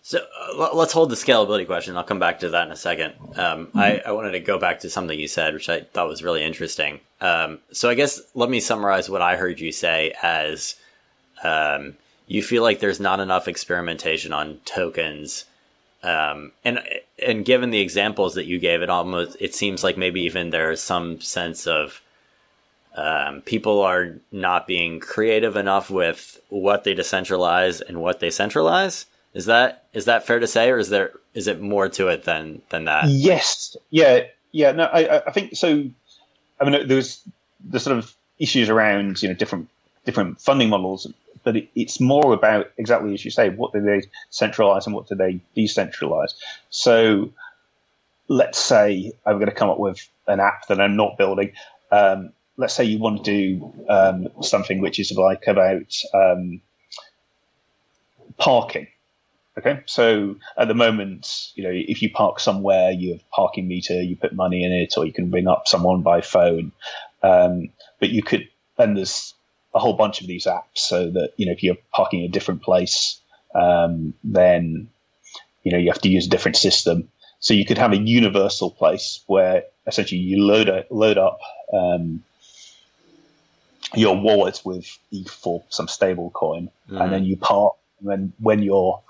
So 0.00 0.24
uh, 0.40 0.70
let's 0.72 0.94
hold 0.94 1.10
the 1.10 1.16
scalability 1.16 1.66
question. 1.66 1.94
I'll 1.98 2.04
come 2.04 2.20
back 2.20 2.40
to 2.40 2.48
that 2.48 2.68
in 2.68 2.72
a 2.72 2.76
second. 2.76 3.12
Um, 3.36 3.66
mm-hmm. 3.66 3.78
I, 3.78 4.02
I, 4.06 4.12
wanted 4.12 4.32
to 4.32 4.40
go 4.40 4.58
back 4.58 4.80
to 4.80 4.88
something 4.88 5.20
you 5.20 5.28
said, 5.28 5.52
which 5.52 5.68
I 5.68 5.80
thought 5.80 6.08
was 6.08 6.24
really 6.24 6.42
interesting. 6.42 7.00
Um, 7.20 7.58
so 7.70 7.90
I 7.90 7.94
guess 7.94 8.18
let 8.34 8.48
me 8.48 8.60
summarize 8.60 9.10
what 9.10 9.20
I 9.20 9.36
heard 9.36 9.60
you 9.60 9.72
say 9.72 10.14
as 10.22 10.76
um, 11.44 11.96
you 12.32 12.42
feel 12.42 12.62
like 12.62 12.80
there's 12.80 12.98
not 12.98 13.20
enough 13.20 13.46
experimentation 13.46 14.32
on 14.32 14.58
tokens. 14.64 15.44
Um, 16.02 16.52
and 16.64 16.80
and 17.24 17.44
given 17.44 17.68
the 17.68 17.80
examples 17.80 18.36
that 18.36 18.46
you 18.46 18.58
gave, 18.58 18.80
it 18.80 18.88
almost 18.88 19.36
it 19.38 19.54
seems 19.54 19.84
like 19.84 19.98
maybe 19.98 20.22
even 20.22 20.48
there's 20.48 20.80
some 20.80 21.20
sense 21.20 21.66
of 21.66 22.00
um, 22.96 23.42
people 23.42 23.82
are 23.82 24.14
not 24.32 24.66
being 24.66 24.98
creative 24.98 25.56
enough 25.56 25.90
with 25.90 26.40
what 26.48 26.84
they 26.84 26.94
decentralize 26.94 27.82
and 27.86 28.00
what 28.00 28.20
they 28.20 28.30
centralize. 28.30 29.04
Is 29.34 29.44
that 29.44 29.84
is 29.92 30.06
that 30.06 30.26
fair 30.26 30.40
to 30.40 30.46
say, 30.46 30.70
or 30.70 30.78
is 30.78 30.88
there 30.88 31.12
is 31.34 31.48
it 31.48 31.60
more 31.60 31.90
to 31.90 32.08
it 32.08 32.24
than 32.24 32.62
than 32.70 32.86
that? 32.86 33.08
Yes, 33.08 33.76
yeah, 33.90 34.22
Yeah, 34.52 34.72
no, 34.72 34.84
I, 34.84 35.26
I 35.26 35.32
think 35.32 35.54
so. 35.54 35.84
I 36.58 36.64
mean, 36.64 36.88
there's 36.88 37.22
the 37.62 37.78
sort 37.78 37.98
of 37.98 38.16
issues 38.38 38.70
around 38.70 39.22
you 39.22 39.28
know 39.28 39.34
different 39.34 39.68
different 40.06 40.40
funding 40.40 40.70
models, 40.70 41.06
but 41.44 41.56
it, 41.56 41.68
it's 41.74 42.00
more 42.00 42.32
about 42.32 42.70
exactly 42.76 43.14
as 43.14 43.24
you 43.24 43.30
say, 43.30 43.50
what 43.50 43.72
do 43.72 43.80
they 43.80 44.02
centralize 44.30 44.86
and 44.86 44.94
what 44.94 45.08
do 45.08 45.14
they 45.14 45.40
decentralize. 45.56 46.34
So, 46.70 47.32
let's 48.28 48.58
say 48.58 49.12
I'm 49.26 49.36
going 49.36 49.48
to 49.48 49.54
come 49.54 49.70
up 49.70 49.78
with 49.78 50.08
an 50.26 50.40
app 50.40 50.68
that 50.68 50.80
I'm 50.80 50.96
not 50.96 51.18
building. 51.18 51.52
Um, 51.90 52.32
let's 52.56 52.74
say 52.74 52.84
you 52.84 52.98
want 52.98 53.24
to 53.24 53.30
do 53.30 53.74
um, 53.88 54.28
something 54.42 54.80
which 54.80 54.98
is 54.98 55.12
like 55.12 55.46
about 55.46 55.94
um, 56.14 56.60
parking. 58.38 58.86
Okay, 59.58 59.82
so 59.84 60.36
at 60.56 60.68
the 60.68 60.74
moment, 60.74 61.50
you 61.54 61.62
know, 61.62 61.72
if 61.72 62.00
you 62.00 62.10
park 62.10 62.40
somewhere, 62.40 62.90
you 62.90 63.12
have 63.12 63.20
a 63.20 63.34
parking 63.34 63.68
meter, 63.68 64.00
you 64.00 64.16
put 64.16 64.32
money 64.32 64.64
in 64.64 64.72
it, 64.72 64.94
or 64.96 65.04
you 65.04 65.12
can 65.12 65.30
ring 65.30 65.46
up 65.46 65.68
someone 65.68 66.00
by 66.00 66.22
phone. 66.22 66.72
Um, 67.22 67.68
but 68.00 68.08
you 68.08 68.22
could, 68.22 68.48
and 68.78 68.96
there's 68.96 69.34
a 69.74 69.78
whole 69.78 69.94
bunch 69.94 70.20
of 70.20 70.26
these 70.26 70.46
apps, 70.46 70.78
so 70.78 71.10
that 71.10 71.32
you 71.36 71.46
know, 71.46 71.52
if 71.52 71.62
you're 71.62 71.76
parking 71.92 72.20
in 72.20 72.26
a 72.26 72.28
different 72.28 72.62
place, 72.62 73.20
um, 73.54 74.14
then 74.24 74.88
you 75.62 75.72
know 75.72 75.78
you 75.78 75.90
have 75.90 76.02
to 76.02 76.08
use 76.08 76.26
a 76.26 76.30
different 76.30 76.56
system. 76.56 77.08
So 77.40 77.54
you 77.54 77.64
could 77.64 77.78
have 77.78 77.92
a 77.92 77.96
universal 77.96 78.70
place 78.70 79.20
where 79.26 79.64
essentially 79.86 80.20
you 80.20 80.44
load 80.44 80.68
a, 80.68 80.84
load 80.90 81.18
up 81.18 81.40
um, 81.72 82.22
your 83.94 84.16
wallet 84.16 84.60
with 84.64 84.86
ETH 85.10 85.40
or 85.44 85.64
some 85.68 85.88
stable 85.88 86.30
coin, 86.30 86.70
mm-hmm. 86.88 87.00
and 87.00 87.12
then 87.12 87.24
you 87.24 87.36
park. 87.36 87.74
And 88.06 88.32
when 88.38 88.62
your 88.62 89.02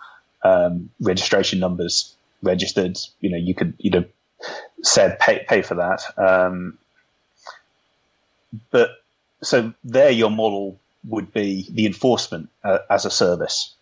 um, 0.42 0.90
registration 1.00 1.58
numbers 1.58 2.14
registered, 2.42 2.98
you 3.20 3.30
know 3.30 3.38
you 3.38 3.54
could 3.54 3.74
you 3.78 3.90
know 3.90 4.04
said 4.82 5.18
pay 5.18 5.44
pay 5.46 5.62
for 5.62 5.74
that. 5.76 6.02
Um, 6.16 6.78
but 8.70 9.01
so 9.42 9.72
there, 9.84 10.10
your 10.10 10.30
model 10.30 10.78
would 11.04 11.32
be 11.32 11.66
the 11.70 11.86
enforcement 11.86 12.48
uh, 12.62 12.78
as 12.88 13.04
a 13.04 13.10
service, 13.10 13.74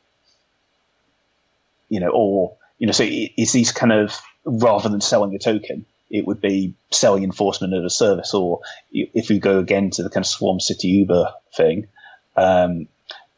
you 1.89 2.01
know, 2.01 2.09
or 2.09 2.57
you 2.79 2.87
know, 2.87 2.93
so 2.93 3.05
it's 3.07 3.53
these 3.53 3.73
kind 3.73 3.93
of 3.93 4.19
rather 4.45 4.89
than 4.89 5.01
selling 5.01 5.35
a 5.35 5.39
token, 5.39 5.85
it 6.11 6.27
would 6.27 6.41
be 6.41 6.75
selling 6.91 7.25
enforcement 7.25 7.75
as 7.75 7.85
a 7.85 7.91
service. 7.91 8.33
Or 8.33 8.61
if 8.91 9.29
we 9.29 9.39
go 9.39 9.59
again 9.59 9.91
to 9.91 10.03
the 10.03 10.11
kind 10.11 10.25
of 10.25 10.29
Swarm 10.29 10.61
City 10.61 10.89
Uber 10.89 11.35
thing, 11.55 11.89
um, 12.37 12.89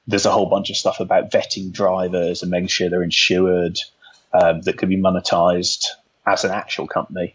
there's 0.07 0.27
a 0.27 0.31
whole 0.31 0.47
bunch 0.47 0.71
of 0.71 0.77
stuff 0.77 1.01
about 1.01 1.31
vetting 1.31 1.73
drivers 1.73 2.43
and 2.43 2.51
making 2.51 2.69
sure 2.69 2.89
they're 2.89 3.03
insured 3.03 3.79
um, 4.33 4.63
that 4.63 4.79
could 4.79 4.89
be 4.89 4.97
monetized 4.97 5.87
as 6.27 6.45
an 6.45 6.51
actual 6.51 6.87
company. 6.87 7.35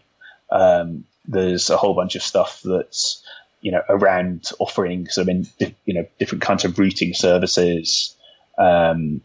Um, 0.50 1.04
there's 1.26 1.68
a 1.70 1.76
whole 1.76 1.94
bunch 1.94 2.16
of 2.16 2.22
stuff 2.22 2.62
that's 2.64 3.22
you 3.60 3.72
know, 3.72 3.82
around 3.88 4.50
offering 4.58 5.08
sort 5.08 5.28
of 5.28 5.28
in, 5.28 5.74
you 5.84 5.94
know, 5.94 6.06
different 6.18 6.42
kinds 6.42 6.64
of 6.64 6.78
routing 6.78 7.14
services, 7.14 8.14
um, 8.58 9.20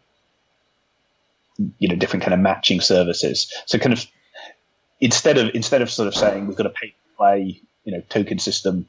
you 1.77 1.87
know, 1.87 1.95
different 1.95 2.23
kind 2.23 2.33
of 2.33 2.39
matching 2.39 2.81
services. 2.81 3.51
So 3.65 3.77
kind 3.77 3.93
of 3.93 4.05
instead 4.99 5.37
of 5.37 5.53
instead 5.53 5.81
of 5.81 5.91
sort 5.91 6.07
of 6.07 6.15
saying 6.15 6.47
we've 6.47 6.57
got 6.57 6.65
a 6.65 6.71
pay 6.71 6.93
play, 7.17 7.61
you 7.83 7.91
know, 7.91 8.01
token 8.09 8.39
system 8.39 8.87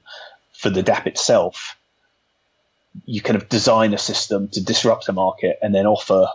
for 0.52 0.70
the 0.70 0.82
DApp 0.82 1.06
itself, 1.06 1.76
you 3.04 3.20
kind 3.20 3.36
of 3.36 3.48
design 3.48 3.92
a 3.92 3.98
system 3.98 4.48
to 4.48 4.62
disrupt 4.62 5.06
the 5.06 5.12
market 5.12 5.58
and 5.62 5.74
then 5.74 5.86
offer 5.86 6.26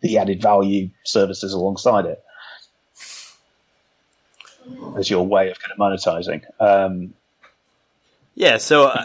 the 0.00 0.18
added 0.18 0.40
value 0.40 0.90
services 1.04 1.52
alongside 1.52 2.06
it 2.06 2.22
as 4.96 5.10
your 5.10 5.26
way 5.26 5.50
of 5.50 5.58
kind 5.58 5.72
of 5.72 5.78
monetizing. 5.78 6.42
Um, 6.60 7.14
yeah, 8.34 8.56
so 8.58 8.86
uh, 8.86 9.04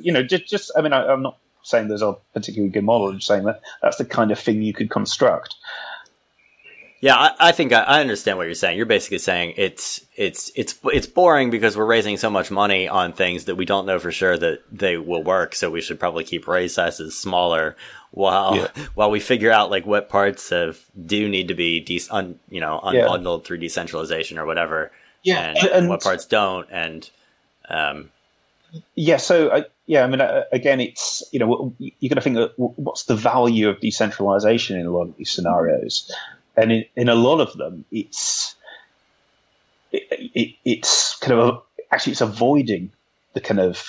you 0.00 0.12
know, 0.12 0.22
just, 0.22 0.46
just 0.46 0.72
I 0.76 0.82
mean, 0.82 0.92
I, 0.92 1.12
am 1.12 1.22
not 1.22 1.38
saying 1.62 1.88
there's 1.88 2.02
a 2.02 2.16
particularly 2.34 2.70
good 2.70 2.84
model. 2.84 3.08
I'm 3.08 3.16
just 3.16 3.28
saying 3.28 3.44
that 3.44 3.62
that's 3.80 3.96
the 3.96 4.04
kind 4.04 4.30
of 4.30 4.38
thing 4.38 4.62
you 4.62 4.72
could 4.72 4.90
construct. 4.90 5.54
Yeah, 7.00 7.16
I, 7.16 7.48
I 7.48 7.52
think 7.52 7.72
I, 7.72 7.80
I, 7.82 8.00
understand 8.00 8.38
what 8.38 8.44
you're 8.44 8.54
saying. 8.54 8.76
You're 8.76 8.86
basically 8.86 9.18
saying 9.18 9.54
it's 9.56 10.06
it's 10.14 10.52
it's 10.54 10.78
it's 10.84 11.08
boring 11.08 11.50
because 11.50 11.76
we're 11.76 11.84
raising 11.84 12.16
so 12.16 12.30
much 12.30 12.48
money 12.52 12.86
on 12.86 13.12
things 13.12 13.46
that 13.46 13.56
we 13.56 13.64
don't 13.64 13.86
know 13.86 13.98
for 13.98 14.12
sure 14.12 14.38
that 14.38 14.60
they 14.70 14.96
will 14.96 15.24
work. 15.24 15.56
So 15.56 15.68
we 15.68 15.80
should 15.80 15.98
probably 15.98 16.22
keep 16.22 16.46
raise 16.46 16.74
sizes 16.74 17.18
smaller 17.18 17.76
while 18.12 18.54
yeah. 18.54 18.68
while 18.94 19.10
we 19.10 19.18
figure 19.18 19.50
out 19.50 19.68
like 19.68 19.84
what 19.84 20.10
parts 20.10 20.52
of 20.52 20.80
do 21.04 21.28
need 21.28 21.48
to 21.48 21.54
be 21.54 21.80
de- 21.80 22.06
un, 22.08 22.38
you 22.48 22.60
know 22.60 22.80
unbundled 22.84 23.40
yeah. 23.40 23.46
through 23.46 23.58
decentralization 23.58 24.38
or 24.38 24.46
whatever. 24.46 24.92
Yeah, 25.24 25.40
and, 25.40 25.58
and, 25.58 25.70
and 25.70 25.88
what 25.88 26.02
parts 26.02 26.26
don't 26.26 26.68
and 26.70 27.10
um, 27.68 28.10
yeah, 28.94 29.18
so 29.18 29.48
uh, 29.48 29.62
yeah, 29.86 30.04
I 30.04 30.06
mean, 30.06 30.20
uh, 30.20 30.44
again, 30.52 30.80
it's 30.80 31.22
you 31.32 31.38
know 31.38 31.74
you're 31.78 32.08
going 32.08 32.16
to 32.16 32.20
think 32.20 32.38
of 32.38 32.52
what's 32.56 33.04
the 33.04 33.16
value 33.16 33.68
of 33.68 33.80
decentralization 33.80 34.78
in 34.78 34.86
a 34.86 34.90
lot 34.90 35.08
of 35.08 35.16
these 35.16 35.30
scenarios, 35.30 36.10
and 36.56 36.72
in, 36.72 36.84
in 36.96 37.08
a 37.08 37.14
lot 37.14 37.40
of 37.40 37.56
them, 37.56 37.84
it's 37.90 38.54
it, 39.90 40.30
it, 40.34 40.54
it's 40.64 41.18
kind 41.18 41.38
of 41.38 41.48
a, 41.48 41.58
actually 41.94 42.12
it's 42.12 42.22
avoiding 42.22 42.92
the 43.34 43.40
kind 43.40 43.60
of 43.60 43.86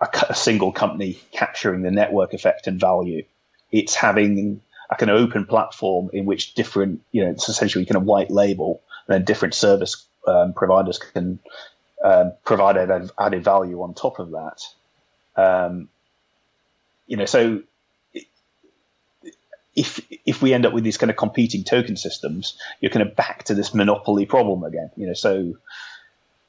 a, 0.00 0.08
a, 0.30 0.34
single 0.34 0.72
company 0.72 1.20
capturing 1.32 1.82
the 1.82 1.90
network 1.90 2.32
effect 2.32 2.66
and 2.66 2.80
value. 2.80 3.24
It's 3.70 3.94
having 3.94 4.62
a 4.90 4.96
kind 4.96 5.10
of 5.10 5.20
open 5.20 5.44
platform 5.44 6.08
in 6.14 6.24
which 6.24 6.54
different 6.54 7.02
you 7.12 7.22
know 7.22 7.30
it's 7.30 7.50
essentially 7.50 7.84
kind 7.84 7.96
of 7.96 8.04
white 8.04 8.30
label, 8.30 8.82
and 9.06 9.14
then 9.14 9.24
different 9.24 9.52
service 9.52 10.06
um, 10.26 10.54
providers 10.54 10.98
can 10.98 11.38
um, 12.04 12.32
provide 12.44 12.76
added, 12.76 13.10
added 13.18 13.44
value 13.44 13.82
on 13.82 13.94
top 13.94 14.18
of 14.18 14.30
that. 14.30 14.62
Um, 15.36 15.88
you 17.06 17.16
know, 17.16 17.26
so 17.26 17.62
if 19.74 20.00
if 20.26 20.42
we 20.42 20.52
end 20.52 20.66
up 20.66 20.72
with 20.72 20.84
these 20.84 20.96
kind 20.96 21.10
of 21.10 21.16
competing 21.16 21.64
token 21.64 21.96
systems, 21.96 22.58
you're 22.80 22.90
kind 22.90 23.06
of 23.06 23.16
back 23.16 23.44
to 23.44 23.54
this 23.54 23.74
monopoly 23.74 24.26
problem 24.26 24.64
again. 24.64 24.90
You 24.96 25.08
know, 25.08 25.14
so 25.14 25.54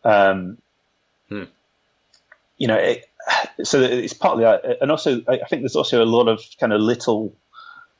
um, 0.03 0.57
hmm. 1.29 1.43
you 2.57 2.67
know, 2.67 2.75
it, 2.75 3.05
so 3.63 3.81
it's 3.81 4.13
partly, 4.13 4.45
and 4.45 4.91
also 4.91 5.21
I 5.27 5.37
think 5.49 5.61
there's 5.61 5.75
also 5.75 6.03
a 6.03 6.05
lot 6.05 6.27
of 6.27 6.41
kind 6.59 6.73
of 6.73 6.81
little 6.81 7.35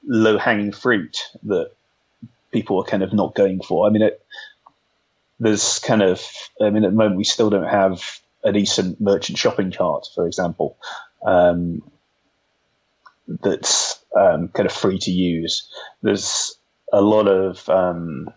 low 0.05 0.37
hanging 0.37 0.71
fruit 0.71 1.17
that 1.43 1.71
people 2.51 2.79
are 2.79 2.85
kind 2.85 3.03
of 3.03 3.13
not 3.13 3.35
going 3.35 3.61
for. 3.61 3.87
I 3.87 3.91
mean, 3.91 4.01
it, 4.01 4.21
there's 5.41 5.79
kind 5.79 6.03
of, 6.03 6.23
I 6.61 6.69
mean, 6.69 6.83
at 6.83 6.91
the 6.91 6.95
moment 6.95 7.17
we 7.17 7.23
still 7.23 7.49
don't 7.49 7.67
have 7.67 8.03
a 8.43 8.53
decent 8.53 9.01
merchant 9.01 9.39
shopping 9.39 9.71
cart, 9.71 10.07
for 10.13 10.27
example, 10.27 10.77
um, 11.25 11.81
that's 13.27 13.99
um, 14.15 14.49
kind 14.49 14.67
of 14.67 14.71
free 14.71 14.99
to 14.99 15.11
use. 15.11 15.67
There's 16.03 16.55
a 16.93 17.01
lot 17.01 17.27
of, 17.27 17.67
um, 17.69 18.29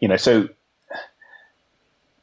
you 0.00 0.08
know, 0.08 0.16
so. 0.16 0.48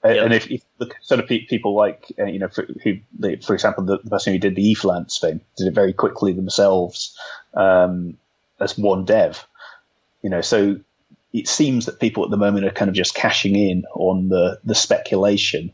And 0.03 0.36
if, 0.36 0.51
if 0.51 0.62
the 0.78 0.91
sort 1.01 1.20
of 1.20 1.28
pe- 1.28 1.47
people 1.47 1.74
like 1.74 2.14
uh, 2.20 2.26
you 2.26 2.38
know, 2.38 2.47
for, 2.47 2.68
who, 2.84 2.99
for 3.41 3.56
example, 3.56 3.86
the, 3.86 3.97
the, 4.03 4.10
person 4.12 4.34
who 4.34 4.39
did 4.39 4.56
the 4.56 4.76
ETHLance 4.76 5.20
thing 5.20 5.41
did 5.58 5.66
it 5.66 5.74
very 5.74 5.93
quickly 5.93 6.32
themselves 6.32 7.18
um, 7.56 8.16
as 8.60 8.78
one 8.78 9.03
dev, 9.06 9.47
you 10.22 10.30
know. 10.30 10.41
So 10.41 10.80
it 11.36 11.49
seems 11.49 11.86
that 11.86 11.99
people 11.99 12.23
at 12.23 12.29
the 12.29 12.38
moment 12.38 12.65
are 12.65 12.71
kind 12.71 12.88
of 12.88 12.95
just 12.95 13.13
cashing 13.13 13.57
in 13.57 13.83
on 13.93 14.29
the 14.29 14.57
the 14.63 14.73
speculation, 14.73 15.73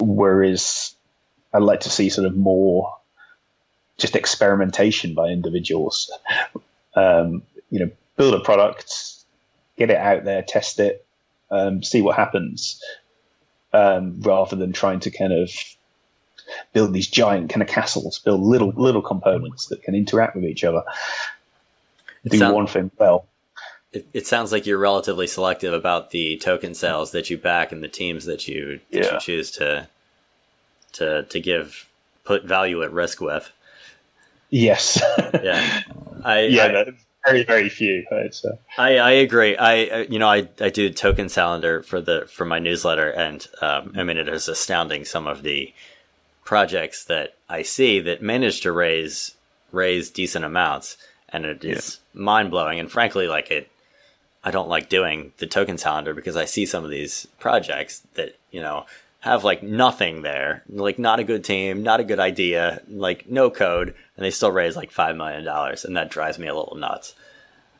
whereas 0.00 0.92
I'd 1.54 1.62
like 1.62 1.80
to 1.80 1.90
see 1.90 2.08
sort 2.10 2.26
of 2.26 2.36
more 2.36 2.96
just 3.96 4.16
experimentation 4.16 5.14
by 5.14 5.28
individuals. 5.28 6.10
Um, 6.94 7.42
you 7.70 7.78
know, 7.78 7.90
build 8.16 8.34
a 8.34 8.40
product, 8.40 8.92
get 9.78 9.90
it 9.90 9.98
out 9.98 10.24
there, 10.24 10.42
test 10.42 10.80
it, 10.80 11.06
um, 11.50 11.84
see 11.84 12.02
what 12.02 12.16
happens, 12.16 12.82
um, 13.72 14.20
rather 14.20 14.56
than 14.56 14.72
trying 14.72 15.00
to 15.00 15.12
kind 15.12 15.32
of 15.32 15.50
build 16.72 16.92
these 16.92 17.06
giant 17.06 17.50
kind 17.50 17.62
of 17.62 17.68
castles, 17.68 18.18
build 18.18 18.40
little 18.40 18.72
little 18.74 19.02
components 19.02 19.66
that 19.66 19.84
can 19.84 19.94
interact 19.94 20.34
with 20.34 20.44
each 20.44 20.64
other. 20.64 20.82
Do 22.28 22.52
one 22.52 22.66
thing 22.66 22.90
well 22.98 23.28
it, 23.96 24.06
it, 24.12 24.26
sounds 24.26 24.52
like 24.52 24.66
you're 24.66 24.78
relatively 24.78 25.26
selective 25.26 25.72
about 25.72 26.10
the 26.10 26.36
token 26.36 26.74
sales 26.74 27.12
that 27.12 27.30
you 27.30 27.38
back 27.38 27.72
and 27.72 27.82
the 27.82 27.88
teams 27.88 28.26
that 28.26 28.46
you 28.46 28.80
that 28.90 29.04
yeah. 29.04 29.14
you 29.14 29.20
choose 29.20 29.50
to 29.52 29.88
to 30.92 31.22
to 31.24 31.40
give 31.40 31.88
put 32.24 32.44
value 32.44 32.82
at 32.82 32.92
risk 32.92 33.20
with. 33.20 33.50
Yes. 34.50 35.00
yeah. 35.42 35.82
I, 36.24 36.40
yeah. 36.42 36.84
I, 36.86 36.92
very 37.24 37.44
very 37.44 37.68
few. 37.68 38.04
Right, 38.10 38.32
so. 38.32 38.58
I 38.78 38.98
I 38.98 39.10
agree. 39.12 39.56
I 39.56 40.02
you 40.02 40.18
know 40.18 40.28
I 40.28 40.48
I 40.60 40.68
do 40.68 40.90
token 40.90 41.28
calendar 41.28 41.82
for 41.82 42.00
the 42.00 42.26
for 42.30 42.44
my 42.44 42.58
newsletter, 42.58 43.10
and 43.10 43.46
um, 43.60 43.92
I 43.96 44.04
mean 44.04 44.16
it 44.16 44.28
is 44.28 44.48
astounding 44.48 45.04
some 45.04 45.26
of 45.26 45.42
the 45.42 45.72
projects 46.44 47.04
that 47.06 47.34
I 47.48 47.62
see 47.62 48.00
that 48.00 48.22
manage 48.22 48.60
to 48.60 48.72
raise 48.72 49.32
raise 49.72 50.10
decent 50.10 50.44
amounts, 50.44 50.96
and 51.28 51.44
it 51.44 51.64
is 51.64 51.98
yeah. 52.14 52.22
mind 52.22 52.50
blowing. 52.50 52.78
And 52.78 52.90
frankly, 52.90 53.26
like 53.26 53.50
it 53.50 53.68
I 54.46 54.52
don't 54.52 54.68
like 54.68 54.88
doing 54.88 55.32
the 55.38 55.48
token 55.48 55.76
calendar 55.76 56.14
because 56.14 56.36
I 56.36 56.44
see 56.44 56.66
some 56.66 56.84
of 56.84 56.90
these 56.90 57.26
projects 57.40 57.98
that 58.14 58.36
you 58.52 58.60
know 58.60 58.86
have 59.18 59.42
like 59.42 59.60
nothing 59.60 60.22
there, 60.22 60.62
like 60.68 61.00
not 61.00 61.18
a 61.18 61.24
good 61.24 61.42
team, 61.42 61.82
not 61.82 61.98
a 61.98 62.04
good 62.04 62.20
idea, 62.20 62.80
like 62.88 63.28
no 63.28 63.50
code, 63.50 63.88
and 64.16 64.24
they 64.24 64.30
still 64.30 64.52
raise 64.52 64.76
like 64.76 64.92
five 64.92 65.16
million 65.16 65.44
dollars, 65.44 65.84
and 65.84 65.96
that 65.96 66.10
drives 66.10 66.38
me 66.38 66.46
a 66.46 66.54
little 66.54 66.76
nuts. 66.76 67.16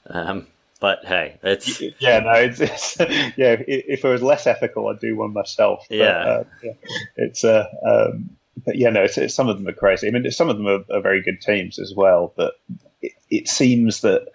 Um, 0.09 0.49
but 0.81 1.05
hey, 1.05 1.39
it's 1.45 1.81
yeah, 2.01 2.19
no, 2.19 2.33
it's, 2.33 2.61
it's 2.61 2.99
yeah. 3.37 3.53
If, 3.53 3.65
if, 3.69 4.05
it 4.05 4.09
was 4.09 4.23
less 4.23 4.49
ethical, 4.49 4.89
I'd 4.89 4.99
do 4.99 5.17
one 5.17 5.33
myself. 5.33 5.87
But, 5.89 5.99
yeah. 5.99 6.19
Uh, 6.19 6.45
yeah. 6.65 6.73
it's 7.15 7.45
uh, 7.45 7.67
um, 7.89 8.31
but 8.65 8.77
yeah, 8.77 8.91
no, 8.91 9.05
it's, 9.05 9.17
it's, 9.17 9.35
some 9.35 9.49
of 9.49 9.57
them 9.57 9.69
are 9.69 9.73
crazy. 9.73 10.09
I 10.09 10.11
mean, 10.11 10.29
some 10.33 10.49
of 10.49 10.57
them 10.57 10.67
are, 10.67 10.85
are 10.91 11.01
very 11.01 11.23
good 11.23 11.41
teams 11.41 11.79
as 11.79 11.95
well, 11.95 12.33
but 12.37 12.55
it, 13.03 13.13
it 13.31 13.49
seems 13.49 14.01
that 14.01 14.27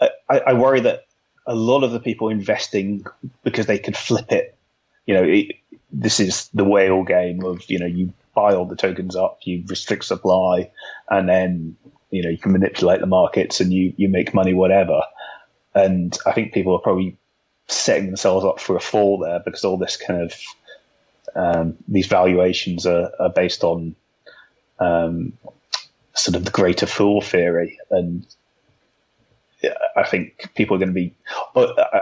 I, 0.00 0.38
I, 0.38 0.52
worry 0.52 0.80
that 0.80 1.06
a 1.46 1.54
lot 1.54 1.84
of 1.84 1.92
the 1.92 2.00
people 2.00 2.28
investing 2.28 3.04
because 3.42 3.66
they 3.66 3.78
could 3.78 3.96
flip 3.96 4.32
it. 4.32 4.56
You 5.06 5.14
know, 5.14 5.24
it, 5.24 5.56
this 5.90 6.20
is 6.20 6.48
the 6.54 6.64
whale 6.64 7.02
game 7.02 7.44
of 7.44 7.68
you 7.68 7.78
know 7.78 7.86
you 7.86 8.12
buy 8.34 8.54
all 8.54 8.66
the 8.66 8.76
tokens 8.76 9.16
up, 9.16 9.40
you 9.42 9.64
restrict 9.66 10.04
supply, 10.04 10.70
and 11.08 11.28
then 11.28 11.76
you 12.10 12.22
know 12.22 12.30
you 12.30 12.38
can 12.38 12.52
manipulate 12.52 13.00
the 13.00 13.06
markets 13.06 13.60
and 13.60 13.72
you 13.72 13.92
you 13.96 14.08
make 14.08 14.34
money 14.34 14.54
whatever. 14.54 15.02
And 15.74 16.16
I 16.26 16.32
think 16.32 16.52
people 16.52 16.74
are 16.74 16.80
probably 16.80 17.16
setting 17.66 18.06
themselves 18.06 18.44
up 18.44 18.60
for 18.60 18.76
a 18.76 18.80
fall 18.80 19.18
there 19.18 19.40
because 19.40 19.64
all 19.64 19.78
this 19.78 19.96
kind 19.96 20.22
of 20.22 20.34
um, 21.34 21.76
these 21.88 22.06
valuations 22.06 22.86
are, 22.86 23.10
are 23.18 23.30
based 23.30 23.64
on 23.64 23.96
um, 24.78 25.32
sort 26.14 26.36
of 26.36 26.44
the 26.44 26.50
greater 26.50 26.86
fool 26.86 27.20
theory, 27.20 27.78
and 27.90 28.26
I 29.96 30.04
think 30.04 30.50
people 30.54 30.76
are 30.76 30.78
going 30.78 30.88
to 30.88 30.94
be 30.94 31.14
uh, 31.54 32.00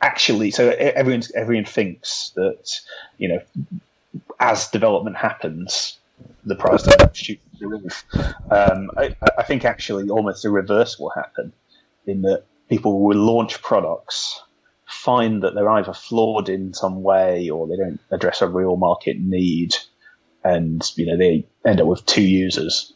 actually. 0.00 0.50
So 0.50 0.70
everyone 0.70 1.22
everyone 1.34 1.64
thinks 1.64 2.32
that 2.36 2.80
you 3.18 3.28
know 3.28 3.40
as 4.40 4.68
development 4.68 5.16
happens, 5.16 5.98
the 6.44 6.54
price 6.54 6.82
doesn't 6.82 7.16
shoot 7.16 7.40
the 7.58 7.66
roof. 7.66 8.04
Um, 8.50 8.90
I, 8.96 9.14
I, 9.38 9.42
think 9.42 9.64
actually 9.64 10.08
almost 10.08 10.42
the 10.42 10.50
reverse 10.50 10.98
will 10.98 11.10
happen 11.10 11.52
in 12.06 12.22
that 12.22 12.44
people 12.68 13.00
will 13.00 13.16
launch 13.16 13.62
products 13.62 14.40
find 14.86 15.42
that 15.42 15.54
they're 15.54 15.68
either 15.68 15.92
flawed 15.92 16.48
in 16.48 16.72
some 16.72 17.02
way 17.02 17.50
or 17.50 17.66
they 17.66 17.76
don't 17.76 18.00
address 18.10 18.40
a 18.42 18.48
real 18.48 18.76
market 18.76 19.18
need, 19.18 19.74
and 20.44 20.82
you 20.96 21.06
know 21.06 21.16
they 21.16 21.46
end 21.64 21.80
up 21.80 21.86
with 21.86 22.06
two 22.06 22.22
users 22.22 22.92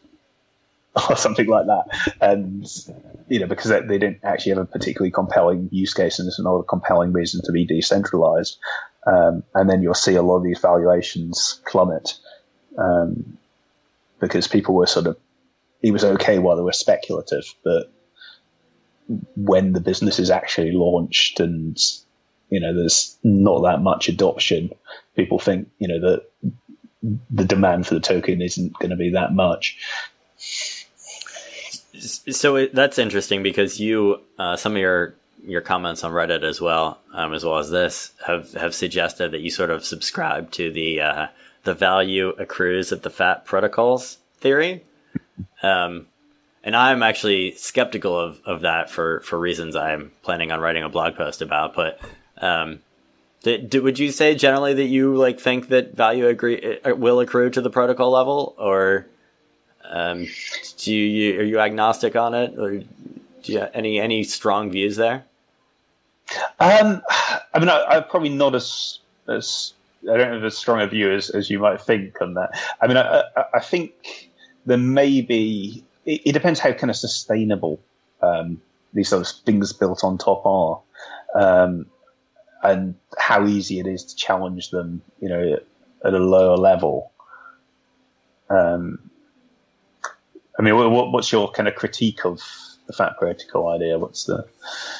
or 1.08 1.16
something 1.16 1.46
like 1.46 1.66
that, 1.66 2.14
and 2.20 2.66
you 3.28 3.38
know 3.38 3.46
because 3.46 3.70
they, 3.70 3.80
they 3.80 3.98
don't 3.98 4.18
actually 4.24 4.50
have 4.50 4.58
a 4.58 4.64
particularly 4.64 5.10
compelling 5.10 5.68
use 5.70 5.94
case 5.94 6.18
and 6.18 6.26
there's 6.26 6.40
not 6.40 6.56
a 6.56 6.64
compelling 6.64 7.12
reason 7.12 7.40
to 7.44 7.52
be 7.52 7.64
decentralized, 7.64 8.58
um, 9.06 9.42
and 9.54 9.70
then 9.70 9.82
you'll 9.82 9.94
see 9.94 10.16
a 10.16 10.22
lot 10.22 10.38
of 10.38 10.44
these 10.44 10.58
valuations 10.58 11.60
plummet 11.70 12.14
um, 12.76 13.38
because 14.20 14.48
people 14.48 14.74
were 14.74 14.86
sort 14.86 15.06
of 15.06 15.16
it 15.82 15.92
was 15.92 16.04
okay 16.04 16.38
while 16.38 16.56
they 16.56 16.62
were 16.62 16.72
speculative, 16.72 17.54
but 17.64 17.92
when 19.36 19.72
the 19.72 19.80
business 19.80 20.18
is 20.18 20.30
actually 20.30 20.72
launched 20.72 21.40
and 21.40 21.78
you 22.50 22.60
know 22.60 22.74
there's 22.74 23.16
not 23.22 23.62
that 23.62 23.80
much 23.80 24.08
adoption, 24.08 24.70
people 25.16 25.38
think 25.38 25.68
you 25.78 25.88
know 25.88 26.00
that 26.00 26.24
the 27.30 27.44
demand 27.44 27.86
for 27.86 27.94
the 27.94 28.00
token 28.00 28.42
isn't 28.42 28.78
going 28.78 28.90
to 28.90 28.96
be 28.96 29.10
that 29.10 29.32
much. 29.32 29.78
So 32.00 32.56
it, 32.56 32.74
that's 32.74 32.98
interesting 32.98 33.42
because 33.42 33.78
you 33.78 34.20
uh, 34.38 34.56
some 34.56 34.72
of 34.72 34.78
your 34.78 35.14
your 35.42 35.60
comments 35.60 36.04
on 36.04 36.12
Reddit 36.12 36.42
as 36.42 36.60
well, 36.60 36.98
um, 37.12 37.34
as 37.34 37.44
well 37.44 37.58
as 37.58 37.70
this, 37.70 38.12
have 38.26 38.52
have 38.54 38.74
suggested 38.74 39.32
that 39.32 39.40
you 39.40 39.50
sort 39.50 39.70
of 39.70 39.84
subscribe 39.84 40.50
to 40.52 40.70
the 40.70 41.00
uh, 41.00 41.26
the 41.64 41.74
value 41.74 42.30
accrues 42.30 42.92
at 42.92 43.02
the 43.02 43.10
fat 43.10 43.44
protocols 43.44 44.18
theory. 44.38 44.84
Um, 45.62 46.06
and 46.62 46.76
I'm 46.76 47.02
actually 47.02 47.52
skeptical 47.52 48.18
of, 48.18 48.40
of 48.44 48.60
that 48.62 48.90
for, 48.90 49.20
for 49.20 49.38
reasons 49.38 49.76
I'm 49.76 50.12
planning 50.22 50.52
on 50.52 50.60
writing 50.60 50.82
a 50.82 50.88
blog 50.88 51.16
post 51.16 51.42
about. 51.42 51.74
But 51.74 52.00
um, 52.38 52.80
did, 53.42 53.74
would 53.74 53.98
you 53.98 54.12
say 54.12 54.34
generally 54.34 54.74
that 54.74 54.84
you 54.84 55.16
like 55.16 55.40
think 55.40 55.68
that 55.68 55.94
value 55.94 56.26
agree 56.26 56.80
uh, 56.84 56.94
will 56.94 57.20
accrue 57.20 57.50
to 57.50 57.60
the 57.60 57.70
protocol 57.70 58.10
level, 58.10 58.54
or 58.58 59.06
um, 59.90 60.26
do 60.78 60.94
you 60.94 61.40
are 61.40 61.44
you 61.44 61.58
agnostic 61.58 62.14
on 62.16 62.32
it, 62.32 62.56
or 62.56 62.78
do 62.78 63.52
you 63.52 63.66
any 63.74 64.00
any 64.00 64.22
strong 64.22 64.70
views 64.70 64.96
there? 64.96 65.24
Um, 66.60 67.02
I 67.52 67.58
mean, 67.58 67.68
I, 67.68 67.96
am 67.96 68.04
probably 68.04 68.28
not 68.28 68.54
as 68.54 69.00
as 69.28 69.72
I 70.10 70.16
don't 70.16 70.32
have 70.32 70.44
as 70.44 70.56
strong 70.56 70.80
a 70.80 70.86
view 70.86 71.12
as, 71.12 71.30
as 71.30 71.50
you 71.50 71.58
might 71.58 71.80
think 71.80 72.20
on 72.22 72.34
that. 72.34 72.50
I 72.80 72.86
mean, 72.86 72.96
I, 72.96 73.24
I, 73.36 73.44
I 73.54 73.60
think 73.60 74.30
there 74.64 74.78
may 74.78 75.20
be 75.20 75.84
it, 76.06 76.22
it 76.26 76.32
depends 76.32 76.60
how 76.60 76.72
kind 76.72 76.90
of 76.90 76.96
sustainable 76.96 77.80
um, 78.22 78.62
these 78.92 79.08
sort 79.08 79.22
of 79.22 79.44
things 79.44 79.72
built 79.72 80.04
on 80.04 80.18
top 80.18 80.46
are, 80.46 80.80
um, 81.34 81.86
and 82.62 82.94
how 83.18 83.44
easy 83.44 83.80
it 83.80 83.88
is 83.88 84.04
to 84.04 84.14
challenge 84.14 84.70
them, 84.70 85.02
you 85.20 85.28
know, 85.28 85.58
at 86.04 86.14
a 86.14 86.18
lower 86.18 86.56
level. 86.56 87.10
Um, 88.48 89.09
I 90.60 90.62
mean, 90.62 90.76
what, 90.76 91.10
what's 91.10 91.32
your 91.32 91.50
kind 91.50 91.68
of 91.68 91.74
critique 91.74 92.26
of 92.26 92.42
the 92.86 92.92
fat 92.92 93.16
protocol 93.18 93.68
idea? 93.68 93.98
What's 93.98 94.24
the 94.24 94.46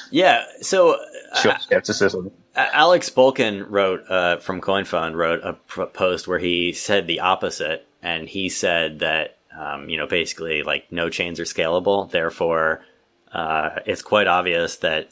yeah? 0.09 0.45
So 0.61 0.97
uh, 1.31 1.59
skepticism. 1.59 2.31
Alex 2.55 3.09
Bulkin 3.09 3.69
wrote 3.69 4.09
uh, 4.09 4.37
from 4.37 4.59
CoinFund 4.59 5.13
wrote 5.13 5.41
a 5.43 5.53
post 5.85 6.27
where 6.27 6.39
he 6.39 6.73
said 6.73 7.05
the 7.05 7.19
opposite, 7.19 7.87
and 8.01 8.27
he 8.27 8.49
said 8.49 8.99
that 8.99 9.37
um, 9.55 9.87
you 9.87 9.97
know, 9.97 10.07
basically 10.07 10.63
like 10.63 10.91
no 10.91 11.09
chains 11.09 11.39
are 11.39 11.43
scalable. 11.43 12.09
Therefore, 12.09 12.83
uh, 13.31 13.81
it's 13.85 14.01
quite 14.01 14.25
obvious 14.25 14.77
that 14.77 15.09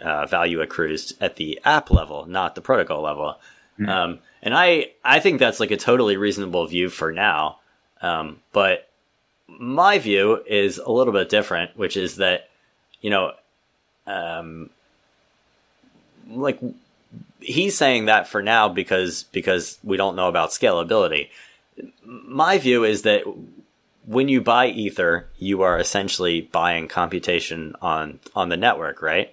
uh, 0.00 0.24
value 0.24 0.62
accrues 0.62 1.12
at 1.20 1.36
the 1.36 1.60
app 1.66 1.90
level, 1.90 2.24
not 2.24 2.54
the 2.54 2.62
protocol 2.62 3.02
level. 3.02 3.38
Mm-hmm. 3.78 3.88
Um, 3.90 4.18
and 4.42 4.54
I, 4.54 4.92
I 5.04 5.20
think 5.20 5.38
that's 5.38 5.60
like 5.60 5.70
a 5.70 5.76
totally 5.76 6.16
reasonable 6.16 6.66
view 6.66 6.88
for 6.88 7.12
now. 7.12 7.58
Um, 8.00 8.40
but 8.52 8.88
my 9.58 9.98
view 9.98 10.42
is 10.46 10.78
a 10.78 10.90
little 10.90 11.12
bit 11.12 11.28
different, 11.28 11.76
which 11.76 11.96
is 11.96 12.16
that, 12.16 12.48
you 13.00 13.10
know, 13.10 13.32
um, 14.06 14.70
like 16.28 16.60
he's 17.40 17.76
saying 17.76 18.06
that 18.06 18.28
for 18.28 18.42
now 18.42 18.68
because 18.68 19.24
because 19.24 19.78
we 19.82 19.96
don't 19.96 20.16
know 20.16 20.28
about 20.28 20.50
scalability. 20.50 21.28
My 22.04 22.58
view 22.58 22.84
is 22.84 23.02
that 23.02 23.22
when 24.06 24.28
you 24.28 24.40
buy 24.40 24.66
Ether, 24.68 25.28
you 25.38 25.62
are 25.62 25.78
essentially 25.78 26.42
buying 26.42 26.88
computation 26.88 27.74
on 27.80 28.20
on 28.34 28.48
the 28.48 28.56
network, 28.56 29.02
right? 29.02 29.32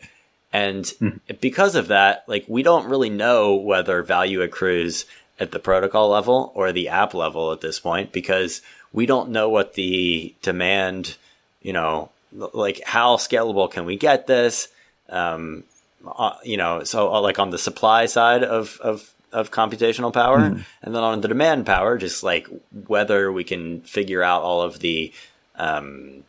And 0.52 0.84
mm. 0.84 1.20
because 1.40 1.76
of 1.76 1.88
that, 1.90 2.24
like 2.28 2.46
we 2.48 2.64
don't 2.64 2.90
really 2.90 3.10
know 3.10 3.56
whether 3.56 4.02
value 4.02 4.42
accrues 4.42 5.06
at 5.40 5.52
the 5.52 5.60
protocol 5.60 6.10
level 6.10 6.52
or 6.56 6.72
the 6.72 6.90
app 6.90 7.14
level 7.14 7.52
at 7.52 7.62
this 7.62 7.80
point 7.80 8.12
because 8.12 8.62
we 8.94 9.06
don't 9.06 9.30
know 9.30 9.50
what 9.50 9.74
the 9.74 10.34
demand, 10.42 11.18
you 11.62 11.74
know, 11.74 12.10
like 12.32 12.82
how 12.86 13.18
scalable 13.18 13.70
can 13.70 13.86
we 13.86 13.98
get 13.98 14.28
this? 14.28 14.68
Um, 15.10 15.64
uh, 16.08 16.36
you 16.44 16.58
know, 16.58 16.84
so 16.84 17.14
uh, 17.14 17.22
like 17.22 17.40
on 17.40 17.50
the 17.50 17.58
supply 17.58 18.06
side 18.06 18.44
of 18.44 18.80
of 18.82 19.14
of 19.32 19.52
computational 19.52 20.14
power. 20.14 20.40
Mm. 20.40 20.66
And 20.82 20.96
then 20.96 21.04
on 21.04 21.22
the 21.22 21.28
demand 21.28 21.66
power, 21.66 21.98
just 21.98 22.24
like 22.24 22.48
whether 22.88 23.32
we 23.32 23.44
can 23.44 23.82
figure 23.82 24.24
out 24.24 24.42
all 24.42 24.62
of 24.62 24.80
the, 24.80 25.14
um, 25.56 26.24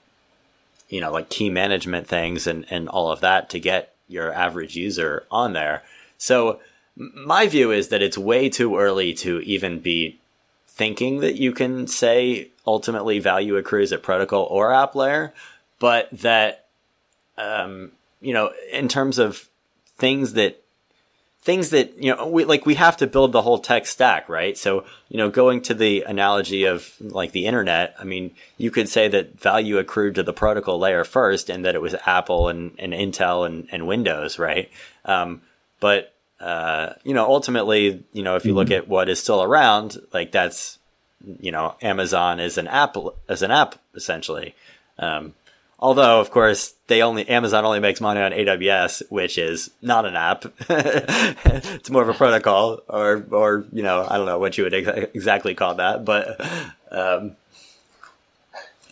you 0.89 1.01
know, 1.01 1.11
like 1.11 1.31
key 1.31 1.51
management 1.51 2.07
things 2.09 2.47
and, 2.47 2.67
and 2.71 2.89
all 2.89 3.11
of 3.11 3.21
that 3.21 3.51
to 3.51 3.61
get 3.61 3.95
your 4.09 4.33
average 4.33 4.77
user 4.77 5.25
on 5.31 5.53
there. 5.53 5.83
So 6.19 6.61
my 6.97 7.47
view 7.47 7.71
is 7.71 7.89
that 7.89 8.03
it's 8.03 8.19
way 8.19 8.49
too 8.51 8.77
early 8.77 9.15
to 9.15 9.41
even 9.41 9.81
be 9.81 10.19
thinking 10.81 11.20
that 11.20 11.35
you 11.35 11.53
can 11.53 11.87
say 11.87 12.49
ultimately 12.66 13.18
value 13.18 13.59
accrues 13.59 13.93
at 13.93 14.03
protocol 14.03 14.45
or 14.45 14.72
app 14.72 14.95
layer, 14.95 15.31
but 15.78 16.09
that, 16.11 16.68
um, 17.37 17.93
you 18.22 18.33
know, 18.33 18.51
in 18.72 18.89
terms 18.89 19.18
of 19.18 19.47
things 19.99 20.33
that 20.33 20.59
things 21.43 21.68
that 21.68 22.03
you 22.03 22.14
know 22.16 22.26
we 22.28 22.47
like 22.47 22.64
we 22.64 22.76
have 22.76 22.97
to 22.97 23.07
build 23.07 23.33
the 23.33 23.43
whole 23.43 23.59
tech 23.59 23.85
stack 23.85 24.31
right? 24.31 24.57
So 24.57 24.87
you 25.11 25.18
know 25.18 25.28
going 25.28 25.61
to 25.62 25.74
the 25.74 26.05
analogy 26.05 26.64
of 26.64 26.91
like 27.01 27.33
the 27.33 27.45
internet 27.45 27.95
i 27.99 28.05
mean 28.05 28.31
you 28.57 28.70
could 28.70 28.89
say 28.89 29.09
that 29.09 29.39
value 29.39 29.76
accrued 29.76 30.14
to 30.14 30.22
the 30.22 30.33
protocol 30.33 30.78
layer 30.78 31.05
first 31.05 31.51
and 31.51 31.64
that 31.64 31.74
it 31.74 31.83
was 31.83 31.95
apple 32.07 32.49
and, 32.49 32.72
and 32.78 32.93
intel 32.95 33.47
and, 33.47 33.68
and 33.70 33.87
windows 33.87 34.39
right? 34.39 34.70
Um, 35.05 35.43
but 35.78 36.14
uh, 36.41 36.95
you 37.05 37.14
know 37.14 37.26
ultimately 37.26 38.05
you 38.12 38.22
know 38.22 38.36
if 38.36 38.45
you 38.45 38.51
mm-hmm. 38.51 38.59
look 38.59 38.70
at 38.70 38.88
what 38.88 39.09
is 39.09 39.20
still 39.20 39.43
around 39.43 40.01
like 40.12 40.32
that's 40.32 40.78
you 41.38 41.53
know 41.53 41.74
amazon 41.82 42.41
is 42.41 42.57
an 42.57 42.66
app 42.66 42.97
as 43.28 43.43
an 43.43 43.51
app 43.51 43.76
essentially 43.95 44.55
um, 44.99 45.34
Although, 45.82 46.20
of 46.20 46.30
course, 46.30 46.74
they 46.88 47.03
only 47.03 47.26
Amazon 47.26 47.64
only 47.64 47.80
makes 47.80 48.03
money 48.03 48.20
on 48.20 48.32
AWS, 48.32 49.03
which 49.11 49.38
is 49.38 49.70
not 49.80 50.05
an 50.05 50.14
app. 50.14 50.45
it's 50.68 51.88
more 51.88 52.03
of 52.03 52.11
a 52.11 52.14
protocol, 52.14 52.82
or 52.86 53.24
or 53.30 53.64
you 53.72 53.82
know, 53.82 54.07
I 54.07 54.18
don't 54.18 54.26
know 54.26 54.38
what 54.38 54.59
you 54.59 54.64
would 54.64 54.74
ex- 54.74 55.11
exactly 55.14 55.55
call 55.55 55.76
that, 55.76 56.05
but 56.05 56.38
um, 56.91 57.34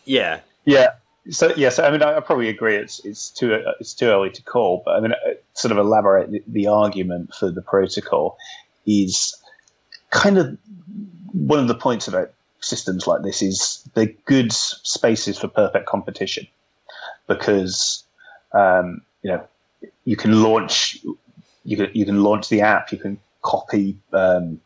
yeah, 0.07 0.41
yeah. 0.65 0.93
So 1.31 1.53
yes, 1.57 1.79
I 1.79 1.91
mean, 1.91 2.03
I, 2.03 2.17
I 2.17 2.21
probably 2.21 2.49
agree. 2.49 2.77
It's 2.77 3.05
it's 3.05 3.31
too 3.31 3.63
it's 3.81 3.95
too 3.95 4.07
early 4.07 4.31
to 4.31 4.43
call, 4.43 4.83
but 4.85 4.97
I 4.97 5.01
mean, 5.01 5.13
uh, 5.13 5.35
sort 5.55 5.73
of 5.73 5.79
elaborate 5.79 6.31
the, 6.31 6.43
the 6.47 6.67
argument 6.69 7.35
for 7.35 7.51
the 7.51 7.63
protocol 7.63 8.39
is 8.87 9.37
kind 10.11 10.39
of 10.39 10.57
one 11.33 11.59
of 11.59 11.69
the 11.69 11.75
points 11.75 12.09
about 12.09 12.33
systems 12.61 13.07
like 13.07 13.23
this 13.23 13.43
is 13.43 13.89
they're 13.95 14.13
good 14.25 14.53
spaces 14.53 15.39
for 15.39 15.49
perfect 15.49 15.87
competition 15.87 16.47
because 17.27 18.03
um, 18.53 19.03
you 19.23 19.31
know 19.31 19.47
you 20.05 20.17
can 20.17 20.43
launch 20.43 20.99
you 21.65 21.77
can 21.77 21.91
you 21.93 22.07
can 22.07 22.23
launch 22.23 22.49
the 22.49 22.63
app, 22.63 22.91
you 22.91 22.99
can 22.99 23.19
copy 23.43 23.99
um, 24.13 24.61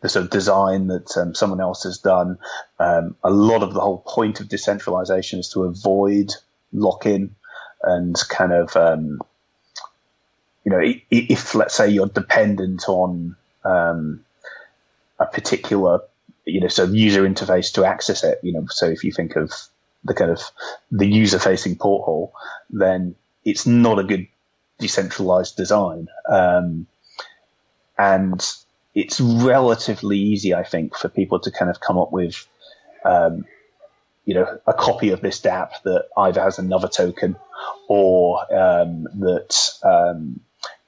the 0.00 0.08
sort 0.08 0.24
of 0.24 0.30
design 0.30 0.86
that 0.88 1.16
um, 1.16 1.34
someone 1.34 1.60
else 1.60 1.82
has 1.84 1.98
done. 1.98 2.38
Um, 2.78 3.16
a 3.24 3.30
lot 3.30 3.62
of 3.62 3.74
the 3.74 3.80
whole 3.80 4.04
point 4.06 4.40
of 4.40 4.48
decentralization 4.48 5.40
is 5.40 5.48
to 5.50 5.64
avoid 5.64 6.34
lock-in 6.72 7.34
and 7.82 8.16
kind 8.28 8.52
of 8.52 8.76
um, 8.76 9.20
you 10.64 10.72
know 10.72 10.80
if, 10.80 11.02
if, 11.10 11.54
let's 11.54 11.74
say 11.74 11.88
you're 11.88 12.06
dependent 12.06 12.88
on 12.88 13.36
um, 13.64 14.24
a 15.18 15.26
particular 15.26 16.00
you 16.44 16.60
know 16.60 16.68
sort 16.68 16.88
of 16.88 16.94
user 16.94 17.22
interface 17.22 17.72
to 17.72 17.84
access 17.84 18.24
it 18.24 18.38
you 18.42 18.52
know 18.52 18.66
so 18.68 18.86
if 18.86 19.04
you 19.04 19.12
think 19.12 19.36
of 19.36 19.52
the 20.04 20.14
kind 20.14 20.30
of 20.30 20.42
the 20.90 21.06
user 21.06 21.38
facing 21.38 21.76
porthole, 21.76 22.32
then 22.70 23.14
it's 23.44 23.66
not 23.66 23.98
a 23.98 24.04
good 24.04 24.26
decentralized 24.78 25.56
design. 25.56 26.08
Um, 26.28 26.86
and 27.98 28.40
it's 28.98 29.20
relatively 29.20 30.18
easy, 30.18 30.54
I 30.54 30.64
think, 30.64 30.96
for 30.96 31.08
people 31.08 31.38
to 31.40 31.52
kind 31.52 31.70
of 31.70 31.78
come 31.78 31.98
up 31.98 32.10
with, 32.10 32.44
um, 33.04 33.44
you 34.24 34.34
know, 34.34 34.58
a 34.66 34.74
copy 34.74 35.10
of 35.10 35.20
this 35.20 35.40
DApp 35.40 35.70
that 35.84 36.06
either 36.16 36.42
has 36.42 36.58
another 36.58 36.88
token 36.88 37.36
or 37.88 38.40
um, 38.52 39.04
that 39.20 39.56
um, 39.84 40.40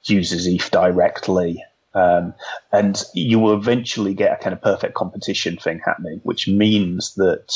uses 0.03 0.45
ETH 0.45 0.69
directly. 0.71 1.63
Um, 1.93 2.33
and 2.73 3.01
you 3.13 3.39
will 3.39 3.53
eventually 3.53 4.13
get 4.13 4.33
a 4.33 4.43
kind 4.43 4.53
of 4.53 4.61
perfect 4.61 4.93
competition 4.93 5.55
thing 5.55 5.79
happening, 5.79 6.19
which 6.23 6.49
means 6.49 7.15
that 7.15 7.53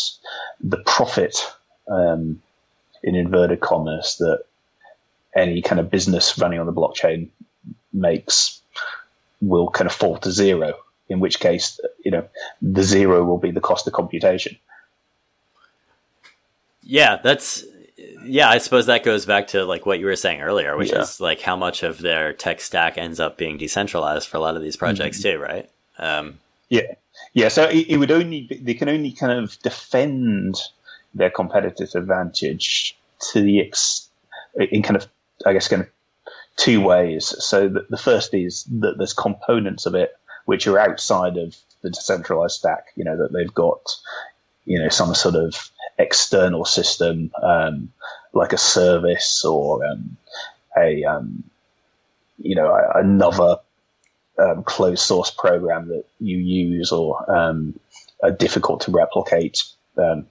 the 0.62 0.78
profit, 0.78 1.38
um, 1.90 2.42
in 3.04 3.16
inverted 3.16 3.60
commas, 3.60 4.16
that 4.20 4.44
any 5.36 5.62
kind 5.62 5.82
of 5.82 5.92
business 5.92 6.38
running 6.38 6.62
on 6.62 6.66
the 6.66 6.74
blockchain 6.74 7.28
makes 7.92 8.62
will 9.42 9.70
kind 9.70 9.88
of 9.88 9.94
fall 9.94 10.18
to 10.18 10.32
zero. 10.32 10.74
In 11.08 11.20
which 11.20 11.40
case, 11.40 11.80
you 12.04 12.10
know, 12.10 12.28
the 12.64 12.82
zero 12.82 13.24
will 13.24 13.38
be 13.38 13.52
the 13.52 13.62
cost 13.62 13.86
of 13.86 13.94
computation. 13.94 14.58
Yeah, 16.82 17.20
that's 17.24 17.64
yeah, 18.24 18.50
I 18.50 18.58
suppose 18.58 18.88
that 18.88 19.04
goes 19.04 19.26
back 19.26 19.48
to 19.48 19.66
like 19.66 19.86
what 19.86 20.00
you 20.00 20.06
were 20.06 20.16
saying 20.16 20.42
earlier, 20.42 20.76
which 20.78 20.92
yeah. 20.92 21.02
is 21.02 21.20
like 21.20 21.42
how 21.42 21.56
much 21.56 21.84
of 21.84 22.00
their 22.00 22.34
tech 22.34 22.60
stack 22.60 22.98
ends 22.98 23.20
up 23.20 23.38
being 23.38 23.58
decentralized 23.58 24.28
for 24.28 24.38
a 24.38 24.40
lot 24.40 24.56
of 24.56 24.62
these 24.62 24.76
projects 24.76 25.20
mm-hmm. 25.20 25.38
too, 25.38 25.44
right? 25.44 25.70
Um, 25.98 26.40
yeah, 26.70 26.96
yeah. 27.34 27.50
So 27.50 27.66
it, 27.66 27.88
it, 27.90 27.98
would 27.98 28.12
only 28.12 28.42
be, 28.44 28.58
they 28.58 28.74
can 28.74 28.90
only 28.90 29.12
kind 29.12 29.32
of 29.32 29.60
defend 29.60 30.56
their 31.14 31.30
competitive 31.30 31.92
advantage 31.96 32.98
to 33.32 33.42
the 33.42 33.62
ex 33.62 34.10
in 34.56 34.82
kind 34.82 34.96
of 34.96 35.08
I 35.46 35.54
guess 35.54 35.68
kind 35.68 35.84
of 35.84 35.90
two 36.58 36.82
ways. 36.82 37.34
So 37.44 37.68
the, 37.68 37.86
the 37.90 37.98
first 37.98 38.34
is 38.34 38.64
that 38.80 38.98
there's 38.98 39.14
components 39.14 39.86
of 39.86 39.96
it 39.96 40.14
which 40.46 40.68
are 40.68 40.80
outside 40.80 41.38
of 41.38 41.56
the 41.82 41.90
decentralized 41.90 42.56
stack. 42.56 42.88
You 42.96 43.04
know 43.04 43.18
that 43.18 43.34
they've 43.34 43.54
got 43.54 43.96
you 44.66 44.80
know 44.80 44.90
some 44.90 45.14
sort 45.16 45.36
of 45.36 45.70
external 45.98 46.66
system 46.66 47.32
um, 47.42 47.92
like 48.34 48.54
a 48.54 48.58
service 48.58 49.44
or 49.46 49.86
um, 49.86 50.18
a 50.78 51.04
um, 51.04 51.44
you 52.38 52.56
know 52.56 52.76
another 52.96 53.58
um, 54.38 54.64
closed 54.64 55.02
source 55.02 55.32
program 55.32 55.88
that 55.90 56.06
you 56.20 56.38
use 56.38 56.92
or 56.92 57.32
um, 57.34 57.80
a 58.22 58.32
difficult 58.32 58.82
to 58.82 58.92
replicate 58.92 59.64
um, 59.98 60.26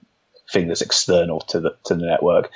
thing 0.51 0.67
that's 0.67 0.81
external 0.81 1.39
to 1.41 1.59
the 1.59 1.75
to 1.85 1.95
the 1.95 2.05
network. 2.05 2.51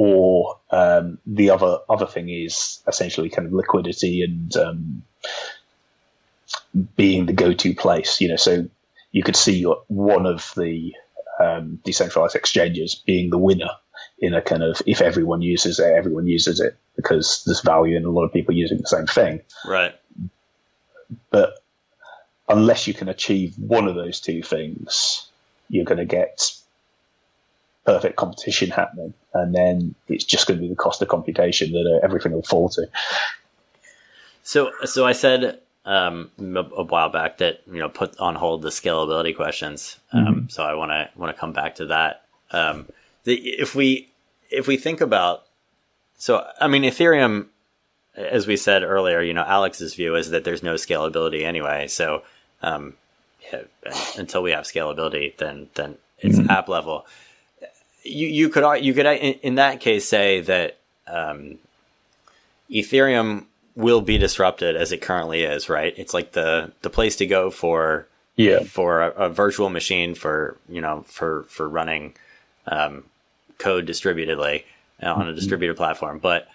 Or 0.00 0.60
the 0.70 1.50
other 1.50 1.78
other 1.88 2.06
thing 2.06 2.28
is 2.28 2.80
essentially 2.86 3.28
kind 3.30 3.46
of 3.46 3.52
liquidity 3.52 4.22
and 4.22 5.02
being 6.96 7.26
the 7.26 7.32
go-to 7.32 7.74
place. 7.74 8.20
You 8.20 8.28
know, 8.28 8.36
so 8.36 8.68
you 9.10 9.24
could 9.24 9.34
see 9.34 9.64
one 9.88 10.24
of 10.24 10.52
the 10.56 10.94
um, 11.40 11.80
decentralized 11.84 12.36
exchanges 12.36 12.94
being 12.94 13.30
the 13.30 13.38
winner 13.38 13.70
in 14.20 14.34
a 14.34 14.42
kind 14.42 14.62
of 14.62 14.80
if 14.86 15.00
everyone 15.00 15.42
uses 15.42 15.80
it, 15.80 15.92
everyone 15.92 16.28
uses 16.28 16.60
it 16.60 16.76
because 16.96 17.42
there's 17.44 17.62
value 17.62 17.96
in 17.96 18.04
a 18.04 18.10
lot 18.10 18.24
of 18.24 18.32
people 18.32 18.54
using 18.54 18.78
the 18.78 18.86
same 18.86 19.06
thing. 19.06 19.40
Right. 19.66 19.94
But 21.30 21.54
unless 22.48 22.86
you 22.86 22.94
can 22.94 23.08
achieve 23.08 23.56
one 23.58 23.88
of 23.88 23.94
those 23.94 24.20
two 24.20 24.42
things, 24.42 25.26
you're 25.68 25.84
going 25.84 25.98
to 25.98 26.04
get 26.04 26.52
perfect 27.88 28.16
competition 28.16 28.70
happening, 28.70 29.14
and 29.32 29.54
then 29.54 29.94
it's 30.08 30.24
just 30.24 30.46
going 30.46 30.58
to 30.58 30.60
be 30.60 30.68
the 30.68 30.76
cost 30.76 31.00
of 31.00 31.08
computation 31.08 31.72
that 31.72 31.90
uh, 31.90 32.04
everything 32.04 32.32
will 32.32 32.42
fall 32.42 32.68
to. 32.68 32.86
So, 34.42 34.72
so 34.84 35.06
I 35.06 35.12
said 35.12 35.58
um, 35.86 36.30
a 36.38 36.82
while 36.82 37.08
back 37.08 37.38
that 37.38 37.62
you 37.66 37.78
know 37.78 37.88
put 37.88 38.18
on 38.18 38.34
hold 38.34 38.60
the 38.60 38.68
scalability 38.68 39.34
questions. 39.34 39.96
Um, 40.12 40.26
mm-hmm. 40.26 40.48
So 40.48 40.62
I 40.62 40.74
want 40.74 40.90
to 40.90 41.08
want 41.16 41.34
to 41.34 41.40
come 41.40 41.54
back 41.54 41.76
to 41.76 41.86
that. 41.86 42.24
Um, 42.50 42.88
the, 43.24 43.34
if 43.34 43.74
we 43.74 44.10
if 44.50 44.66
we 44.66 44.76
think 44.76 45.00
about 45.00 45.46
so 46.18 46.46
I 46.60 46.68
mean 46.68 46.82
Ethereum, 46.82 47.46
as 48.16 48.46
we 48.46 48.58
said 48.58 48.82
earlier, 48.82 49.22
you 49.22 49.32
know 49.32 49.44
Alex's 49.44 49.94
view 49.94 50.14
is 50.14 50.28
that 50.30 50.44
there's 50.44 50.62
no 50.62 50.74
scalability 50.74 51.42
anyway. 51.42 51.88
So 51.88 52.22
um, 52.60 52.98
yeah, 53.50 53.62
until 54.18 54.42
we 54.42 54.50
have 54.50 54.64
scalability, 54.64 55.34
then 55.38 55.70
then 55.74 55.96
it's 56.18 56.38
mm-hmm. 56.38 56.50
app 56.50 56.68
level. 56.68 57.06
You 58.04 58.26
you 58.26 58.48
could 58.48 58.84
you 58.84 58.94
could 58.94 59.06
in, 59.06 59.56
that 59.56 59.80
case 59.80 60.08
say 60.08 60.40
that 60.42 60.78
um, 61.06 61.58
Ethereum 62.70 63.44
will 63.74 64.00
be 64.00 64.18
disrupted 64.18 64.76
as 64.76 64.92
it 64.92 65.00
currently 65.00 65.42
is, 65.42 65.68
right? 65.68 65.94
It's 65.96 66.14
like 66.14 66.32
the 66.32 66.72
the 66.82 66.90
place 66.90 67.16
to 67.16 67.26
go 67.26 67.50
for 67.50 68.06
yeah 68.36 68.60
for 68.60 69.02
a, 69.02 69.10
a 69.10 69.28
virtual 69.28 69.68
machine 69.70 70.14
for 70.14 70.56
you 70.68 70.80
know 70.80 71.04
for 71.06 71.44
for 71.44 71.68
running 71.68 72.14
um, 72.66 73.04
code 73.58 73.86
distributedly 73.86 74.64
uh, 75.02 75.12
on 75.12 75.22
a 75.22 75.24
mm-hmm. 75.26 75.36
distributed 75.36 75.76
platform, 75.76 76.18
but 76.18 76.48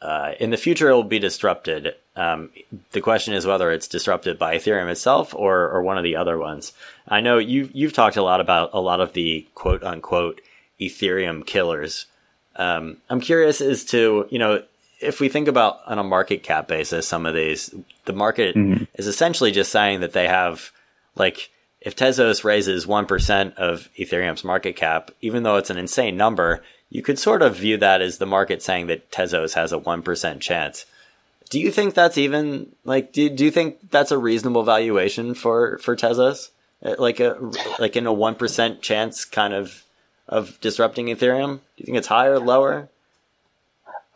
uh, 0.00 0.32
in 0.38 0.50
the 0.50 0.56
future 0.56 0.90
it 0.90 0.94
will 0.94 1.02
be 1.02 1.18
disrupted. 1.18 1.94
Um, 2.16 2.50
the 2.92 3.00
question 3.00 3.34
is 3.34 3.46
whether 3.46 3.72
it's 3.72 3.88
disrupted 3.88 4.38
by 4.38 4.56
Ethereum 4.56 4.90
itself 4.90 5.34
or 5.34 5.68
or 5.70 5.82
one 5.82 5.98
of 5.98 6.04
the 6.04 6.16
other 6.16 6.38
ones. 6.38 6.72
I 7.08 7.20
know 7.20 7.38
you 7.38 7.70
you've 7.72 7.92
talked 7.92 8.16
a 8.16 8.22
lot 8.22 8.40
about 8.40 8.70
a 8.72 8.80
lot 8.80 9.00
of 9.00 9.12
the 9.14 9.46
quote 9.54 9.82
unquote 9.82 10.40
Ethereum 10.80 11.46
killers. 11.46 12.06
Um, 12.56 12.98
I'm 13.10 13.20
curious 13.20 13.60
as 13.60 13.84
to 13.86 14.26
you 14.30 14.38
know 14.38 14.62
if 15.04 15.20
we 15.20 15.28
think 15.28 15.48
about 15.48 15.80
on 15.86 15.98
a 15.98 16.04
market 16.04 16.42
cap 16.42 16.68
basis, 16.68 17.06
some 17.06 17.26
of 17.26 17.34
these, 17.34 17.74
the 18.04 18.12
market 18.12 18.56
mm-hmm. 18.56 18.84
is 18.94 19.06
essentially 19.06 19.52
just 19.52 19.70
saying 19.70 20.00
that 20.00 20.12
they 20.12 20.26
have, 20.26 20.70
like, 21.14 21.50
if 21.80 21.94
Tezos 21.94 22.44
raises 22.44 22.86
1% 22.86 23.54
of 23.56 23.90
Ethereum's 23.98 24.44
market 24.44 24.74
cap, 24.74 25.10
even 25.20 25.42
though 25.42 25.56
it's 25.56 25.70
an 25.70 25.76
insane 25.76 26.16
number, 26.16 26.62
you 26.88 27.02
could 27.02 27.18
sort 27.18 27.42
of 27.42 27.56
view 27.56 27.76
that 27.76 28.00
as 28.00 28.18
the 28.18 28.26
market 28.26 28.62
saying 28.62 28.86
that 28.86 29.10
Tezos 29.10 29.54
has 29.54 29.72
a 29.72 29.78
1% 29.78 30.40
chance. 30.40 30.86
Do 31.50 31.60
you 31.60 31.70
think 31.70 31.92
that's 31.92 32.16
even, 32.16 32.74
like, 32.84 33.12
do, 33.12 33.28
do 33.28 33.44
you 33.44 33.50
think 33.50 33.90
that's 33.90 34.12
a 34.12 34.18
reasonable 34.18 34.62
valuation 34.62 35.34
for, 35.34 35.78
for 35.78 35.94
Tezos? 35.94 36.48
Uh, 36.82 36.94
like 36.98 37.20
a, 37.20 37.36
like 37.78 37.96
in 37.96 38.06
a 38.06 38.14
1% 38.14 38.80
chance 38.80 39.24
kind 39.26 39.52
of, 39.52 39.83
of 40.28 40.60
disrupting 40.60 41.06
Ethereum? 41.06 41.56
Do 41.58 41.60
you 41.78 41.86
think 41.86 41.98
it's 41.98 42.06
higher, 42.08 42.34
or 42.34 42.40
lower? 42.40 42.88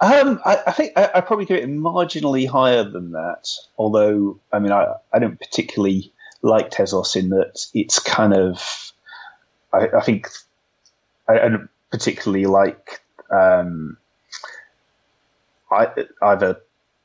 Um, 0.00 0.40
I, 0.44 0.58
I, 0.68 0.72
think 0.72 0.92
I, 0.96 1.10
I, 1.16 1.20
probably 1.20 1.44
give 1.44 1.56
it 1.56 1.68
marginally 1.68 2.48
higher 2.48 2.84
than 2.84 3.12
that. 3.12 3.48
Although, 3.76 4.38
I 4.52 4.60
mean, 4.60 4.70
I, 4.70 4.94
I 5.12 5.18
don't 5.18 5.40
particularly 5.40 6.12
like 6.40 6.70
Tezos 6.70 7.16
in 7.16 7.30
that 7.30 7.66
it's 7.74 7.98
kind 7.98 8.32
of. 8.32 8.92
I, 9.72 9.88
I 9.88 10.00
think 10.02 10.28
I, 11.28 11.40
I, 11.40 11.48
don't 11.48 11.68
particularly 11.90 12.46
like 12.46 13.00
um, 13.30 13.96
either 16.22 16.60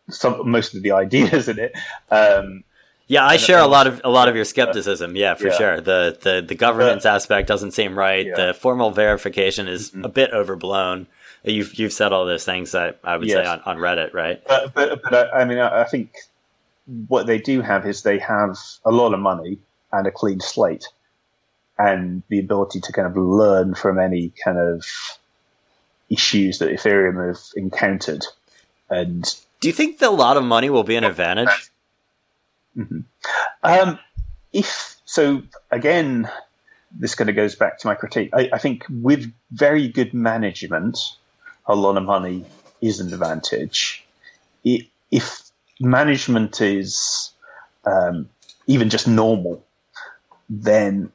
some 0.10 0.50
most 0.50 0.76
of 0.76 0.84
the 0.84 0.92
ideas 1.04 1.48
in 1.50 1.58
it. 1.58 1.76
Um, 2.12 2.64
yeah, 3.08 3.26
I 3.26 3.38
share 3.38 3.60
a 3.60 3.68
lot 3.68 3.88
of 3.88 4.02
a 4.04 4.10
lot 4.10 4.30
of 4.30 4.36
your 4.36 4.46
skepticism. 4.46 5.16
Yeah, 5.16 5.36
for 5.36 5.48
yeah. 5.48 5.58
sure. 5.58 5.82
The 5.82 6.18
the 6.22 6.46
the 6.48 6.56
governance 6.56 7.06
aspect 7.06 7.48
doesn't 7.48 7.72
seem 7.72 7.98
right. 7.98 8.26
Yeah. 8.26 8.36
The 8.36 8.54
formal 8.54 8.92
verification 8.92 9.68
is 9.68 9.92
mm-hmm. 9.92 10.06
a 10.06 10.10
bit 10.10 10.32
overblown. 10.32 11.08
You've 11.44 11.74
you've 11.76 11.92
said 11.92 12.14
all 12.14 12.26
those 12.26 12.46
things 12.46 12.72
that 12.72 13.00
I 13.04 13.18
would 13.18 13.30
say 13.30 13.46
on, 13.46 13.62
on 13.66 13.78
Reddit, 13.78 14.14
right? 14.14 14.42
But 14.48 14.74
but, 14.74 15.02
but 15.04 15.14
I, 15.14 15.42
I 15.42 15.46
mean, 15.46 15.58
I, 15.58 15.82
I 15.82 15.84
think 15.84 16.16
what 17.08 17.28
they 17.28 17.38
do 17.38 17.62
have 17.62 17.86
is 17.86 18.04
they 18.04 18.20
have 18.20 18.58
a 18.86 18.92
lot 18.92 19.14
of 19.14 19.20
money 19.20 19.60
and 19.92 20.08
a 20.08 20.12
clean 20.12 20.40
slate, 20.40 20.88
and 21.78 22.24
the 22.30 22.40
ability 22.40 22.80
to 22.82 22.94
kind 22.94 23.08
of 23.08 23.18
learn 23.18 23.76
from 23.76 24.00
any 24.00 24.32
kind 24.44 24.58
of 24.58 24.86
issues 26.10 26.60
that 26.60 26.70
Ethereum 26.70 27.28
have 27.28 27.40
encountered. 27.56 28.26
And 28.90 29.24
Do 29.60 29.68
you 29.68 29.74
think 29.74 30.00
that 30.00 30.10
a 30.10 30.12
lot 30.12 30.38
of 30.38 30.44
money 30.44 30.70
will 30.70 30.84
be 30.84 30.96
an 30.96 31.04
advantage? 31.04 31.72
Um, 33.64 34.00
if 34.52 34.98
so, 35.06 35.44
again, 35.72 36.30
this 36.92 37.16
kind 37.16 37.30
of 37.30 37.36
goes 37.36 37.56
back 37.56 37.80
to 37.80 37.88
my 37.88 37.96
critique. 37.96 38.30
I, 38.34 38.50
I 38.54 38.58
think 38.58 38.86
with 38.90 39.32
very 39.52 39.88
good 39.88 40.14
management, 40.14 41.00
a 41.66 41.76
lot 41.76 41.98
of 41.98 42.04
money 42.04 42.46
is 42.82 43.00
an 43.00 43.14
advantage. 43.14 44.06
If 44.64 45.42
management 45.80 46.62
is 46.62 47.32
um, 47.86 48.30
even 48.68 48.90
just 48.90 49.08
normal, 49.08 49.64
then 50.50 51.12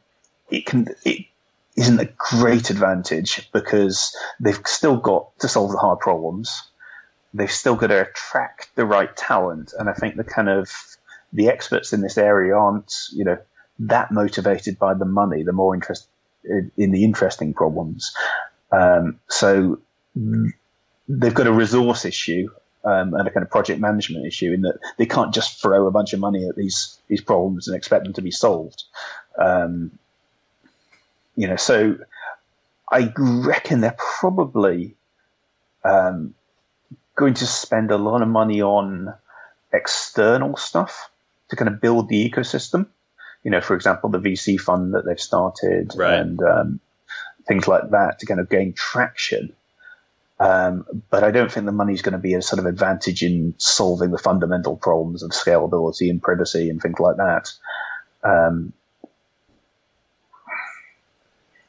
it 0.50 0.66
can 0.66 0.88
it 1.04 1.26
isn't 1.76 2.00
a 2.00 2.09
great 2.16 2.70
advantage 2.70 3.50
because 3.52 4.16
they've 4.40 4.61
still 4.64 4.96
got 4.96 5.38
to 5.38 5.48
solve 5.48 5.70
the 5.72 5.78
hard 5.78 6.00
problems. 6.00 6.62
They've 7.34 7.50
still 7.50 7.76
got 7.76 7.88
to 7.88 8.09
attract 8.09 8.74
the 8.74 8.86
right 8.86 9.14
talent, 9.16 9.74
and 9.78 9.88
I 9.88 9.92
think 9.92 10.16
the 10.16 10.24
kind 10.24 10.48
of 10.48 10.70
the 11.32 11.48
experts 11.48 11.92
in 11.92 12.00
this 12.00 12.18
area 12.18 12.54
aren't, 12.54 12.92
you 13.12 13.24
know, 13.24 13.38
that 13.80 14.10
motivated 14.10 14.78
by 14.78 14.94
the 14.94 15.04
money. 15.04 15.42
They're 15.42 15.52
more 15.52 15.74
interested 15.74 16.08
in, 16.44 16.92
the 16.92 17.04
interesting 17.04 17.54
problems. 17.54 18.14
Um, 18.72 19.20
so 19.28 19.80
they've 21.08 21.34
got 21.34 21.46
a 21.46 21.52
resource 21.52 22.04
issue 22.04 22.48
um, 22.84 23.14
and 23.14 23.26
a 23.26 23.30
kind 23.30 23.44
of 23.44 23.50
project 23.50 23.80
management 23.80 24.26
issue 24.26 24.52
in 24.52 24.62
that 24.62 24.78
they 24.96 25.06
can't 25.06 25.34
just 25.34 25.60
throw 25.60 25.86
a 25.86 25.90
bunch 25.90 26.12
of 26.12 26.20
money 26.20 26.48
at 26.48 26.56
these 26.56 26.98
these 27.08 27.20
problems 27.20 27.68
and 27.68 27.76
expect 27.76 28.04
them 28.04 28.12
to 28.14 28.22
be 28.22 28.30
solved. 28.30 28.84
Um, 29.38 29.98
you 31.36 31.46
know, 31.46 31.56
so 31.56 31.98
I 32.90 33.12
reckon 33.16 33.80
they're 33.80 33.96
probably 33.98 34.96
um, 35.84 36.34
going 37.14 37.34
to 37.34 37.46
spend 37.46 37.90
a 37.90 37.96
lot 37.98 38.22
of 38.22 38.28
money 38.28 38.62
on 38.62 39.14
external 39.72 40.56
stuff 40.56 41.10
to 41.51 41.57
kind 41.57 41.68
of 41.68 41.80
build 41.80 42.09
the 42.09 42.28
ecosystem. 42.30 42.86
You 43.42 43.51
know, 43.51 43.61
for 43.61 43.74
example, 43.74 44.11
the 44.11 44.18
VC 44.18 44.59
fund 44.61 44.94
that 44.94 45.05
they've 45.07 45.20
started 45.20 45.92
Right. 45.96 46.18
and 46.18 46.42
um, 46.42 46.80
things 47.46 47.66
like 47.68 47.90
that 47.90 48.18
to 48.18 48.26
kind 48.26 48.40
of 48.40 48.49
gain 48.51 48.72
traction. 48.74 49.53
Um, 50.40 50.84
but 51.11 51.24
I 51.24 51.30
don't 51.30 51.51
think 51.51 51.66
the 51.66 51.72
money's 51.72 52.03
going 52.03 52.12
to 52.12 52.18
be 52.18 52.34
a 52.34 52.42
sort 52.42 52.61
of 52.61 52.66
advantage 52.66 53.22
in 53.22 53.55
solving 53.59 54.11
the 54.11 54.18
fundamental 54.18 54.76
problems 54.76 55.22
of 55.22 55.30
scalability 55.30 56.11
and 56.11 56.22
privacy 56.22 56.70
and 56.70 56.80
things 56.80 57.01
like 57.01 57.16
that. 57.16 57.51
Um, 58.22 58.72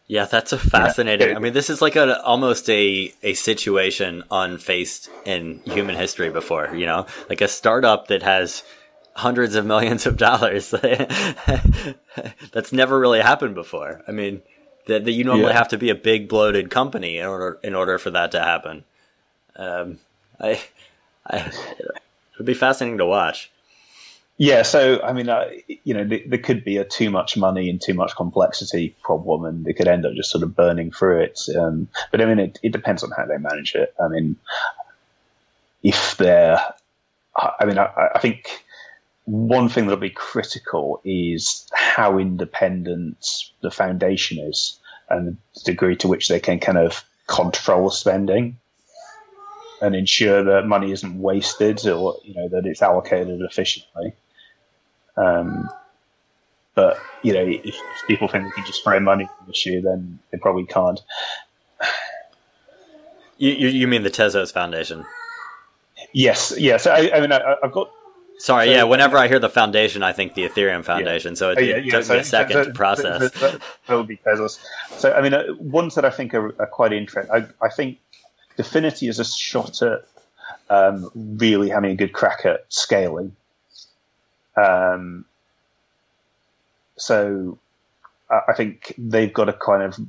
Yeah, 0.07 0.25
that's 0.25 0.51
a 0.53 0.57
fascinating. 0.57 1.29
Yeah. 1.29 1.35
I 1.35 1.39
mean, 1.39 1.53
this 1.53 1.69
is 1.69 1.83
like 1.83 1.95
a 1.95 2.19
almost 2.23 2.67
a 2.67 3.13
a 3.21 3.35
situation 3.35 4.23
unfaced 4.31 5.07
in 5.23 5.59
human 5.65 5.95
history 5.95 6.31
before. 6.31 6.75
You 6.75 6.87
know, 6.87 7.05
like 7.29 7.41
a 7.41 7.47
startup 7.47 8.07
that 8.07 8.23
has 8.23 8.63
hundreds 9.15 9.55
of 9.55 9.65
millions 9.65 10.05
of 10.05 10.17
dollars. 10.17 10.69
that's 12.51 12.71
never 12.71 12.99
really 12.99 13.21
happened 13.21 13.55
before. 13.55 14.01
I 14.07 14.11
mean, 14.11 14.41
that, 14.87 15.05
that 15.05 15.11
you 15.11 15.23
normally 15.23 15.51
Yeah. 15.51 15.57
have 15.57 15.67
to 15.69 15.77
be 15.77 15.89
a 15.89 15.95
big 15.95 16.27
bloated 16.29 16.69
company 16.69 17.17
in 17.17 17.25
order 17.25 17.59
in 17.63 17.75
order 17.75 17.97
for 17.97 18.11
that 18.11 18.31
to 18.31 18.39
happen. 18.41 18.83
Um, 19.55 19.99
I, 20.39 20.61
I, 21.27 21.51
it'd 22.35 22.45
be 22.45 22.53
fascinating 22.53 22.97
to 22.99 23.05
watch. 23.05 23.51
Yeah, 24.41 24.61
so 24.61 25.01
I 25.01 25.11
mean, 25.11 25.27
uh, 25.27 25.49
you 25.83 25.93
know, 25.93 26.05
there, 26.05 26.21
there 26.25 26.39
could 26.39 26.63
be 26.63 26.77
a 26.77 26.85
too 26.85 27.09
much 27.09 27.35
money 27.35 27.69
and 27.69 27.81
too 27.81 27.93
much 27.93 28.15
complexity 28.15 28.95
problem, 29.03 29.43
and 29.43 29.65
they 29.65 29.73
could 29.73 29.89
end 29.89 30.05
up 30.05 30.13
just 30.13 30.31
sort 30.31 30.43
of 30.45 30.55
burning 30.55 30.91
through 30.91 31.23
it. 31.23 31.41
Um, 31.57 31.89
but 32.09 32.21
I 32.21 32.25
mean, 32.25 32.39
it, 32.39 32.57
it 32.63 32.71
depends 32.71 33.03
on 33.03 33.11
how 33.11 33.25
they 33.25 33.37
manage 33.37 33.75
it. 33.75 33.93
I 34.01 34.07
mean, 34.07 34.37
if 35.83 36.15
they're, 36.15 36.57
I 37.35 37.51
I 37.59 37.65
mean, 37.65 37.77
I, 37.77 37.89
I 38.15 38.19
think 38.19 38.63
one 39.29 39.69
thing 39.69 39.85
that'll 39.85 39.99
be 39.99 40.09
critical 40.09 41.01
is 41.05 41.67
how 41.71 42.17
independent 42.17 43.23
the 43.61 43.69
foundation 43.69 44.39
is 44.39 44.79
and 45.07 45.37
the 45.53 45.61
degree 45.65 45.95
to 45.97 46.07
which 46.07 46.29
they 46.29 46.39
can 46.39 46.59
kind 46.59 46.79
of 46.79 47.05
control 47.27 47.91
spending 47.91 48.57
and 49.83 49.95
ensure 49.95 50.43
that 50.43 50.65
money 50.65 50.91
isn't 50.91 51.21
wasted 51.21 51.85
or 51.87 52.17
you 52.23 52.33
know 52.33 52.49
that 52.49 52.65
it's 52.65 52.81
allocated 52.81 53.39
efficiently. 53.41 54.13
Um, 55.15 55.69
but 56.73 56.97
you 57.21 57.33
know, 57.33 57.45
if, 57.45 57.61
if 57.65 58.07
people 58.07 58.27
think 58.27 58.45
they 58.45 58.51
can 58.51 58.65
just 58.65 58.83
throw 58.83 58.99
money 58.99 59.25
at 59.25 59.45
the 59.45 59.51
issue, 59.51 59.79
then 59.81 60.17
they 60.31 60.39
probably 60.39 60.65
can't. 60.65 60.99
You 63.37 63.51
you, 63.51 63.67
you 63.67 63.87
mean 63.87 64.01
the 64.01 64.09
Tezos 64.09 64.51
Foundation? 64.51 65.05
Yes, 66.13 66.51
yes. 66.57 66.87
I, 66.87 67.11
I 67.13 67.21
mean, 67.21 67.31
I, 67.31 67.55
I've 67.63 67.71
got 67.71 67.91
Sorry, 68.39 68.67
So- 68.67 68.71
yeah. 68.71 68.83
Whenever 68.83 69.17
I 69.17 69.27
hear 69.27 69.39
the 69.39 69.49
foundation, 69.49 70.01
I 70.01 70.13
think 70.13 70.33
the 70.33 70.47
Ethereum 70.47 70.83
Foundation. 70.83 71.35
So 71.35 71.51
it, 71.51 71.57
Oh, 71.57 71.61
yeah, 71.61 71.75
it 71.75 71.85
yeah, 71.85 71.91
took 71.91 72.03
so- 72.05 72.13
me 72.13 72.19
a 72.19 72.23
second 72.23 72.53
so- 72.53 72.63
to 72.65 72.71
process. 72.71 73.31
That, 73.39 73.61
would 73.89 74.07
be 74.07 74.17
Tezos. 74.17 74.59
So, 74.97 75.13
I 75.13 75.21
mean, 75.21 75.33
uh, 75.33 75.43
ones 75.59 75.95
that 75.95 76.05
I 76.05 76.09
think 76.09 76.33
are, 76.33 76.47
are 76.59 76.67
quite 76.67 76.93
interesting. 76.93 77.31
I, 77.31 77.45
I 77.63 77.69
think 77.69 77.99
DFINITY 78.57 79.09
is 79.09 79.19
a 79.19 79.25
shot 79.25 79.81
at 79.81 80.05
um, 80.69 81.09
really 81.15 81.69
having 81.69 81.91
a 81.91 81.95
good 81.95 82.13
crack 82.13 82.45
at 82.45 82.65
scaling. 82.69 83.35
Um, 84.55 85.25
so, 86.97 87.57
I, 88.29 88.39
I 88.49 88.53
think 88.53 88.93
they've 88.97 89.33
got 89.33 89.49
a 89.49 89.53
kind 89.53 89.83
of 89.83 89.99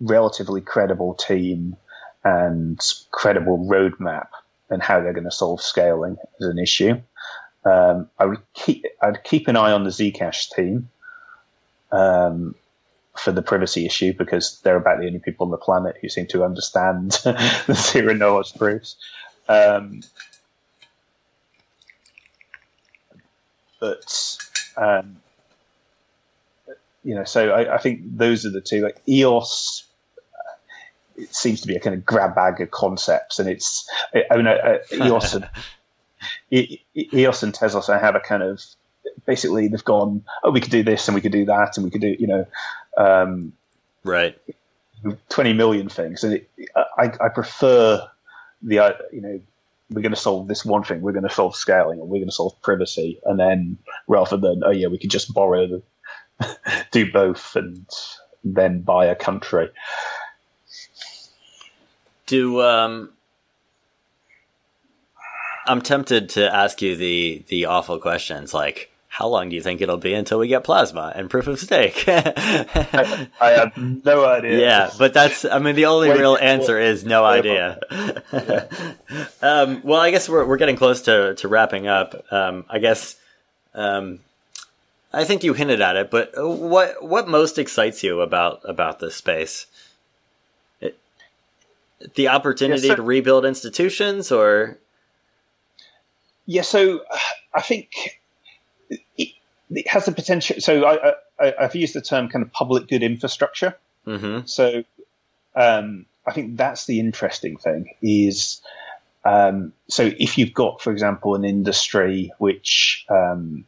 relatively 0.00 0.60
credible 0.60 1.14
team 1.14 1.76
and 2.24 2.80
credible 3.12 3.58
roadmap 3.58 4.26
and 4.70 4.82
how 4.82 5.00
they're 5.00 5.12
going 5.12 5.24
to 5.24 5.30
solve 5.30 5.60
scaling 5.62 6.16
as 6.40 6.48
an 6.48 6.58
issue. 6.58 7.00
Um, 7.66 8.08
I 8.18 8.26
would 8.26 8.42
keep 8.54 8.84
I'd 9.02 9.24
keep 9.24 9.48
an 9.48 9.56
eye 9.56 9.72
on 9.72 9.84
the 9.84 9.90
Zcash 9.90 10.50
team 10.54 10.88
um, 11.90 12.54
for 13.18 13.32
the 13.32 13.42
privacy 13.42 13.86
issue 13.86 14.12
because 14.16 14.60
they're 14.62 14.76
about 14.76 15.00
the 15.00 15.06
only 15.06 15.18
people 15.18 15.46
on 15.46 15.50
the 15.50 15.56
planet 15.56 15.96
who 16.00 16.08
seem 16.08 16.26
to 16.28 16.44
understand 16.44 17.10
the 17.24 17.74
zero 17.74 18.14
knowledge 18.14 18.54
proofs. 18.54 18.96
Um, 19.48 20.02
but 23.80 24.38
um, 24.76 25.16
you 27.02 27.16
know, 27.16 27.24
so 27.24 27.50
I, 27.50 27.74
I 27.74 27.78
think 27.78 28.00
those 28.04 28.46
are 28.46 28.50
the 28.50 28.60
two. 28.60 28.82
Like 28.82 29.00
EOS, 29.08 29.84
it 31.16 31.34
seems 31.34 31.60
to 31.62 31.66
be 31.66 31.74
a 31.74 31.80
kind 31.80 31.96
of 31.96 32.04
grab 32.04 32.36
bag 32.36 32.60
of 32.60 32.70
concepts, 32.70 33.40
and 33.40 33.48
it's 33.48 33.88
I 34.14 34.22
I 34.30 34.36
mean, 34.36 34.46
uh, 34.46 34.78
EOS. 34.92 35.36
and- 36.50 36.78
EOS 36.94 37.42
and 37.42 37.52
Tezos, 37.52 37.88
I 37.88 37.98
have 37.98 38.14
a 38.14 38.20
kind 38.20 38.42
of 38.42 38.62
basically 39.26 39.68
they've 39.68 39.84
gone, 39.84 40.24
oh, 40.44 40.50
we 40.50 40.60
could 40.60 40.70
do 40.70 40.82
this 40.82 41.08
and 41.08 41.14
we 41.14 41.20
could 41.20 41.32
do 41.32 41.44
that 41.46 41.76
and 41.76 41.84
we 41.84 41.90
could 41.90 42.00
do, 42.00 42.16
you 42.18 42.26
know, 42.26 42.46
um, 42.96 43.52
right. 44.04 44.38
20 45.28 45.52
million 45.52 45.88
things. 45.88 46.24
And 46.24 46.34
it, 46.34 46.50
I, 46.76 47.12
I 47.20 47.28
prefer 47.28 48.08
the, 48.62 48.78
uh, 48.78 48.92
you 49.12 49.20
know, 49.20 49.40
we're 49.90 50.02
going 50.02 50.14
to 50.14 50.20
solve 50.20 50.48
this 50.48 50.64
one 50.64 50.82
thing, 50.82 51.00
we're 51.00 51.12
going 51.12 51.28
to 51.28 51.34
solve 51.34 51.54
scaling, 51.54 52.00
or 52.00 52.06
we're 52.06 52.18
going 52.18 52.28
to 52.28 52.34
solve 52.34 52.60
privacy. 52.62 53.20
And 53.24 53.38
then 53.38 53.78
rather 54.08 54.36
than, 54.36 54.62
oh, 54.64 54.72
yeah, 54.72 54.88
we 54.88 54.98
could 54.98 55.10
just 55.10 55.32
borrow, 55.32 55.66
the, 55.66 56.56
do 56.90 57.10
both 57.10 57.54
and 57.54 57.86
then 58.44 58.80
buy 58.80 59.06
a 59.06 59.14
country. 59.14 59.70
Do 62.26 62.62
um, 62.62 63.12
I'm 65.66 65.82
tempted 65.82 66.30
to 66.30 66.54
ask 66.54 66.80
you 66.82 66.96
the 66.96 67.44
the 67.48 67.66
awful 67.66 67.98
questions 67.98 68.54
like 68.54 68.90
how 69.08 69.28
long 69.28 69.48
do 69.48 69.56
you 69.56 69.62
think 69.62 69.80
it'll 69.80 69.96
be 69.96 70.12
until 70.12 70.38
we 70.38 70.46
get 70.46 70.62
plasma 70.62 71.10
and 71.16 71.30
proof 71.30 71.46
of 71.46 71.58
stake? 71.58 72.04
I, 72.06 73.28
I 73.40 73.50
have 73.52 73.74
no 73.78 74.26
idea. 74.26 74.60
yeah, 74.60 74.90
but 74.98 75.14
that's 75.14 75.46
I 75.46 75.58
mean 75.58 75.74
the 75.74 75.86
only 75.86 76.10
Wait, 76.10 76.18
real 76.18 76.36
answer 76.36 76.78
is 76.78 77.02
no 77.02 77.24
idea. 77.24 77.80
um, 79.42 79.80
well, 79.82 80.00
I 80.00 80.10
guess 80.10 80.28
we're 80.28 80.44
we're 80.44 80.58
getting 80.58 80.76
close 80.76 81.00
to 81.02 81.34
to 81.36 81.48
wrapping 81.48 81.86
up. 81.86 82.30
Um, 82.30 82.66
I 82.68 82.78
guess 82.78 83.16
um, 83.74 84.20
I 85.14 85.24
think 85.24 85.44
you 85.44 85.54
hinted 85.54 85.80
at 85.80 85.96
it, 85.96 86.10
but 86.10 86.32
what 86.36 87.02
what 87.02 87.26
most 87.26 87.58
excites 87.58 88.02
you 88.02 88.20
about 88.20 88.60
about 88.64 88.98
this 88.98 89.14
space? 89.14 89.66
It, 90.80 90.98
the 92.16 92.28
opportunity 92.28 92.88
Yes, 92.88 92.96
to 92.96 93.02
rebuild 93.02 93.46
institutions, 93.46 94.30
or 94.30 94.76
Yeah, 96.46 96.62
so 96.62 97.00
I 97.54 97.60
think 97.60 98.20
it, 98.90 99.34
it 99.70 99.88
has 99.88 100.06
the 100.06 100.12
potential. 100.12 100.56
So 100.60 100.84
I, 100.84 101.14
I, 101.40 101.54
I've 101.60 101.74
used 101.74 101.94
the 101.94 102.00
term 102.00 102.28
kind 102.28 102.44
of 102.44 102.52
public 102.52 102.88
good 102.88 103.02
infrastructure. 103.02 103.76
hmm 104.04 104.40
So 104.46 104.84
um, 105.54 106.06
I 106.26 106.32
think 106.32 106.56
that's 106.56 106.86
the 106.86 107.00
interesting 107.00 107.56
thing 107.56 107.94
is 108.02 108.60
um, 109.26 109.72
so 109.88 110.10
if 110.18 110.38
you've 110.38 110.54
got, 110.54 110.80
for 110.80 110.92
example, 110.92 111.34
an 111.34 111.44
industry 111.44 112.32
which 112.38 113.04
um, 113.10 113.64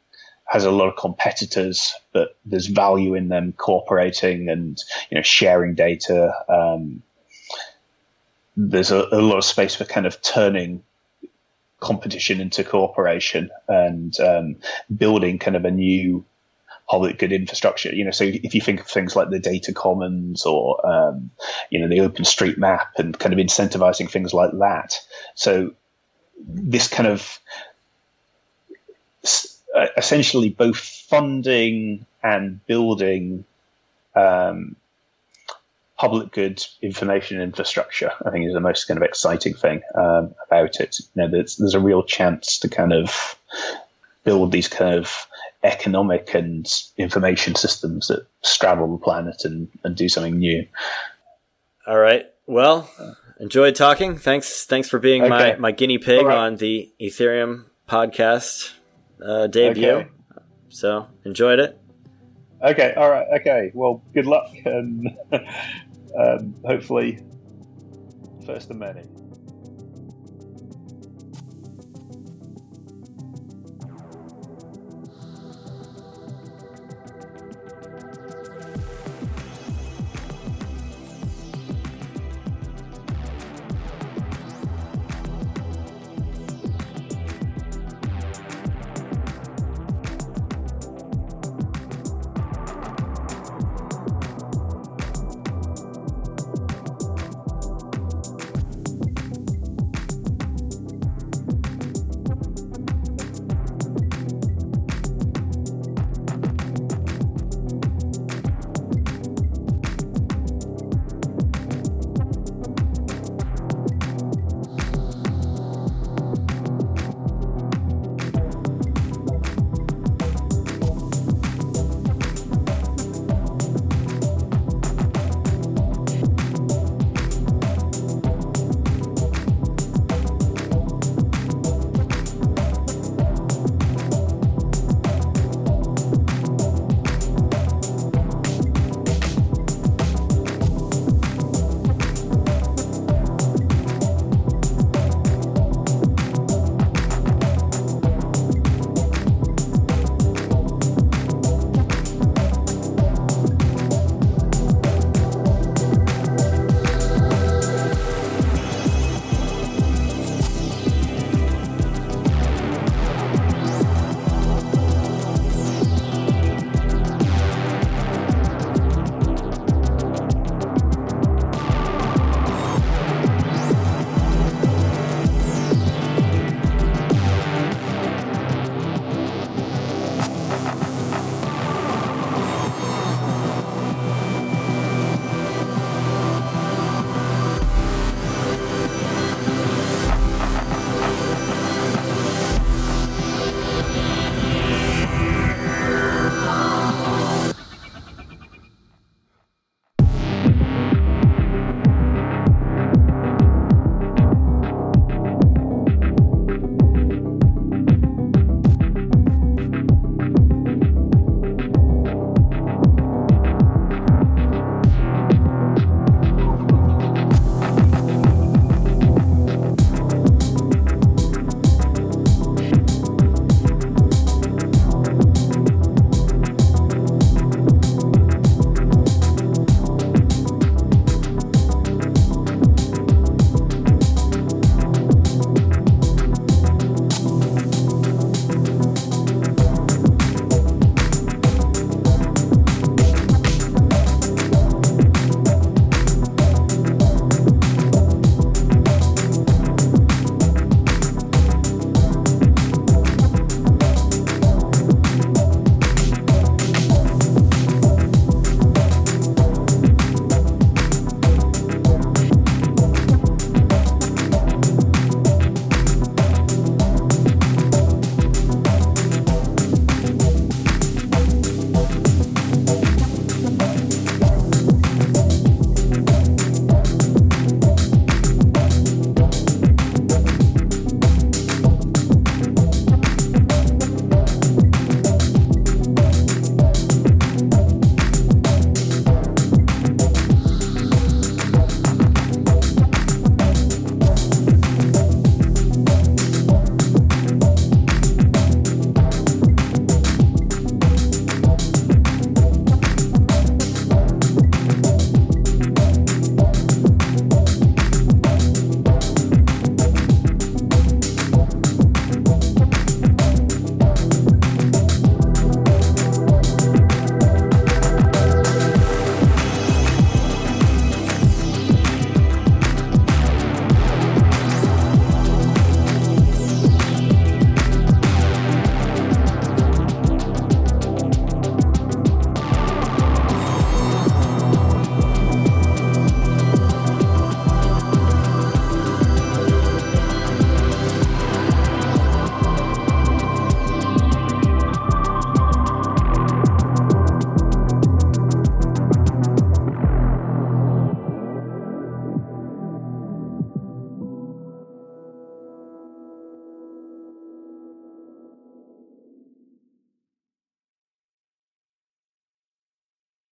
has 0.46 0.64
a 0.64 0.70
lot 0.70 0.88
of 0.88 0.96
competitors, 0.96 1.94
but 2.12 2.36
there's 2.44 2.66
value 2.66 3.14
in 3.14 3.28
them 3.28 3.52
cooperating 3.56 4.48
and 4.48 4.80
you 5.10 5.16
know 5.16 5.22
sharing 5.22 5.74
data. 5.74 6.32
Um, 6.48 7.02
there's 8.56 8.92
a, 8.92 9.08
a, 9.10 9.20
lot 9.20 9.38
of 9.38 9.44
space 9.44 9.74
for 9.74 9.84
kind 9.84 10.06
of 10.06 10.22
turning 10.22 10.84
competition 11.80 12.40
into 12.40 12.64
cooperation 12.64 13.50
and 13.68 14.18
um, 14.20 14.56
building 14.94 15.38
kind 15.38 15.56
of 15.56 15.64
a 15.64 15.70
new 15.70 16.24
public 16.88 17.18
good 17.18 17.32
infrastructure. 17.32 17.94
You 17.94 18.04
know, 18.04 18.10
so 18.10 18.24
if 18.24 18.54
you 18.54 18.60
think 18.60 18.80
of 18.80 18.86
things 18.86 19.14
like 19.14 19.30
the 19.30 19.38
data 19.38 19.72
commons 19.72 20.44
or 20.46 20.84
um, 20.86 21.30
you 21.70 21.78
know 21.78 21.88
the 21.88 22.00
Open 22.00 22.24
Street 22.24 22.58
Map 22.58 22.98
and 22.98 23.18
kind 23.18 23.32
of 23.32 23.38
incentivizing 23.38 24.10
things 24.10 24.32
like 24.32 24.52
that. 24.58 24.98
So 25.34 25.74
this 26.38 26.88
kind 26.88 27.08
of 27.08 27.38
essentially 29.96 30.48
both 30.48 30.78
funding 30.78 32.06
and 32.22 32.64
building 32.66 33.44
um, 34.14 34.76
public 35.98 36.30
good 36.30 36.64
information 36.80 37.40
infrastructure, 37.40 38.12
I 38.24 38.30
think 38.30 38.46
is 38.46 38.54
the 38.54 38.60
most 38.60 38.84
kind 38.84 38.96
of 38.96 39.02
exciting 39.02 39.54
thing 39.54 39.82
um, 39.96 40.34
about 40.46 40.76
it. 40.80 40.96
You 41.00 41.22
know, 41.22 41.30
there's, 41.30 41.56
there's 41.56 41.74
a 41.74 41.80
real 41.80 42.04
chance 42.04 42.58
to 42.60 42.68
kind 42.68 42.92
of 42.92 43.36
build 44.24 44.52
these 44.52 44.68
kind 44.68 44.94
of 44.94 45.26
economic 45.64 46.34
and 46.34 46.66
information 46.96 47.56
systems 47.56 48.08
that 48.08 48.26
straddle 48.42 48.92
the 48.96 49.02
planet 49.02 49.44
and, 49.44 49.68
and 49.82 49.96
do 49.96 50.08
something 50.08 50.38
new. 50.38 50.66
All 51.86 51.98
right. 51.98 52.26
Well, 52.46 52.88
enjoyed 53.40 53.74
talking. 53.74 54.16
Thanks. 54.18 54.66
Thanks 54.66 54.88
for 54.88 54.98
being 54.98 55.22
okay. 55.22 55.30
my, 55.30 55.56
my 55.56 55.72
guinea 55.72 55.98
pig 55.98 56.24
right. 56.24 56.36
on 56.36 56.56
the 56.56 56.92
Ethereum 57.00 57.64
podcast 57.88 58.72
uh, 59.24 59.48
debut. 59.48 59.90
Okay. 59.90 60.08
So 60.68 61.08
enjoyed 61.24 61.58
it. 61.58 61.80
Okay. 62.62 62.94
All 62.94 63.10
right. 63.10 63.26
Okay. 63.40 63.70
Well, 63.74 64.02
good 64.14 64.26
luck 64.26 64.50
and 64.64 65.08
um, 66.16 66.54
hopefully 66.64 67.18
first 68.46 68.70
of 68.70 68.76
many. 68.76 69.02